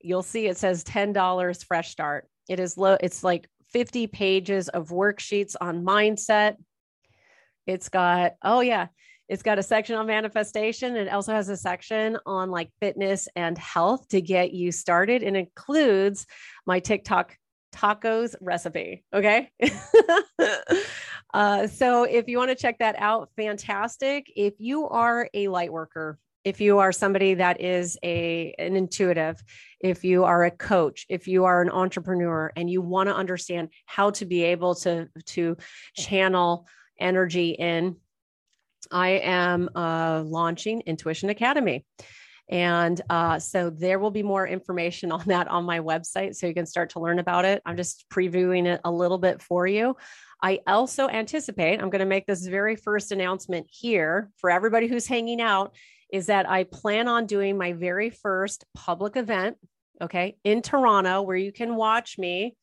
You'll 0.07 0.23
see 0.23 0.47
it 0.47 0.57
says 0.57 0.85
$10 0.85 1.65
fresh 1.65 1.91
start. 1.91 2.29
It 2.49 2.61
is 2.61 2.79
low, 2.79 2.97
it's 3.01 3.25
like 3.25 3.49
50 3.73 4.07
pages 4.07 4.69
of 4.69 4.89
worksheets 4.89 5.57
on 5.61 5.85
mindset. 5.85 6.57
It's 7.67 7.89
got, 7.89 8.35
oh 8.43 8.61
yeah, 8.61 8.87
it's 9.29 9.43
got 9.43 9.59
a 9.59 9.63
section 9.65 9.97
on 9.97 10.07
manifestation. 10.07 10.97
It 10.97 11.09
also 11.09 11.33
has 11.33 11.49
a 11.49 11.57
section 11.57 12.19
on 12.25 12.51
like 12.51 12.71
fitness 12.81 13.27
and 13.35 13.59
health 13.59 14.07
to 14.11 14.21
get 14.21 14.53
you 14.53 14.71
started 14.71 15.25
and 15.25 15.37
includes 15.37 16.27
my 16.67 16.79
TikTok 16.79 17.37
tacos 17.75 18.37
recipe. 18.41 19.05
Okay. 19.13 19.51
uh, 21.35 21.67
so 21.67 22.05
if 22.05 22.29
you 22.29 22.39
want 22.39 22.51
to 22.51 22.55
check 22.55 22.79
that 22.79 22.95
out, 22.99 23.31
fantastic. 23.37 24.33
If 24.37 24.55
you 24.59 24.89
are 24.89 25.29
a 25.35 25.49
light 25.49 25.73
worker, 25.73 26.19
if 26.47 26.61
you 26.61 26.79
are 26.79 26.93
somebody 26.93 27.35
that 27.35 27.61
is 27.61 27.99
a 28.05 28.55
an 28.59 28.77
intuitive 28.77 29.43
if 29.81 30.05
you 30.05 30.25
are 30.25 30.45
a 30.45 30.51
coach 30.51 31.05
if 31.09 31.27
you 31.27 31.45
are 31.45 31.61
an 31.61 31.71
entrepreneur 31.71 32.53
and 32.57 32.71
you 32.71 32.81
want 32.81 33.09
to 33.09 33.15
understand 33.15 33.69
how 33.85 34.11
to 34.11 34.25
be 34.25 34.45
able 34.45 34.75
to 34.75 35.09
to 35.27 35.57
channel 35.97 36.67
energy 37.01 37.51
in 37.51 37.97
i 38.93 39.09
am 39.09 39.69
uh, 39.75 40.23
launching 40.25 40.81
intuition 40.87 41.29
academy. 41.29 41.85
And 42.49 43.01
uh, 43.11 43.41
so 43.41 43.71
there 43.71 43.99
will 43.99 44.13
be 44.13 44.23
more 44.23 44.47
information 44.47 45.11
on 45.17 45.25
that 45.27 45.49
on 45.49 45.65
my 45.65 45.81
website 45.81 46.37
so 46.37 46.47
you 46.47 46.55
can 46.55 46.67
start 46.67 46.91
to 46.91 47.01
learn 47.01 47.19
about 47.19 47.45
it. 47.45 47.61
I'm 47.67 47.77
just 47.77 48.07
previewing 48.09 48.67
it 48.67 48.81
a 48.85 48.91
little 48.91 49.19
bit 49.19 49.43
for 49.43 49.67
you. 49.67 49.97
I 50.41 50.61
also 50.67 51.09
anticipate, 51.09 51.81
I'm 51.81 51.91
going 51.91 52.01
to 52.01 52.07
make 52.07 52.27
this 52.27 52.47
very 52.47 52.77
first 52.77 53.11
announcement 53.11 53.67
here 53.71 54.31
for 54.37 54.51
everybody 54.51 54.87
who's 54.87 55.07
hanging 55.07 55.41
out 55.41 55.75
is 56.13 56.27
that 56.27 56.49
I 56.49 56.65
plan 56.65 57.09
on 57.09 57.27
doing 57.27 57.59
my 57.59 57.73
very 57.73 58.11
first 58.11 58.65
public 58.75 59.17
event, 59.17 59.57
okay, 60.01 60.37
in 60.45 60.63
Toronto, 60.63 61.23
where 61.23 61.37
you 61.37 61.53
can 61.53 61.77
watch 61.77 62.19
me 62.19 62.57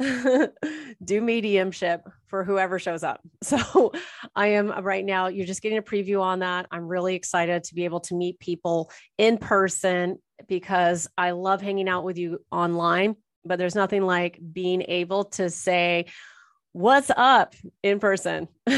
do 1.04 1.20
mediumship 1.20 2.08
for 2.28 2.44
whoever 2.44 2.78
shows 2.78 3.02
up. 3.02 3.20
So 3.42 3.92
I 4.36 4.48
am 4.48 4.70
right 4.84 5.04
now, 5.04 5.28
you're 5.28 5.46
just 5.46 5.62
getting 5.62 5.78
a 5.78 5.82
preview 5.82 6.20
on 6.20 6.40
that. 6.40 6.66
I'm 6.70 6.86
really 6.86 7.14
excited 7.14 7.64
to 7.64 7.74
be 7.74 7.84
able 7.84 8.00
to 8.00 8.14
meet 8.14 8.38
people 8.38 8.90
in 9.16 9.38
person 9.38 10.18
because 10.48 11.08
I 11.16 11.32
love 11.32 11.62
hanging 11.62 11.88
out 11.88 12.04
with 12.04 12.18
you 12.18 12.44
online, 12.52 13.16
but 13.44 13.58
there's 13.58 13.74
nothing 13.74 14.02
like 14.02 14.38
being 14.52 14.82
able 14.88 15.24
to 15.24 15.50
say, 15.50 16.06
What's 16.78 17.10
up 17.16 17.56
in 17.82 17.98
person? 17.98 18.46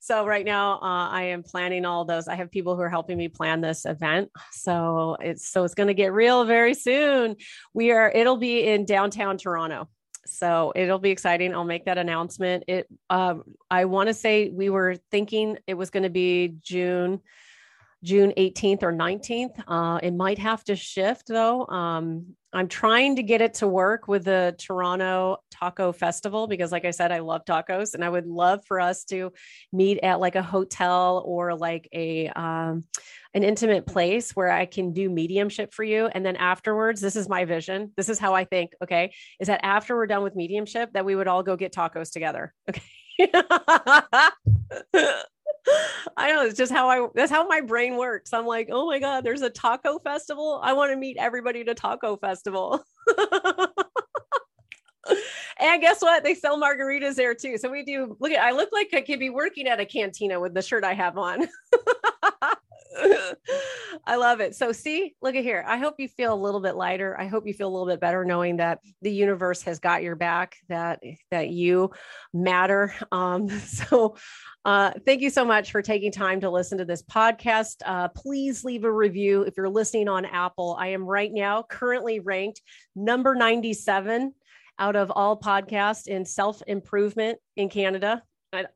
so 0.00 0.26
right 0.26 0.44
now 0.44 0.80
uh, 0.82 1.08
I 1.10 1.26
am 1.26 1.44
planning 1.44 1.84
all 1.84 2.04
those. 2.04 2.26
I 2.26 2.34
have 2.34 2.50
people 2.50 2.74
who 2.74 2.82
are 2.82 2.90
helping 2.90 3.16
me 3.16 3.28
plan 3.28 3.60
this 3.60 3.84
event. 3.86 4.32
So 4.50 5.16
it's 5.20 5.48
so 5.48 5.62
it's 5.62 5.74
going 5.74 5.86
to 5.86 5.94
get 5.94 6.12
real 6.12 6.44
very 6.44 6.74
soon. 6.74 7.36
We 7.72 7.92
are 7.92 8.10
it'll 8.10 8.36
be 8.36 8.66
in 8.66 8.84
downtown 8.84 9.38
Toronto. 9.38 9.88
So 10.26 10.72
it'll 10.74 10.98
be 10.98 11.10
exciting. 11.10 11.54
I'll 11.54 11.62
make 11.62 11.84
that 11.84 11.98
announcement. 11.98 12.64
It 12.66 12.88
um, 13.10 13.44
I 13.70 13.84
want 13.84 14.08
to 14.08 14.14
say 14.14 14.50
we 14.50 14.68
were 14.68 14.96
thinking 15.12 15.58
it 15.68 15.74
was 15.74 15.90
going 15.90 16.02
to 16.02 16.10
be 16.10 16.56
June 16.62 17.20
June 18.02 18.32
18th 18.36 18.82
or 18.82 18.92
19th. 18.92 19.62
Uh, 19.68 20.00
it 20.02 20.14
might 20.14 20.38
have 20.38 20.64
to 20.64 20.74
shift 20.74 21.28
though. 21.28 21.64
Um, 21.66 22.34
I'm 22.52 22.68
trying 22.68 23.16
to 23.16 23.22
get 23.22 23.40
it 23.40 23.54
to 23.54 23.68
work 23.68 24.08
with 24.08 24.24
the 24.24 24.54
Toronto 24.58 25.38
Taco 25.58 25.92
Festival 25.92 26.46
because, 26.46 26.72
like 26.72 26.84
I 26.84 26.90
said, 26.90 27.12
I 27.12 27.20
love 27.20 27.44
tacos 27.44 27.94
and 27.94 28.04
I 28.04 28.08
would 28.08 28.26
love 28.26 28.64
for 28.66 28.80
us 28.80 29.04
to 29.04 29.32
meet 29.72 29.98
at 30.02 30.20
like 30.20 30.36
a 30.36 30.42
hotel 30.42 31.22
or 31.24 31.54
like 31.54 31.88
a, 31.92 32.28
um, 32.28 32.84
an 33.34 33.42
intimate 33.42 33.86
place 33.86 34.32
where 34.32 34.50
I 34.50 34.66
can 34.66 34.92
do 34.92 35.10
mediumship 35.10 35.74
for 35.74 35.84
you. 35.84 36.06
And 36.06 36.24
then 36.24 36.36
afterwards, 36.36 37.00
this 37.00 37.16
is 37.16 37.28
my 37.28 37.44
vision. 37.44 37.92
This 37.96 38.08
is 38.08 38.18
how 38.18 38.34
I 38.34 38.44
think. 38.44 38.72
Okay. 38.82 39.12
Is 39.40 39.48
that 39.48 39.60
after 39.62 39.96
we're 39.96 40.06
done 40.06 40.22
with 40.22 40.36
mediumship, 40.36 40.92
that 40.92 41.04
we 41.04 41.14
would 41.14 41.28
all 41.28 41.42
go 41.42 41.56
get 41.56 41.72
tacos 41.72 42.12
together. 42.12 42.54
Okay. 42.68 42.82
I 46.16 46.32
know 46.32 46.44
it's 46.44 46.56
just 46.56 46.72
how 46.72 46.88
I 46.88 47.08
that's 47.14 47.30
how 47.30 47.46
my 47.46 47.60
brain 47.60 47.96
works. 47.96 48.32
I'm 48.32 48.46
like, 48.46 48.68
oh 48.70 48.86
my 48.86 48.98
God, 48.98 49.24
there's 49.24 49.42
a 49.42 49.50
taco 49.50 49.98
festival. 49.98 50.60
I 50.62 50.72
want 50.74 50.92
to 50.92 50.96
meet 50.96 51.16
everybody 51.18 51.60
at 51.60 51.68
a 51.68 51.74
taco 51.74 52.16
festival. 52.16 52.82
and 55.58 55.80
guess 55.80 56.02
what? 56.02 56.22
They 56.22 56.34
sell 56.34 56.60
margaritas 56.60 57.14
there 57.14 57.34
too. 57.34 57.58
So 57.58 57.70
we 57.70 57.82
do 57.82 58.16
look 58.20 58.32
at 58.32 58.42
I 58.42 58.52
look 58.52 58.70
like 58.72 58.88
I 58.92 59.00
could 59.00 59.18
be 59.18 59.30
working 59.30 59.66
at 59.66 59.80
a 59.80 59.86
cantina 59.86 60.38
with 60.40 60.54
the 60.54 60.62
shirt 60.62 60.84
I 60.84 60.94
have 60.94 61.16
on. 61.18 61.46
I 64.06 64.16
love 64.16 64.40
it. 64.40 64.54
So 64.54 64.72
see, 64.72 65.14
look 65.20 65.34
at 65.34 65.42
here. 65.42 65.64
I 65.66 65.78
hope 65.78 65.94
you 65.98 66.08
feel 66.08 66.32
a 66.32 66.36
little 66.36 66.60
bit 66.60 66.76
lighter. 66.76 67.18
I 67.18 67.26
hope 67.26 67.46
you 67.46 67.54
feel 67.54 67.68
a 67.68 67.74
little 67.74 67.86
bit 67.86 68.00
better 68.00 68.24
knowing 68.24 68.58
that 68.58 68.80
the 69.02 69.10
universe 69.10 69.62
has 69.62 69.78
got 69.78 70.02
your 70.02 70.16
back, 70.16 70.56
that 70.68 71.02
that 71.30 71.50
you 71.50 71.90
matter. 72.32 72.94
Um, 73.12 73.48
so 73.60 74.16
uh, 74.64 74.92
thank 75.04 75.22
you 75.22 75.30
so 75.30 75.44
much 75.44 75.70
for 75.70 75.82
taking 75.82 76.10
time 76.10 76.40
to 76.40 76.50
listen 76.50 76.78
to 76.78 76.84
this 76.84 77.02
podcast. 77.02 77.76
Uh, 77.84 78.08
please 78.08 78.64
leave 78.64 78.84
a 78.84 78.92
review 78.92 79.42
if 79.42 79.56
you're 79.56 79.68
listening 79.68 80.08
on 80.08 80.24
Apple. 80.24 80.76
I 80.78 80.88
am 80.88 81.04
right 81.04 81.32
now 81.32 81.62
currently 81.62 82.20
ranked 82.20 82.62
number 82.94 83.34
97 83.34 84.32
out 84.78 84.96
of 84.96 85.10
all 85.14 85.38
podcasts 85.38 86.06
in 86.06 86.24
self 86.24 86.62
improvement 86.66 87.38
in 87.56 87.68
Canada. 87.68 88.22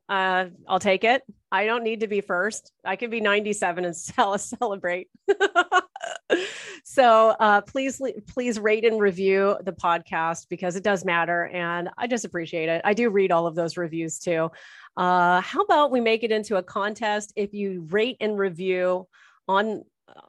Uh, 0.09 0.45
I'll 0.67 0.79
take 0.79 1.03
it. 1.03 1.23
I 1.51 1.65
don't 1.65 1.83
need 1.83 2.01
to 2.01 2.07
be 2.07 2.21
first. 2.21 2.71
I 2.85 2.95
can 2.95 3.09
be 3.09 3.19
97 3.19 3.85
and 3.85 3.95
celebrate. 4.39 5.09
so 6.83 7.29
uh, 7.39 7.61
please, 7.61 8.01
please 8.27 8.59
rate 8.59 8.85
and 8.85 8.99
review 8.99 9.57
the 9.63 9.71
podcast 9.71 10.47
because 10.49 10.75
it 10.75 10.83
does 10.83 11.03
matter, 11.03 11.47
and 11.47 11.89
I 11.97 12.07
just 12.07 12.25
appreciate 12.25 12.69
it. 12.69 12.81
I 12.85 12.93
do 12.93 13.09
read 13.09 13.31
all 13.31 13.47
of 13.47 13.55
those 13.55 13.77
reviews 13.77 14.19
too. 14.19 14.51
Uh, 14.95 15.41
how 15.41 15.61
about 15.61 15.91
we 15.91 16.01
make 16.01 16.23
it 16.23 16.31
into 16.31 16.57
a 16.57 16.63
contest? 16.63 17.33
If 17.35 17.53
you 17.53 17.87
rate 17.89 18.17
and 18.19 18.37
review 18.37 19.07
on 19.47 19.83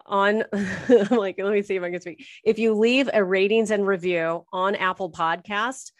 on 0.06 0.44
like 1.10 1.36
let 1.38 1.52
me 1.52 1.62
see 1.62 1.76
if 1.76 1.82
I 1.82 1.90
can 1.90 2.00
speak. 2.00 2.26
If 2.44 2.58
you 2.58 2.74
leave 2.74 3.08
a 3.12 3.24
ratings 3.24 3.70
and 3.70 3.86
review 3.86 4.44
on 4.52 4.74
Apple 4.74 5.10
Podcast, 5.10 5.92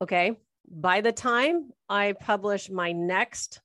okay, 0.00 0.36
by 0.70 1.00
the 1.00 1.12
time 1.12 1.70
I 1.88 2.12
publish 2.12 2.70
my 2.70 2.92
next 2.92 3.60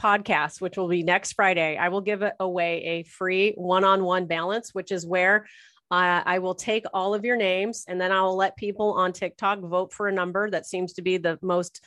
podcast, 0.00 0.60
which 0.60 0.76
will 0.76 0.88
be 0.88 1.02
next 1.02 1.32
Friday, 1.32 1.76
I 1.76 1.88
will 1.88 2.00
give 2.00 2.22
away 2.38 2.82
a 2.84 3.02
free 3.04 3.52
one 3.56 3.84
on 3.84 4.04
one 4.04 4.26
balance, 4.26 4.72
which 4.72 4.92
is 4.92 5.06
where 5.06 5.46
uh, 5.90 6.22
I 6.24 6.38
will 6.38 6.54
take 6.54 6.84
all 6.92 7.14
of 7.14 7.24
your 7.24 7.36
names 7.36 7.84
and 7.88 8.00
then 8.00 8.12
I 8.12 8.22
will 8.22 8.36
let 8.36 8.56
people 8.56 8.92
on 8.92 9.12
TikTok 9.12 9.60
vote 9.60 9.92
for 9.92 10.06
a 10.06 10.12
number 10.12 10.50
that 10.50 10.66
seems 10.66 10.92
to 10.94 11.02
be 11.02 11.16
the 11.16 11.38
most 11.42 11.82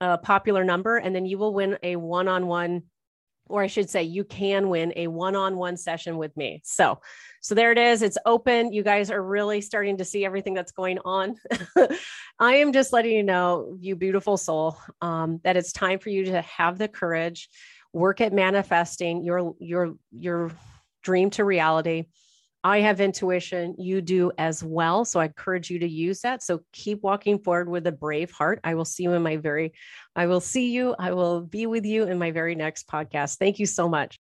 uh, 0.00 0.16
popular 0.18 0.64
number. 0.64 0.96
And 0.96 1.14
then 1.14 1.26
you 1.26 1.38
will 1.38 1.52
win 1.52 1.76
a 1.82 1.96
one 1.96 2.28
on 2.28 2.46
one 2.46 2.84
or 3.46 3.62
I 3.62 3.66
should 3.66 3.90
say, 3.90 4.02
you 4.02 4.24
can 4.24 4.68
win 4.68 4.92
a 4.96 5.06
one-on-one 5.06 5.76
session 5.76 6.16
with 6.16 6.36
me. 6.36 6.62
So, 6.64 7.00
so 7.40 7.54
there 7.54 7.72
it 7.72 7.78
is. 7.78 8.02
It's 8.02 8.18
open. 8.24 8.72
You 8.72 8.82
guys 8.82 9.10
are 9.10 9.22
really 9.22 9.60
starting 9.60 9.98
to 9.98 10.04
see 10.04 10.24
everything 10.24 10.54
that's 10.54 10.72
going 10.72 10.98
on. 11.04 11.36
I 12.38 12.56
am 12.56 12.72
just 12.72 12.92
letting 12.92 13.12
you 13.12 13.22
know, 13.22 13.76
you 13.80 13.96
beautiful 13.96 14.36
soul, 14.36 14.78
um, 15.02 15.40
that 15.44 15.56
it's 15.56 15.72
time 15.72 15.98
for 15.98 16.08
you 16.08 16.24
to 16.26 16.42
have 16.42 16.78
the 16.78 16.88
courage, 16.88 17.48
work 17.92 18.20
at 18.20 18.32
manifesting 18.32 19.22
your 19.24 19.54
your 19.58 19.94
your 20.10 20.50
dream 21.02 21.30
to 21.30 21.44
reality. 21.44 22.06
I 22.64 22.80
have 22.80 23.00
intuition. 23.00 23.74
You 23.78 24.00
do 24.00 24.32
as 24.38 24.64
well. 24.64 25.04
So 25.04 25.20
I 25.20 25.26
encourage 25.26 25.70
you 25.70 25.78
to 25.80 25.86
use 25.86 26.22
that. 26.22 26.42
So 26.42 26.62
keep 26.72 27.02
walking 27.02 27.38
forward 27.38 27.68
with 27.68 27.86
a 27.86 27.92
brave 27.92 28.30
heart. 28.30 28.58
I 28.64 28.74
will 28.74 28.86
see 28.86 29.02
you 29.02 29.12
in 29.12 29.22
my 29.22 29.36
very, 29.36 29.74
I 30.16 30.26
will 30.26 30.40
see 30.40 30.72
you. 30.72 30.94
I 30.98 31.12
will 31.12 31.42
be 31.42 31.66
with 31.66 31.84
you 31.84 32.04
in 32.04 32.18
my 32.18 32.30
very 32.30 32.54
next 32.54 32.88
podcast. 32.88 33.36
Thank 33.36 33.58
you 33.58 33.66
so 33.66 33.86
much. 33.86 34.12